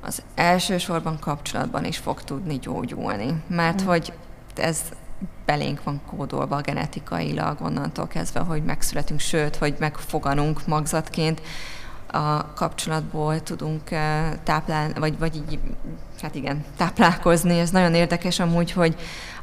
az 0.00 0.22
elsősorban 0.34 1.18
kapcsolatban 1.20 1.84
is 1.84 1.98
fog 1.98 2.22
tudni 2.22 2.58
gyógyulni. 2.58 3.42
Mert 3.46 3.80
uh-huh. 3.80 3.90
hogy 3.90 4.12
ez 4.54 4.80
belénk 5.44 5.82
van 5.82 6.00
kódolva 6.06 6.60
genetikailag 6.60 7.60
onnantól 7.60 8.06
kezdve, 8.06 8.40
hogy 8.40 8.62
megszületünk, 8.62 9.20
sőt, 9.20 9.56
hogy 9.56 9.74
megfoganunk 9.78 10.66
magzatként, 10.66 11.40
a 12.06 12.52
kapcsolatból 12.54 13.42
tudunk 13.42 13.90
eh, 13.90 14.32
táplálni, 14.42 14.92
vagy, 14.98 15.18
vagy 15.18 15.36
így, 15.36 15.58
hát 16.22 16.34
igen, 16.34 16.64
táplálkozni. 16.76 17.58
Ez 17.58 17.70
nagyon 17.70 17.94
érdekes 17.94 18.40
amúgy, 18.40 18.72
hogy 18.72 18.96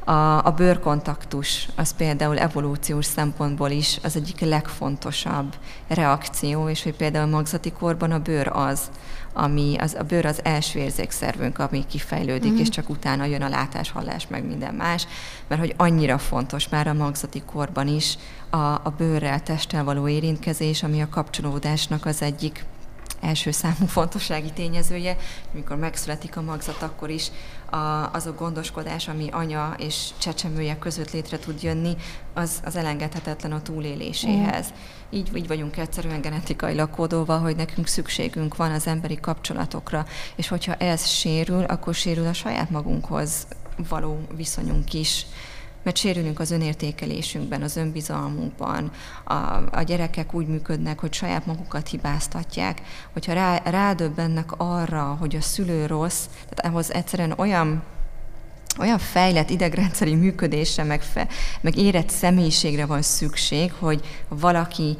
a, 0.03 0.45
a 0.45 0.53
bőrkontaktus 0.55 1.67
az 1.75 1.95
például 1.95 2.39
evolúciós 2.39 3.05
szempontból 3.05 3.69
is 3.69 3.99
az 4.03 4.15
egyik 4.15 4.39
legfontosabb 4.39 5.55
reakció, 5.87 6.69
és 6.69 6.83
hogy 6.83 6.95
például 6.95 7.29
magzati 7.29 7.71
korban 7.71 8.11
a 8.11 8.19
bőr 8.19 8.47
az, 8.47 8.91
ami 9.33 9.75
az, 9.77 9.95
a 9.99 10.03
bőr 10.03 10.25
az 10.25 10.39
első 10.43 10.79
érzékszervünk, 10.79 11.59
ami 11.59 11.85
kifejlődik, 11.87 12.51
mm. 12.51 12.57
és 12.57 12.69
csak 12.69 12.89
utána 12.89 13.25
jön 13.25 13.41
a 13.41 13.49
látás, 13.49 13.91
hallás, 13.91 14.27
meg 14.27 14.45
minden 14.45 14.73
más, 14.73 15.07
mert 15.47 15.61
hogy 15.61 15.73
annyira 15.77 16.17
fontos 16.17 16.69
már 16.69 16.87
a 16.87 16.93
magzati 16.93 17.41
korban 17.45 17.87
is 17.87 18.17
a, 18.49 18.57
a 18.57 18.93
bőrrel, 18.97 19.43
testtel 19.43 19.83
való 19.83 20.07
érintkezés, 20.07 20.83
ami 20.83 21.01
a 21.01 21.09
kapcsolódásnak 21.09 22.05
az 22.05 22.21
egyik 22.21 22.65
első 23.21 23.51
számú 23.51 23.85
fontossági 23.87 24.51
tényezője, 24.51 25.17
amikor 25.53 25.77
megszületik 25.77 26.37
a 26.37 26.41
magzat, 26.41 26.81
akkor 26.81 27.09
is 27.09 27.31
a, 27.71 28.09
az 28.13 28.25
a 28.25 28.33
gondoskodás, 28.33 29.07
ami 29.07 29.29
anya 29.31 29.73
és 29.77 30.09
csecsemője 30.17 30.77
között 30.77 31.11
létre 31.11 31.39
tud 31.39 31.63
jönni, 31.63 31.95
az, 32.33 32.61
az 32.65 32.75
elengedhetetlen 32.75 33.51
a 33.51 33.61
túléléséhez. 33.61 34.65
Mm. 34.67 35.17
Így, 35.17 35.35
így 35.35 35.47
vagyunk 35.47 35.77
egyszerűen 35.77 36.21
genetikailag 36.21 36.89
kódolva, 36.89 37.37
hogy 37.37 37.55
nekünk 37.55 37.87
szükségünk 37.87 38.55
van 38.55 38.71
az 38.71 38.87
emberi 38.87 39.19
kapcsolatokra, 39.19 40.05
és 40.35 40.47
hogyha 40.47 40.73
ez 40.75 41.07
sérül, 41.07 41.63
akkor 41.63 41.93
sérül 41.93 42.27
a 42.27 42.33
saját 42.33 42.69
magunkhoz 42.69 43.47
való 43.89 44.27
viszonyunk 44.35 44.93
is 44.93 45.25
mert 45.83 45.97
sérülünk 45.97 46.39
az 46.39 46.51
önértékelésünkben, 46.51 47.61
az 47.61 47.75
önbizalmunkban. 47.75 48.91
A, 49.23 49.33
a 49.71 49.81
gyerekek 49.85 50.33
úgy 50.33 50.47
működnek, 50.47 50.99
hogy 50.99 51.13
saját 51.13 51.45
magukat 51.45 51.87
hibáztatják. 51.87 52.81
Hogyha 53.13 53.33
rá, 53.33 53.61
rádöbbennek 53.63 54.51
arra, 54.57 55.17
hogy 55.19 55.35
a 55.35 55.41
szülő 55.41 55.85
rossz, 55.85 56.25
tehát 56.49 56.73
ahhoz 56.73 56.93
egyszerűen 56.93 57.33
olyan 57.37 57.83
olyan 58.79 58.97
fejlett 58.97 59.49
idegrendszeri 59.49 60.15
működésre, 60.15 60.83
meg, 60.83 61.01
fe, 61.01 61.27
meg 61.61 61.77
érett 61.77 62.09
személyiségre 62.09 62.85
van 62.85 63.01
szükség, 63.01 63.73
hogy 63.73 64.01
valaki 64.27 64.97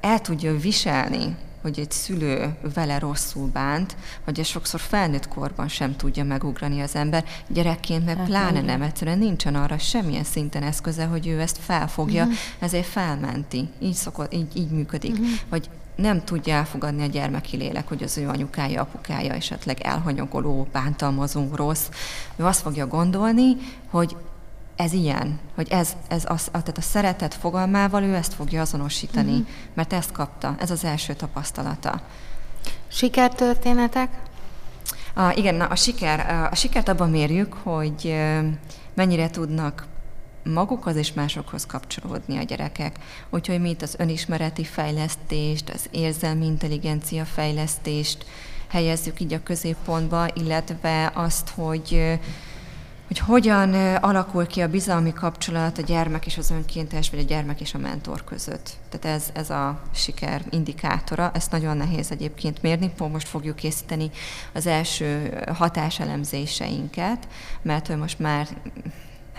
el 0.00 0.20
tudja 0.22 0.56
viselni 0.56 1.36
hogy 1.62 1.78
egy 1.78 1.90
szülő 1.90 2.56
vele 2.74 2.98
rosszul 2.98 3.46
bánt, 3.46 3.96
ez 4.38 4.46
sokszor 4.46 4.80
felnőtt 4.80 5.28
korban 5.28 5.68
sem 5.68 5.96
tudja 5.96 6.24
megugrani 6.24 6.80
az 6.80 6.94
ember, 6.94 7.24
gyerekként 7.48 8.04
meg 8.04 8.16
hát, 8.16 8.26
pláne 8.26 8.60
nem, 8.60 8.82
egyszerűen 8.82 9.18
nincsen 9.18 9.54
arra 9.54 9.78
semmilyen 9.78 10.24
szinten 10.24 10.62
eszköze, 10.62 11.04
hogy 11.04 11.26
ő 11.26 11.40
ezt 11.40 11.58
felfogja, 11.58 12.22
uh-huh. 12.22 12.38
ezért 12.58 12.86
felmenti. 12.86 13.68
Így, 13.78 13.94
szokott, 13.94 14.34
így, 14.34 14.56
így 14.56 14.70
működik. 14.70 15.12
Uh-huh. 15.12 15.28
Vagy 15.48 15.68
nem 15.96 16.24
tudja 16.24 16.54
elfogadni 16.54 17.02
a 17.02 17.06
gyermeki 17.06 17.56
lélek, 17.56 17.88
hogy 17.88 18.02
az 18.02 18.18
ő 18.18 18.28
anyukája, 18.28 18.80
apukája 18.80 19.32
esetleg 19.32 19.80
elhanyagoló, 19.80 20.68
bántalmazó, 20.72 21.48
rossz. 21.54 21.88
Ő 22.36 22.44
azt 22.44 22.60
fogja 22.60 22.86
gondolni, 22.86 23.56
hogy 23.90 24.16
ez 24.78 24.92
ilyen, 24.92 25.38
hogy 25.54 25.68
ez, 25.70 25.96
ez 26.08 26.24
az, 26.26 26.48
tehát 26.50 26.78
a 26.78 26.80
szeretet 26.80 27.34
fogalmával 27.34 28.02
ő 28.02 28.14
ezt 28.14 28.34
fogja 28.34 28.60
azonosítani, 28.60 29.30
uh-huh. 29.30 29.46
mert 29.74 29.92
ezt 29.92 30.12
kapta, 30.12 30.56
ez 30.58 30.70
az 30.70 30.84
első 30.84 31.14
tapasztalata. 31.14 32.00
Sikertörténetek? 32.88 34.20
A, 35.14 35.32
igen, 35.34 35.54
na, 35.54 35.64
a, 35.64 35.74
siker, 35.74 36.48
a 36.52 36.54
sikert 36.54 36.88
abban 36.88 37.10
mérjük, 37.10 37.52
hogy 37.52 38.16
mennyire 38.94 39.30
tudnak 39.30 39.86
magukhoz 40.44 40.96
és 40.96 41.12
másokhoz 41.12 41.66
kapcsolódni 41.66 42.38
a 42.38 42.42
gyerekek. 42.42 42.96
Úgyhogy 43.30 43.60
mi 43.60 43.70
itt 43.70 43.82
az 43.82 43.94
önismereti 43.98 44.64
fejlesztést, 44.64 45.70
az 45.70 45.88
érzelmi 45.90 46.46
intelligencia 46.46 47.24
fejlesztést 47.24 48.24
helyezzük 48.68 49.20
így 49.20 49.32
a 49.32 49.42
középpontba, 49.42 50.28
illetve 50.34 51.10
azt, 51.14 51.48
hogy 51.48 52.18
hogy 53.08 53.18
hogyan 53.18 53.74
alakul 53.94 54.46
ki 54.46 54.60
a 54.60 54.68
bizalmi 54.68 55.12
kapcsolat 55.12 55.78
a 55.78 55.82
gyermek 55.82 56.26
és 56.26 56.38
az 56.38 56.50
önkéntes, 56.50 57.10
vagy 57.10 57.18
a 57.18 57.22
gyermek 57.22 57.60
és 57.60 57.74
a 57.74 57.78
mentor 57.78 58.24
között. 58.24 58.70
Tehát 58.88 59.16
ez, 59.16 59.30
ez 59.32 59.50
a 59.50 59.80
siker 59.94 60.42
indikátora, 60.50 61.30
ezt 61.34 61.50
nagyon 61.50 61.76
nehéz 61.76 62.10
egyébként 62.10 62.62
mérni, 62.62 62.92
most 62.98 63.28
fogjuk 63.28 63.56
készíteni 63.56 64.10
az 64.52 64.66
első 64.66 65.38
hatáselemzéseinket, 65.54 67.28
mert 67.62 67.96
most 67.96 68.18
már 68.18 68.48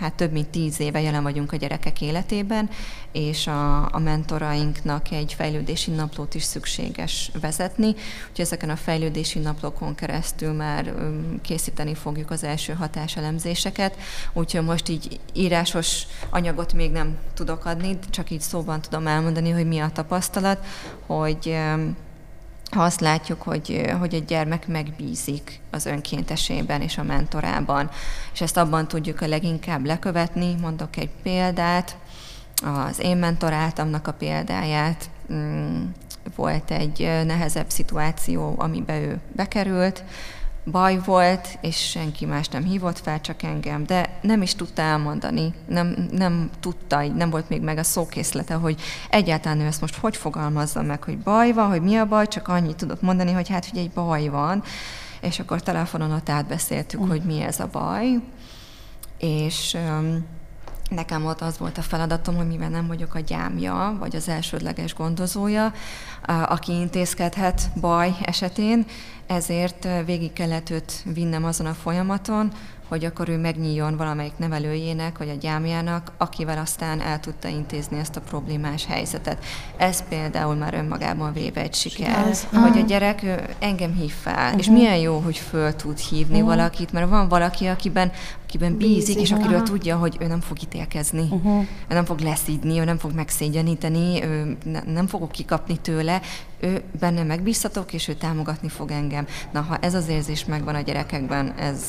hát 0.00 0.14
több 0.14 0.32
mint 0.32 0.48
tíz 0.48 0.80
éve 0.80 1.00
jelen 1.00 1.22
vagyunk 1.22 1.52
a 1.52 1.56
gyerekek 1.56 2.00
életében, 2.00 2.70
és 3.12 3.46
a, 3.46 3.94
a 3.94 3.98
mentorainknak 3.98 5.10
egy 5.10 5.32
fejlődési 5.32 5.90
naplót 5.90 6.34
is 6.34 6.42
szükséges 6.42 7.30
vezetni. 7.40 7.86
Úgyhogy 7.88 8.44
ezeken 8.44 8.70
a 8.70 8.76
fejlődési 8.76 9.38
naplókon 9.38 9.94
keresztül 9.94 10.52
már 10.52 10.94
készíteni 11.42 11.94
fogjuk 11.94 12.30
az 12.30 12.44
első 12.44 12.72
hatáselemzéseket, 12.72 13.96
úgyhogy 14.32 14.64
most 14.64 14.88
így 14.88 15.20
írásos 15.32 16.06
anyagot 16.30 16.72
még 16.72 16.90
nem 16.90 17.18
tudok 17.34 17.64
adni, 17.64 17.98
csak 18.10 18.30
így 18.30 18.40
szóban 18.40 18.80
tudom 18.80 19.06
elmondani, 19.06 19.50
hogy 19.50 19.66
mi 19.66 19.78
a 19.78 19.90
tapasztalat, 19.90 20.66
hogy 21.06 21.56
ha 22.70 22.82
azt 22.82 23.00
látjuk, 23.00 23.42
hogy, 23.42 23.90
hogy 23.98 24.14
egy 24.14 24.24
gyermek 24.24 24.66
megbízik 24.66 25.60
az 25.70 25.86
önkéntesében 25.86 26.80
és 26.80 26.98
a 26.98 27.02
mentorában, 27.02 27.90
és 28.32 28.40
ezt 28.40 28.56
abban 28.56 28.88
tudjuk 28.88 29.20
a 29.20 29.26
leginkább 29.26 29.84
lekövetni, 29.84 30.54
mondok 30.60 30.96
egy 30.96 31.10
példát, 31.22 31.96
az 32.62 32.98
én 32.98 33.16
mentoráltamnak 33.16 34.06
a 34.06 34.12
példáját, 34.12 35.10
mm, 35.32 35.82
volt 36.36 36.70
egy 36.70 36.98
nehezebb 37.26 37.70
szituáció, 37.70 38.54
amiben 38.58 39.02
ő 39.02 39.20
bekerült, 39.32 40.04
baj 40.64 41.00
volt, 41.04 41.58
és 41.60 41.90
senki 41.90 42.26
más 42.26 42.48
nem 42.48 42.64
hívott 42.64 42.98
fel, 42.98 43.20
csak 43.20 43.42
engem, 43.42 43.84
de 43.84 44.18
nem 44.20 44.42
is 44.42 44.54
tudta 44.54 44.82
elmondani, 44.82 45.54
nem, 45.68 46.08
nem 46.10 46.50
tudta, 46.60 47.06
nem 47.06 47.30
volt 47.30 47.48
még 47.48 47.62
meg 47.62 47.78
a 47.78 47.82
szókészlete, 47.82 48.54
hogy 48.54 48.80
egyáltalán 49.08 49.60
ő 49.60 49.66
ezt 49.66 49.80
most 49.80 49.96
hogy 49.96 50.16
fogalmazza 50.16 50.82
meg, 50.82 51.02
hogy 51.02 51.18
baj 51.18 51.52
van, 51.52 51.68
hogy 51.68 51.82
mi 51.82 51.96
a 51.96 52.06
baj, 52.06 52.28
csak 52.28 52.48
annyit 52.48 52.76
tudott 52.76 53.02
mondani, 53.02 53.32
hogy 53.32 53.48
hát, 53.48 53.66
hogy 53.70 53.78
egy 53.78 53.90
baj 53.90 54.28
van, 54.28 54.62
és 55.20 55.38
akkor 55.38 55.62
telefonon 55.62 56.12
ott 56.12 56.28
átbeszéltük, 56.28 57.00
mm. 57.00 57.08
hogy 57.08 57.22
mi 57.22 57.40
ez 57.40 57.60
a 57.60 57.68
baj, 57.72 58.20
és 59.18 59.74
um, 59.74 60.26
Nekem 60.90 61.26
ott 61.26 61.40
az 61.40 61.58
volt 61.58 61.78
a 61.78 61.82
feladatom, 61.82 62.36
hogy 62.36 62.46
mivel 62.46 62.68
nem 62.68 62.86
vagyok 62.86 63.14
a 63.14 63.20
gyámja, 63.20 63.96
vagy 63.98 64.16
az 64.16 64.28
elsődleges 64.28 64.94
gondozója, 64.94 65.72
aki 66.26 66.72
intézkedhet 66.72 67.70
baj 67.80 68.16
esetén, 68.22 68.86
ezért 69.26 69.88
végig 70.04 70.32
kellett 70.32 70.70
őt 70.70 70.92
vinnem 71.04 71.44
azon 71.44 71.66
a 71.66 71.74
folyamaton, 71.74 72.52
hogy 72.90 73.04
akkor 73.04 73.28
ő 73.28 73.38
megnyíljon 73.38 73.96
valamelyik 73.96 74.32
nevelőjének, 74.36 75.18
vagy 75.18 75.28
a 75.28 75.34
gyámjának, 75.34 76.12
akivel 76.16 76.58
aztán 76.58 77.00
el 77.00 77.20
tudta 77.20 77.48
intézni 77.48 77.98
ezt 77.98 78.16
a 78.16 78.20
problémás 78.20 78.86
helyzetet. 78.86 79.44
Ez 79.76 80.08
például 80.08 80.54
már 80.54 80.74
önmagában 80.74 81.32
véve 81.32 81.60
egy 81.60 81.74
siker, 81.74 82.26
Ez, 82.28 82.46
hogy 82.52 82.78
a 82.78 82.84
gyerek 82.86 83.22
ő 83.22 83.44
engem 83.58 83.92
hív 83.92 84.12
fel, 84.12 84.44
uh-huh. 84.44 84.58
és 84.58 84.66
milyen 84.66 84.96
jó, 84.96 85.18
hogy 85.18 85.36
föl 85.36 85.76
tud 85.76 85.98
hívni 85.98 86.40
uh-huh. 86.40 86.48
valakit, 86.48 86.92
mert 86.92 87.08
van 87.08 87.28
valaki, 87.28 87.66
akiben, 87.66 88.12
akiben 88.46 88.76
bízik, 88.76 88.96
bízik 88.96 89.20
és 89.20 89.32
akiről 89.32 89.52
uh-huh. 89.52 89.68
tudja, 89.68 89.96
hogy 89.96 90.16
ő 90.20 90.26
nem 90.26 90.40
fog 90.40 90.62
ítélkezni, 90.62 91.28
uh-huh. 91.30 91.60
ő 91.88 91.94
nem 91.94 92.04
fog 92.04 92.18
leszídni, 92.18 92.78
ő 92.78 92.84
nem 92.84 92.98
fog 92.98 93.12
megszégyeníteni, 93.12 94.24
ő 94.24 94.56
ne, 94.64 94.80
nem 94.92 95.06
fogok 95.06 95.32
kikapni 95.32 95.78
tőle, 95.78 96.20
ő 96.60 96.82
benne 97.00 97.22
megbízhatok, 97.22 97.92
és 97.92 98.08
ő 98.08 98.14
támogatni 98.14 98.68
fog 98.68 98.90
engem. 98.90 99.26
Na, 99.52 99.60
ha 99.60 99.76
ez 99.76 99.94
az 99.94 100.08
érzés 100.08 100.44
megvan 100.44 100.74
a 100.74 100.80
gyerekekben, 100.80 101.54
ez 101.58 101.82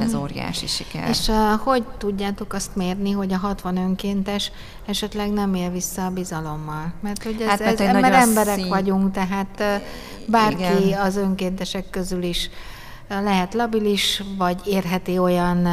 ez 0.00 0.12
mhm. 0.12 0.20
óriási 0.20 0.66
siker. 0.66 1.08
És 1.08 1.28
uh, 1.28 1.60
hogy 1.60 1.84
tudjátok 1.98 2.52
azt 2.52 2.76
mérni, 2.76 3.10
hogy 3.10 3.32
a 3.32 3.36
60 3.36 3.76
önkéntes 3.76 4.50
esetleg 4.86 5.32
nem 5.32 5.54
él 5.54 5.70
vissza 5.70 6.04
a 6.04 6.10
bizalommal? 6.10 6.92
Mert 7.00 7.22
hogy 7.22 7.40
ez, 7.40 7.48
hát, 7.48 7.60
ez, 7.60 7.80
ez 7.80 7.92
mert 7.92 8.14
emberek 8.14 8.58
szín... 8.58 8.68
vagyunk, 8.68 9.12
tehát 9.12 9.54
uh, 9.58 9.66
bárki 10.26 10.86
Igen. 10.86 11.00
az 11.00 11.16
önkéntesek 11.16 11.90
közül 11.90 12.22
is 12.22 12.50
uh, 13.10 13.22
lehet 13.22 13.54
labilis, 13.54 14.22
vagy 14.38 14.60
érheti 14.64 15.18
olyan 15.18 15.66
uh, 15.66 15.72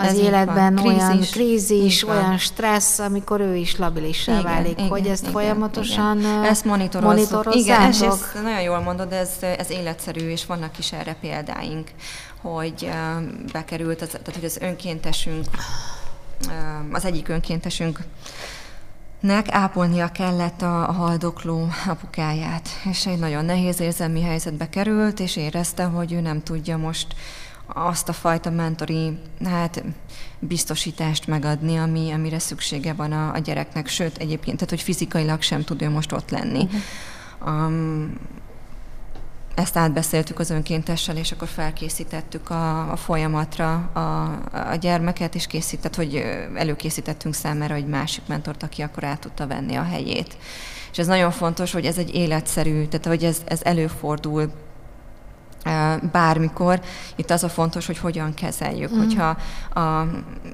az 0.00 0.06
ez 0.06 0.18
életben 0.18 0.74
krízis, 0.74 1.00
olyan 1.00 1.20
krízis, 1.30 2.04
olyan 2.08 2.38
stressz, 2.38 2.98
amikor 2.98 3.40
ő 3.40 3.56
is 3.56 3.76
labilissá 3.76 4.32
igen, 4.32 4.44
válik, 4.44 4.78
igen, 4.78 4.88
hogy 4.88 5.06
ezt 5.06 5.20
igen, 5.20 5.32
folyamatosan 5.32 6.18
igen. 6.18 6.44
Ezt 6.44 6.64
monitorozzuk. 6.64 7.54
Igen, 7.54 7.90
és 7.90 8.00
ezt 8.00 8.42
nagyon 8.42 8.60
jól 8.62 8.80
mondod, 8.80 9.12
ez, 9.12 9.30
ez 9.40 9.70
életszerű, 9.70 10.28
és 10.28 10.46
vannak 10.46 10.78
is 10.78 10.92
erre 10.92 11.16
példáink 11.20 11.88
hogy 12.42 12.90
bekerült, 13.52 14.02
az, 14.02 14.08
tehát 14.08 14.34
hogy 14.34 14.44
az 14.44 14.58
önkéntesünk, 14.60 15.46
az 16.92 17.04
egyik 17.04 17.28
önkéntesünk 17.28 17.98
nek 19.20 19.46
ápolnia 19.50 20.08
kellett 20.08 20.62
a, 20.62 20.88
a 20.88 20.92
haldokló 20.92 21.68
apukáját, 21.86 22.68
és 22.90 23.06
egy 23.06 23.18
nagyon 23.18 23.44
nehéz 23.44 23.80
érzelmi 23.80 24.22
helyzetbe 24.22 24.68
került, 24.68 25.20
és 25.20 25.36
érezte, 25.36 25.84
hogy 25.84 26.12
ő 26.12 26.20
nem 26.20 26.42
tudja 26.42 26.76
most 26.76 27.06
azt 27.74 28.08
a 28.08 28.12
fajta 28.12 28.50
mentori 28.50 29.18
hát, 29.44 29.84
biztosítást 30.38 31.26
megadni, 31.26 31.76
ami, 31.76 32.10
amire 32.10 32.38
szüksége 32.38 32.92
van 32.92 33.12
a, 33.12 33.32
a 33.32 33.38
gyereknek, 33.38 33.86
sőt 33.86 34.16
egyébként, 34.16 34.56
tehát 34.56 34.70
hogy 34.70 34.82
fizikailag 34.82 35.42
sem 35.42 35.64
tud 35.64 35.82
ő 35.82 35.90
most 35.90 36.12
ott 36.12 36.30
lenni. 36.30 36.64
Uh-huh. 36.64 37.66
Um, 37.66 38.18
ezt 39.54 39.76
átbeszéltük 39.76 40.38
az 40.38 40.50
önkéntessel, 40.50 41.16
és 41.16 41.32
akkor 41.32 41.48
felkészítettük 41.48 42.50
a, 42.50 42.92
a 42.92 42.96
folyamatra 42.96 43.74
a, 43.92 44.24
a 44.70 44.74
gyermeket, 44.74 45.34
és 45.34 45.46
készített, 45.46 45.94
hogy 45.94 46.24
előkészítettünk 46.54 47.34
számára 47.34 47.74
egy 47.74 47.86
másik 47.86 48.22
mentort, 48.26 48.62
aki 48.62 48.82
akkor 48.82 49.04
át 49.04 49.20
tudta 49.20 49.46
venni 49.46 49.74
a 49.74 49.82
helyét. 49.82 50.36
És 50.92 50.98
ez 50.98 51.06
nagyon 51.06 51.30
fontos, 51.30 51.72
hogy 51.72 51.84
ez 51.84 51.98
egy 51.98 52.14
életszerű, 52.14 52.84
tehát 52.86 53.06
hogy 53.06 53.24
ez, 53.24 53.42
ez 53.44 53.60
előfordul 53.62 54.52
bármikor. 56.12 56.80
Itt 57.16 57.30
az 57.30 57.44
a 57.44 57.48
fontos, 57.48 57.86
hogy 57.86 57.98
hogyan 57.98 58.34
kezeljük. 58.34 58.94
Mm. 58.94 58.98
Hogyha 58.98 59.36
a 59.80 60.06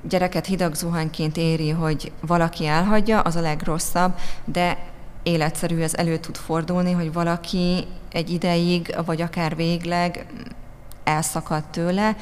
gyereket 0.09 0.47
hideg 0.47 0.75
zuhanyként 0.75 1.37
éri, 1.37 1.71
hogy 1.71 2.13
valaki 2.21 2.67
elhagyja, 2.67 3.21
az 3.21 3.37
a 3.37 3.41
legrosszabb, 3.41 4.15
de 4.45 4.79
életszerű 5.23 5.81
ez 5.81 5.95
elő 5.95 6.17
tud 6.17 6.37
fordulni, 6.37 6.93
hogy 6.93 7.13
valaki 7.13 7.85
egy 8.13 8.31
ideig, 8.31 8.95
vagy 9.05 9.23
akár 9.23 9.57
végleg 9.57 10.27
elszakad 11.05 11.65
tőle. 11.65 12.17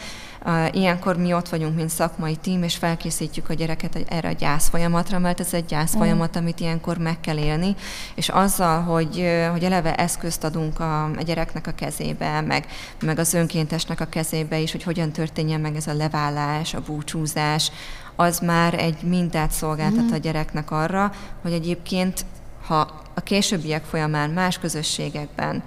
Ilyenkor 0.72 1.16
mi 1.16 1.32
ott 1.32 1.49
vagyunk, 1.49 1.76
mint 1.76 1.90
szakmai 1.90 2.36
tím, 2.36 2.62
és 2.62 2.76
felkészítjük 2.76 3.49
a 3.49 3.55
gyereket 3.55 3.99
erre 4.09 4.28
a 4.28 4.32
gyász 4.32 4.68
folyamatra, 4.68 5.18
mert 5.18 5.40
ez 5.40 5.55
egy 5.55 5.64
gyász 5.64 5.95
folyamat, 5.97 6.36
amit 6.36 6.61
ilyenkor 6.61 6.99
meg 6.99 7.20
kell 7.20 7.38
élni, 7.38 7.74
és 8.14 8.28
azzal, 8.28 8.82
hogy, 8.82 9.26
hogy 9.51 9.64
eleve 9.64 9.95
eszközt 9.95 10.45
adunk 10.45 10.80
a, 10.80 11.05
a 11.05 11.22
gyereknek 11.24 11.66
a 11.66 11.72
kezébe, 11.72 12.40
meg, 12.40 12.66
meg 13.01 13.18
az 13.18 13.34
önkéntesnek 13.34 14.01
a 14.01 14.05
kezébe 14.05 14.59
is, 14.59 14.72
hogy 14.72 14.82
hogyan 14.82 15.11
történjen 15.11 15.61
meg 15.61 15.76
ez 15.76 15.86
a 15.86 15.95
leválás, 15.95 16.74
a 16.74 16.82
búcsúzás, 16.86 17.70
az 18.16 18.38
már 18.38 18.74
egy 18.74 19.03
mintát 19.03 19.51
szolgáltat 19.51 20.12
a 20.12 20.16
gyereknek 20.16 20.70
arra, 20.70 21.12
hogy 21.42 21.53
egyébként 21.53 22.24
ha 22.66 23.03
a 23.14 23.20
későbbiek 23.20 23.84
folyamán 23.84 24.30
más 24.30 24.59
közösségekben 24.59 25.62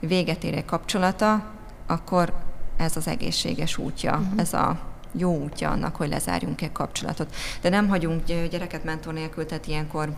véget 0.00 0.44
ér 0.44 0.54
egy 0.54 0.64
kapcsolata, 0.64 1.44
akkor 1.86 2.32
ez 2.80 2.96
az 2.96 3.08
egészséges 3.08 3.76
útja, 3.76 4.12
uh-huh. 4.12 4.40
ez 4.40 4.52
a 4.52 4.80
jó 5.12 5.36
útja 5.36 5.70
annak, 5.70 5.96
hogy 5.96 6.08
lezárjunk-e 6.08 6.72
kapcsolatot. 6.72 7.34
De 7.60 7.68
nem 7.68 7.88
hagyunk 7.88 8.24
gyereket 8.24 8.84
mentor 8.84 9.12
nélkül, 9.12 9.46
tehát 9.46 9.66
ilyenkor 9.66 10.08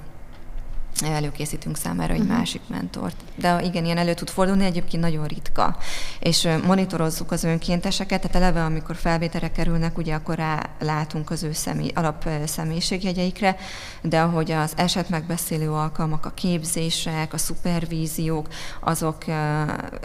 előkészítünk 1.08 1.76
számára 1.76 2.12
egy 2.12 2.20
uh-huh. 2.20 2.36
másik 2.36 2.60
mentort. 2.66 3.16
De 3.34 3.62
igen, 3.62 3.84
ilyen 3.84 3.98
elő 3.98 4.14
tud 4.14 4.30
fordulni, 4.30 4.64
egyébként 4.64 5.02
nagyon 5.02 5.26
ritka. 5.26 5.76
És 6.20 6.48
monitorozzuk 6.66 7.30
az 7.30 7.44
önkénteseket, 7.44 8.20
tehát 8.20 8.36
eleve, 8.36 8.64
amikor 8.64 8.96
felvételre 8.96 9.50
kerülnek, 9.50 9.98
ugye 9.98 10.14
akkor 10.14 10.34
rá 10.34 10.70
látunk 10.80 11.30
az 11.30 11.42
ő 11.42 11.52
személy, 11.52 11.90
alap 11.94 12.28
személyiségjegyeikre, 12.46 13.56
de 14.02 14.20
ahogy 14.20 14.50
az 14.50 14.72
eset 14.76 15.08
megbeszélő 15.08 15.70
alkalmak, 15.70 16.26
a 16.26 16.30
képzések, 16.30 17.32
a 17.32 17.38
szupervíziók, 17.38 18.48
azok 18.80 19.24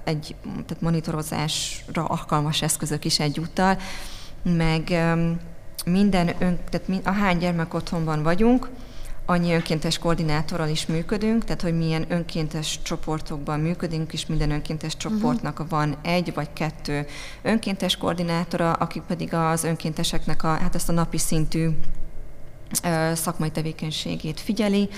egy 0.03 0.35
tehát 0.43 0.81
monitorozásra 0.81 2.05
alkalmas 2.05 2.61
eszközök 2.61 3.05
is 3.05 3.19
egyúttal, 3.19 3.77
meg 4.43 4.89
minden 5.85 6.27
ön, 6.39 6.59
tehát 6.69 7.05
a 7.05 7.11
hány 7.11 7.37
gyermek 7.37 7.73
otthonban 7.73 8.23
vagyunk, 8.23 8.69
annyi 9.29 9.53
önkéntes 9.53 9.97
koordinátorral 9.97 10.69
is 10.69 10.85
működünk, 10.85 11.43
tehát 11.43 11.61
hogy 11.61 11.77
milyen 11.77 12.05
önkéntes 12.09 12.79
csoportokban 12.81 13.59
működünk, 13.59 14.13
és 14.13 14.25
minden 14.25 14.51
önkéntes 14.51 14.95
mhm. 14.95 14.99
csoportnak 14.99 15.69
van 15.69 15.97
egy 16.03 16.33
vagy 16.33 16.53
kettő 16.53 17.05
önkéntes 17.41 17.97
koordinátora, 17.97 18.73
akik 18.73 19.01
pedig 19.01 19.33
az 19.33 19.63
önkénteseknek 19.63 20.43
a, 20.43 20.47
hát 20.47 20.75
ezt 20.75 20.89
a 20.89 20.93
napi 20.93 21.17
szintű 21.17 21.69
ö, 22.83 23.11
szakmai 23.15 23.51
tevékenységét 23.51 24.39
figyeli, 24.39 24.89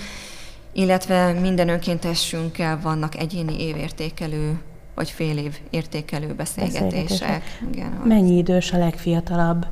illetve 0.72 1.32
minden 1.32 1.68
önkéntesünkkel 1.68 2.80
vannak 2.80 3.16
egyéni 3.16 3.60
évértékelő 3.60 4.60
vagy 5.00 5.10
fél 5.10 5.38
év 5.38 5.58
értékelő 5.70 6.34
beszélgetések. 6.34 6.82
beszélgetések. 6.82 7.42
Igen, 7.72 7.90
Mennyi 8.04 8.36
idős 8.36 8.72
a 8.72 8.78
legfiatalabb 8.78 9.66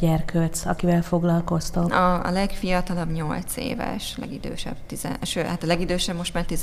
gyerkőc, 0.00 0.66
akivel 0.66 1.02
foglalkoztok? 1.02 1.92
A, 1.92 2.24
a 2.24 2.30
legfiatalabb 2.30 3.12
8 3.12 3.56
éves, 3.56 4.16
legidősebb, 4.20 4.76
10, 4.86 5.08
sőt, 5.22 5.46
hát 5.46 5.62
a 5.62 5.66
legidősebb 5.66 6.16
most 6.16 6.34
már 6.34 6.44
19-20. 6.48 6.58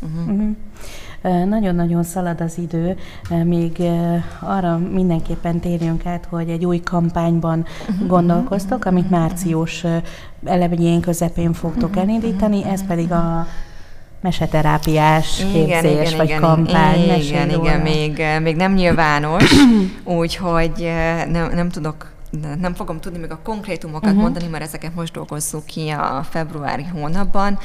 Uh-huh. 0.00 0.28
Uh-huh. 0.28 1.44
Nagyon-nagyon 1.48 2.02
szalad 2.02 2.40
az 2.40 2.58
idő, 2.58 2.96
még 3.44 3.82
arra 4.40 4.78
mindenképpen 4.78 5.60
térjünk 5.60 6.06
át, 6.06 6.24
hogy 6.24 6.48
egy 6.48 6.64
új 6.64 6.80
kampányban 6.80 7.66
uh-huh. 7.88 8.06
gondolkoztok, 8.06 8.84
amit 8.84 9.10
március 9.10 9.84
elején 10.44 11.00
közepén 11.00 11.52
fogtok 11.52 11.96
elindítani, 11.96 12.64
ez 12.64 12.86
pedig 12.86 13.12
a 13.12 13.46
meseterápiás 14.20 15.40
igen, 15.40 15.52
képzés, 15.52 16.06
igen, 16.06 16.16
vagy 16.16 16.28
igen, 16.28 16.40
kampány. 16.40 17.02
Igen, 17.02 17.20
igen, 17.20 17.50
igen 17.50 17.80
még, 17.80 18.22
még 18.42 18.56
nem 18.56 18.72
nyilvános, 18.72 19.54
úgyhogy 20.04 20.92
nem, 21.28 21.50
nem 21.54 21.68
tudok 21.68 22.12
nem 22.60 22.74
fogom 22.74 23.00
tudni 23.00 23.18
még 23.18 23.30
a 23.30 23.38
konkrétumokat 23.42 24.08
uh-huh. 24.08 24.22
mondani, 24.22 24.46
mert 24.46 24.64
ezeket 24.64 24.94
most 24.94 25.12
dolgozzuk 25.12 25.64
ki 25.66 25.88
a 25.88 26.26
februári 26.30 26.84
hónapban, 26.84 27.58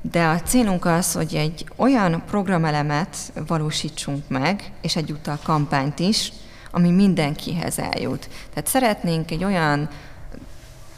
de 0.00 0.24
a 0.24 0.40
célunk 0.40 0.84
az, 0.84 1.12
hogy 1.12 1.34
egy 1.34 1.66
olyan 1.76 2.22
programelemet 2.26 3.16
valósítsunk 3.46 4.28
meg, 4.28 4.72
és 4.80 4.96
egyúttal 4.96 5.38
kampányt 5.42 5.98
is, 5.98 6.32
ami 6.70 6.90
mindenkihez 6.90 7.78
eljut. 7.78 8.28
Tehát 8.50 8.68
szeretnénk 8.68 9.30
egy 9.30 9.44
olyan 9.44 9.88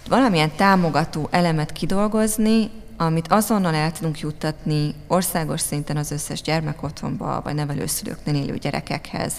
valamilyen 0.09 0.51
támogató 0.57 1.29
elemet 1.31 1.73
kidolgozni, 1.73 2.71
amit 3.01 3.33
azonnal 3.33 3.75
el 3.75 3.93
tudunk 3.93 4.21
juttatni 4.21 4.95
országos 5.07 5.61
szinten 5.61 5.97
az 5.97 6.11
összes 6.11 6.43
gyermekotthonba 6.43 7.41
vagy 7.45 7.55
nevelőszülőknél 7.55 8.35
élő 8.35 8.57
gyerekekhez, 8.57 9.33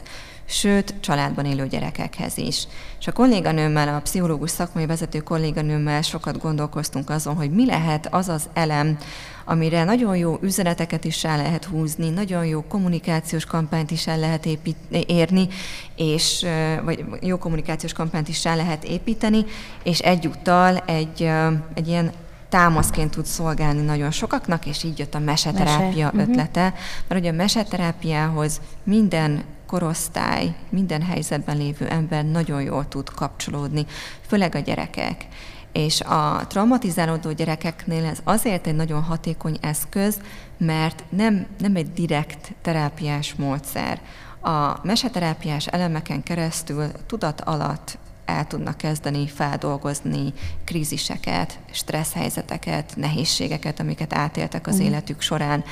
sőt, 0.46 0.94
családban 1.00 1.46
élő 1.46 1.68
gyerekekhez 1.68 2.38
is. 2.38 2.68
És 3.00 3.08
a 3.08 3.12
kolléganőmmel, 3.12 3.96
a 3.96 4.00
pszichológus 4.00 4.50
szakmai 4.50 4.86
vezető 4.86 5.20
kolléganőmmel 5.20 6.02
sokat 6.02 6.42
gondolkoztunk 6.42 7.10
azon, 7.10 7.36
hogy 7.36 7.52
mi 7.52 7.66
lehet 7.66 8.08
az 8.14 8.30
az 8.30 8.50
elem, 8.54 8.98
amire 9.46 9.84
nagyon 9.84 10.18
jó 10.18 10.38
üzeneteket 10.42 11.06
is 11.06 11.24
el 11.24 11.38
lehet 11.38 11.66
húzni, 11.66 12.10
nagyon 12.10 12.46
jó 12.46 12.64
kommunikációs 12.68 13.46
kampányt 13.46 13.92
is 13.92 14.08
el 14.08 14.20
lehet 14.20 14.46
épít, 14.46 14.78
érni, 15.08 15.48
és, 15.96 16.46
vagy 16.84 17.06
jó 17.22 17.38
kommunikációs 17.38 17.94
kampányt 17.94 18.28
is 18.28 18.46
el 18.46 18.56
lehet 18.56 18.84
építeni, 18.84 19.46
és 19.84 20.00
egyúttal 20.00 20.78
egy, 20.78 21.30
egy 21.74 21.88
ilyen 21.88 22.12
támaszként 22.50 23.12
tud 23.12 23.26
szolgálni 23.26 23.82
nagyon 23.82 24.12
sokaknak, 24.12 24.66
és 24.66 24.84
így 24.84 25.00
jött 25.00 25.16
a 25.16 25.20
meseterápia 25.20 26.12
Mese. 26.12 26.12
Mhm. 26.12 26.20
ötlete, 26.20 26.66
uh-huh. 26.66 26.80
mert 27.08 27.22
ugye 27.22 27.30
a 27.30 27.36
meseterápiához 27.36 28.62
minden 28.84 29.44
korosztály, 29.66 30.56
minden 30.70 31.02
helyzetben 31.02 31.58
lévő 31.58 31.88
ember 31.88 32.26
nagyon 32.26 32.62
jól 32.62 32.88
tud 32.88 33.10
kapcsolódni, 33.10 33.86
főleg 34.28 34.56
a 34.56 34.60
gyerekek. 34.60 35.28
És 35.72 36.02
a 36.02 36.46
traumatizálódó 36.48 37.32
gyerekeknél 37.32 38.06
ez 38.06 38.18
azért 38.24 38.68
egy 38.68 38.76
nagyon 38.76 39.02
hatékony 39.02 39.58
eszköz, 39.62 40.20
mert 40.58 41.04
nem, 41.10 41.46
nem 41.60 41.76
egy 41.76 41.92
direkt 41.92 42.54
terápiás 42.62 43.36
módszer. 43.36 44.02
A 44.42 44.80
meseterápiás 44.84 45.68
elemeken 45.68 46.24
keresztül 46.24 46.86
tudat 47.06 47.42
alatt 47.42 47.98
el 48.30 48.48
tudnak 48.48 48.78
kezdeni 48.78 49.28
feldolgozni 49.28 50.34
kríziseket, 50.64 51.60
stressz 51.72 52.14
helyzeteket, 52.14 52.94
nehézségeket, 52.96 53.80
amiket 53.80 54.14
átéltek 54.14 54.68
az 54.68 54.76
mm. 54.80 54.82
életük 54.82 55.22
során. 55.22 55.64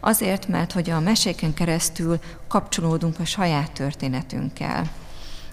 Azért, 0.00 0.48
mert 0.48 0.72
hogy 0.72 0.90
a 0.90 1.00
meséken 1.00 1.54
keresztül 1.54 2.18
kapcsolódunk 2.48 3.18
a 3.18 3.24
saját 3.24 3.72
történetünkkel 3.72 4.90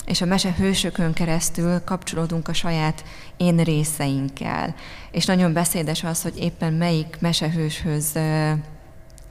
és 0.05 0.21
a 0.21 0.25
mesehősökön 0.25 1.13
keresztül 1.13 1.83
kapcsolódunk 1.83 2.47
a 2.47 2.53
saját 2.53 3.03
én 3.37 3.57
részeinkkel. 3.57 4.75
És 5.11 5.25
nagyon 5.25 5.53
beszédes 5.53 6.03
az, 6.03 6.21
hogy 6.21 6.37
éppen 6.37 6.73
melyik 6.73 7.17
mesehőshöz 7.19 8.17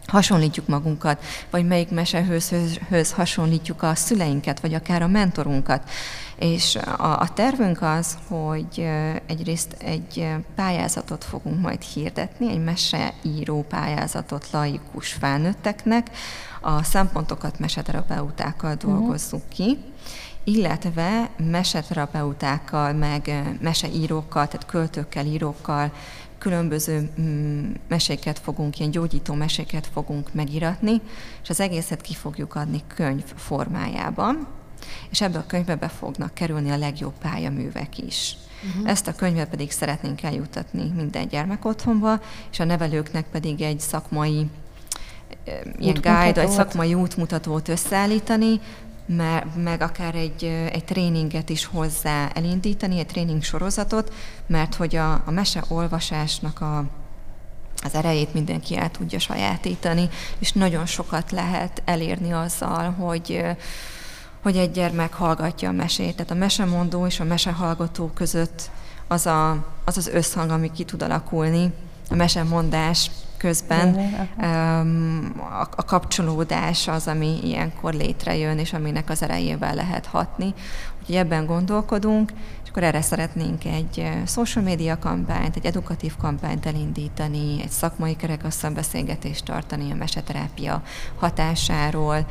hasonlítjuk 0.07 0.67
magunkat, 0.67 1.25
vagy 1.51 1.67
melyik 1.67 1.91
mesehőzhöz 1.91 3.13
hasonlítjuk 3.13 3.83
a 3.83 3.95
szüleinket, 3.95 4.61
vagy 4.61 4.75
akár 4.75 5.03
a 5.03 5.07
mentorunkat. 5.07 5.91
És 6.43 6.77
a, 6.77 7.21
a 7.21 7.29
tervünk 7.35 7.83
az, 7.83 8.19
hogy 8.29 8.89
egyrészt 9.27 9.77
egy 9.79 10.29
pályázatot 10.55 11.25
fogunk 11.25 11.61
majd 11.61 11.83
hirdetni, 11.83 12.51
egy 12.51 12.65
meseíró 12.65 13.65
pályázatot 13.69 14.49
laikus 14.51 15.13
felnőtteknek, 15.13 16.11
a 16.61 16.83
szempontokat 16.83 17.59
meseterapeutákkal 17.59 18.75
mhm. 18.75 18.91
dolgozzuk 18.91 19.49
ki, 19.49 19.79
illetve 20.45 21.31
meseterapeutákkal, 21.37 22.93
meg 22.93 23.43
meseírókkal, 23.61 24.47
tehát 24.47 24.67
költőkkel, 24.67 25.27
írókkal 25.27 25.93
különböző 26.39 27.11
mm, 27.21 27.71
meséket 27.89 28.39
fogunk, 28.39 28.79
ilyen 28.79 28.91
gyógyító 28.91 29.35
meséket 29.35 29.87
fogunk 29.93 30.35
megiratni, 30.35 31.01
és 31.43 31.51
az 31.51 31.61
egészet 31.61 32.01
ki 32.01 32.15
fogjuk 32.15 32.55
adni 32.55 32.81
könyv 32.87 33.25
formájában, 33.37 34.47
és 35.11 35.21
ebbe 35.21 35.39
a 35.39 35.47
könyvbe 35.47 35.77
be 35.77 35.89
fognak 35.89 36.35
kerülni 36.35 36.71
a 36.71 36.77
legjobb 36.77 37.15
pályaművek 37.19 37.99
is. 37.99 38.37
Uh-huh. 38.69 38.91
Ezt 38.91 39.09
a 39.09 39.15
könyvet 39.15 39.49
pedig 39.49 39.71
szeretnénk 39.71 40.23
eljutatni 40.23 40.93
minden 40.97 41.29
gyermek 41.29 41.65
otthonba, 41.65 42.21
és 42.51 42.61
a 42.61 42.65
nevelőknek 42.65 43.25
pedig 43.25 43.61
egy 43.61 43.81
szakmai 43.81 44.47
ilyen 45.79 46.01
guide, 46.03 46.41
egy 46.41 46.49
szakmai 46.49 46.95
útmutatót 46.95 47.69
összeállítani, 47.69 48.61
meg 49.55 49.81
akár 49.81 50.15
egy, 50.15 50.45
egy 50.73 50.85
tréninget 50.85 51.49
is 51.49 51.65
hozzá 51.65 52.31
elindítani, 52.35 52.99
egy 52.99 53.07
tréning 53.07 53.43
sorozatot, 53.43 54.13
mert 54.47 54.75
hogy 54.75 54.97
a, 54.97 55.13
a 55.13 55.31
mese 55.31 55.65
olvasásnak 55.69 56.61
a, 56.61 56.85
az 57.85 57.95
erejét 57.95 58.35
mindenki 58.35 58.77
el 58.77 58.91
tudja 58.91 59.19
sajátítani, 59.19 60.09
és 60.39 60.53
nagyon 60.53 60.87
sokat 60.87 61.31
lehet 61.31 61.83
elérni 61.85 62.33
azzal, 62.33 62.91
hogy 62.91 63.45
hogy 64.43 64.57
egy 64.57 64.71
gyermek 64.71 65.13
hallgatja 65.13 65.69
a 65.69 65.73
mesét. 65.73 66.17
Tehát 66.17 66.31
a 66.31 66.35
mesemondó 66.35 67.07
és 67.07 67.21
a 67.21 67.25
mesehallgató 67.25 68.11
között 68.15 68.71
az, 69.09 69.27
a, 69.27 69.51
az 69.85 69.97
az 69.97 70.09
összhang, 70.09 70.51
ami 70.51 70.71
ki 70.73 70.85
tud 70.85 71.03
alakulni, 71.03 71.73
a 72.11 72.15
mesemondás 72.15 73.11
közben 73.37 73.95
a, 75.37 75.69
a 75.77 75.85
kapcsolódás 75.85 76.89
az, 76.89 77.07
ami 77.07 77.39
ilyenkor 77.43 77.95
létrejön, 77.95 78.59
és 78.59 78.73
aminek 78.73 79.11
az 79.11 79.23
erejével 79.23 79.75
lehet 79.75 80.07
hatni. 80.07 80.55
Úgyhogy 81.01 81.17
ebben 81.17 81.47
gondolkodunk, 81.47 82.33
és 82.63 82.69
akkor 82.69 82.83
erre 82.83 83.01
szeretnénk 83.01 83.65
egy 83.65 84.09
social 84.27 84.65
media 84.65 84.99
kampányt, 84.99 85.57
egy 85.57 85.67
edukatív 85.67 86.17
kampányt 86.17 86.67
elindítani, 86.67 87.63
egy 87.63 87.71
szakmai 87.71 88.17
kerekasztal 88.17 88.71
beszélgetést 88.71 89.45
tartani 89.45 89.91
a 89.91 89.95
meseterápia 89.95 90.83
hatásáról, 91.19 92.27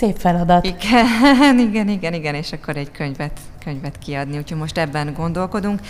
Szép 0.00 0.16
feladat. 0.16 0.64
Igen, 0.64 1.58
igen, 1.68 1.88
igen, 1.88 2.14
igen, 2.14 2.34
és 2.34 2.52
akkor 2.52 2.76
egy 2.76 2.90
könyvet, 2.90 3.40
könyvet 3.64 3.98
kiadni. 3.98 4.36
Úgyhogy 4.38 4.58
most 4.58 4.78
ebben 4.78 5.12
gondolkodunk, 5.12 5.80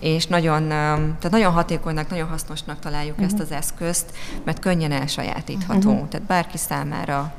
és 0.00 0.26
nagyon, 0.26 0.68
tehát 0.68 1.30
nagyon 1.30 1.52
hatékonynak, 1.52 2.10
nagyon 2.10 2.28
hasznosnak 2.28 2.78
találjuk 2.78 3.18
uh-huh. 3.18 3.26
ezt 3.26 3.40
az 3.40 3.52
eszközt, 3.52 4.16
mert 4.44 4.58
könnyen 4.58 4.92
elsajátítható. 4.92 5.90
Uh-huh. 5.90 6.08
Tehát 6.08 6.26
bárki 6.26 6.56
számára 6.58 7.32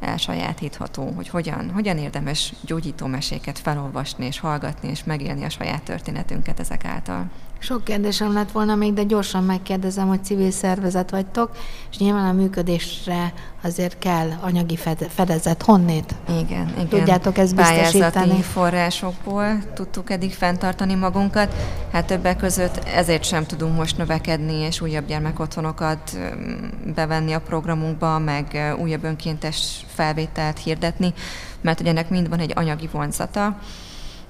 elsajátítható, 0.00 1.12
hogy 1.16 1.28
hogyan, 1.28 1.70
hogyan 1.74 1.98
érdemes 1.98 2.52
gyógyító 2.64 3.06
meséket 3.06 3.58
felolvasni 3.58 4.26
és 4.26 4.40
hallgatni 4.40 4.88
és 4.88 5.04
megélni 5.04 5.44
a 5.44 5.50
saját 5.50 5.82
történetünket 5.82 6.60
ezek 6.60 6.84
által. 6.84 7.30
Sok 7.58 7.84
kérdésem 7.84 8.32
lett 8.32 8.50
volna 8.50 8.74
még, 8.74 8.92
de 8.92 9.02
gyorsan 9.02 9.44
megkérdezem, 9.44 10.08
hogy 10.08 10.24
civil 10.24 10.50
szervezet 10.50 11.10
vagytok, 11.10 11.50
és 11.90 11.98
nyilván 11.98 12.28
a 12.28 12.32
működésre 12.32 13.32
azért 13.62 13.98
kell 13.98 14.28
anyagi 14.40 14.78
fedezet. 15.08 15.62
Honnét? 15.62 16.14
Igen, 16.28 16.68
igen. 16.68 16.88
Tudjátok 16.88 17.38
ezt 17.38 17.54
biztosítani? 17.54 18.10
Pályázati 18.10 18.42
forrásokból 18.42 19.58
tudtuk 19.74 20.10
eddig 20.10 20.32
fenntartani 20.34 20.94
magunkat. 20.94 21.54
Hát 21.92 22.06
többek 22.06 22.36
között 22.36 22.76
ezért 22.84 23.24
sem 23.24 23.44
tudunk 23.44 23.76
most 23.76 23.96
növekedni, 23.96 24.54
és 24.54 24.80
újabb 24.80 25.06
gyermekotthonokat 25.06 26.18
bevenni 26.94 27.32
a 27.32 27.40
programunkba, 27.40 28.18
meg 28.18 28.74
újabb 28.78 29.04
önkéntes 29.04 29.84
felvételt 29.94 30.58
hirdetni, 30.58 31.14
mert 31.60 31.78
hogy 31.78 31.86
ennek 31.86 32.10
mind 32.10 32.28
van 32.28 32.38
egy 32.38 32.52
anyagi 32.54 32.88
vonzata 32.92 33.58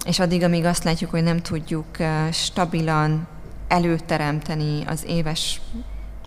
és 0.07 0.19
addig, 0.19 0.43
amíg 0.43 0.65
azt 0.65 0.85
látjuk, 0.85 1.11
hogy 1.11 1.23
nem 1.23 1.41
tudjuk 1.41 1.87
stabilan 2.33 3.27
előteremteni 3.69 4.83
az 4.87 5.05
éves 5.07 5.61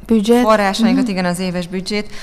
Budget. 0.05 0.41
forrásainkat, 0.41 1.01
uh-huh. 1.01 1.17
igen, 1.17 1.25
az 1.25 1.39
éves 1.39 1.67
büdzsét, 1.67 2.13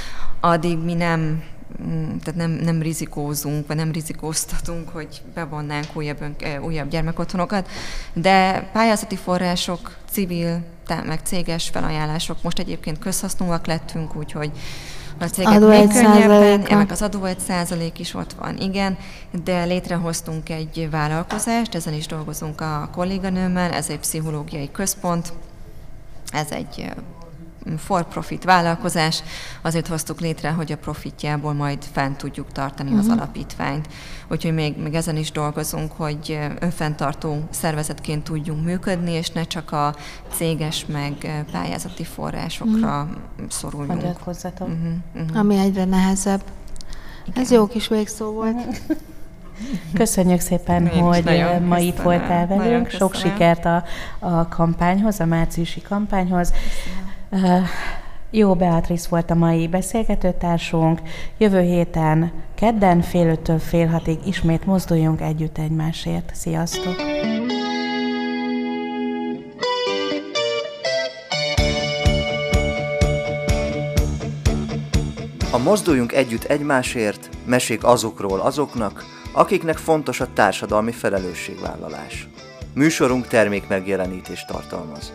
addig 0.41 0.79
mi 0.79 0.95
nem 0.95 1.43
mm, 1.83 2.17
tehát 2.17 2.35
nem, 2.35 2.51
nem 2.51 2.83
rizikózunk, 2.83 3.67
vagy 3.67 3.77
nem 3.77 3.93
rizikóztatunk, 3.93 4.89
hogy 4.89 5.23
bevonnánk 5.35 5.87
újabb, 5.93 6.25
újabb 6.61 6.89
gyermekotthonokat, 6.89 7.69
de 8.13 8.69
pályázati 8.73 9.17
források, 9.17 9.97
civil, 10.11 10.65
meg 11.07 11.21
céges 11.23 11.69
felajánlások 11.69 12.43
most 12.43 12.59
egyébként 12.59 12.99
közhasznúak 12.99 13.67
lettünk, 13.67 14.17
úgyhogy 14.17 14.51
a 15.19 15.25
cégek 15.25 15.53
adó 15.53 15.69
még 15.69 15.89
könnyebben, 15.89 16.67
ennek 16.67 16.91
az 16.91 17.03
adó 17.03 17.25
egy 17.25 17.39
százalék 17.39 17.99
is 17.99 18.15
ott 18.15 18.33
van, 18.33 18.57
igen, 18.57 18.97
de 19.45 19.65
létrehoztunk 19.65 20.49
egy 20.49 20.89
vállalkozást, 20.91 21.75
ezen 21.75 21.95
is 21.95 22.07
dolgozunk 22.07 22.61
a 22.61 22.89
kolléganőmmel, 22.93 23.71
ez 23.73 23.89
egy 23.89 23.99
pszichológiai 23.99 24.71
központ, 24.71 25.33
ez 26.33 26.51
egy 26.51 26.93
for-profit 27.77 28.45
vállalkozás, 28.45 29.23
azért 29.63 29.87
hoztuk 29.87 30.21
létre, 30.21 30.51
hogy 30.51 30.73
a 30.73 30.77
profitjából 30.77 31.53
majd 31.53 31.79
fent 31.93 32.17
tudjuk 32.17 32.53
tartani 32.53 32.89
uh-huh. 32.89 33.05
az 33.05 33.11
mhm. 33.11 33.19
alapítványt. 33.19 33.89
Úgyhogy 34.29 34.55
még, 34.55 34.77
még 34.77 34.95
ezen 34.95 35.17
is 35.17 35.31
dolgozunk, 35.31 35.93
hogy 35.93 36.39
önfenntartó 36.61 37.43
szervezetként 37.51 38.25
tudjunk 38.25 38.65
működni, 38.65 39.11
és 39.13 39.31
ne 39.31 39.43
csak 39.43 39.73
a 39.73 39.95
céges 40.33 40.87
meg 40.87 41.45
pályázati 41.53 42.05
forrásokra 42.05 43.03
uh-huh. 43.03 43.51
szoruljunk. 43.51 44.03
Uh-huh. 44.27 44.93
Uh-huh. 45.15 45.39
Ami 45.39 45.59
egyre 45.59 45.85
nehezebb. 45.85 46.43
Igen. 47.27 47.43
Ez 47.43 47.51
jó 47.51 47.67
kis 47.67 47.89
végszó 47.89 48.31
volt. 48.31 48.57
Köszönjük 49.93 50.41
szépen, 50.41 50.87
Én 50.87 51.03
hogy 51.03 51.45
ma 51.67 51.79
itt 51.79 52.01
voltál 52.01 52.47
velünk. 52.47 52.91
Sok 52.91 53.15
sikert 53.15 53.65
a, 53.65 53.85
a 54.19 54.49
kampányhoz, 54.49 55.21
a 55.21 55.25
márciusi 55.25 55.83
kampányhoz. 55.83 56.51
Köszönöm. 56.51 57.16
Jó 58.31 58.55
Beatrice 58.55 59.07
volt 59.11 59.31
a 59.31 59.35
mai 59.35 59.69
beszélgetőtársunk. 59.69 61.01
Jövő 61.39 61.61
héten 61.61 62.33
kedden 62.55 63.01
fél 63.01 63.29
öttől 63.29 63.59
fél 63.59 63.87
hatig 63.87 64.19
ismét 64.27 64.67
mozduljunk 64.67 65.21
együtt 65.21 65.59
egymásért. 65.59 66.31
Sziasztok! 66.35 66.95
A 75.53 75.59
Mozduljunk 75.59 76.13
Együtt 76.13 76.45
Egymásért 76.45 77.29
mesék 77.47 77.85
azokról 77.85 78.41
azoknak, 78.41 79.05
akiknek 79.33 79.77
fontos 79.77 80.21
a 80.21 80.33
társadalmi 80.33 80.93
felelősségvállalás. 80.93 82.29
Műsorunk 82.75 83.27
termék 83.27 83.69
megjelenítést 83.69 84.47
tartalmaz. 84.47 85.13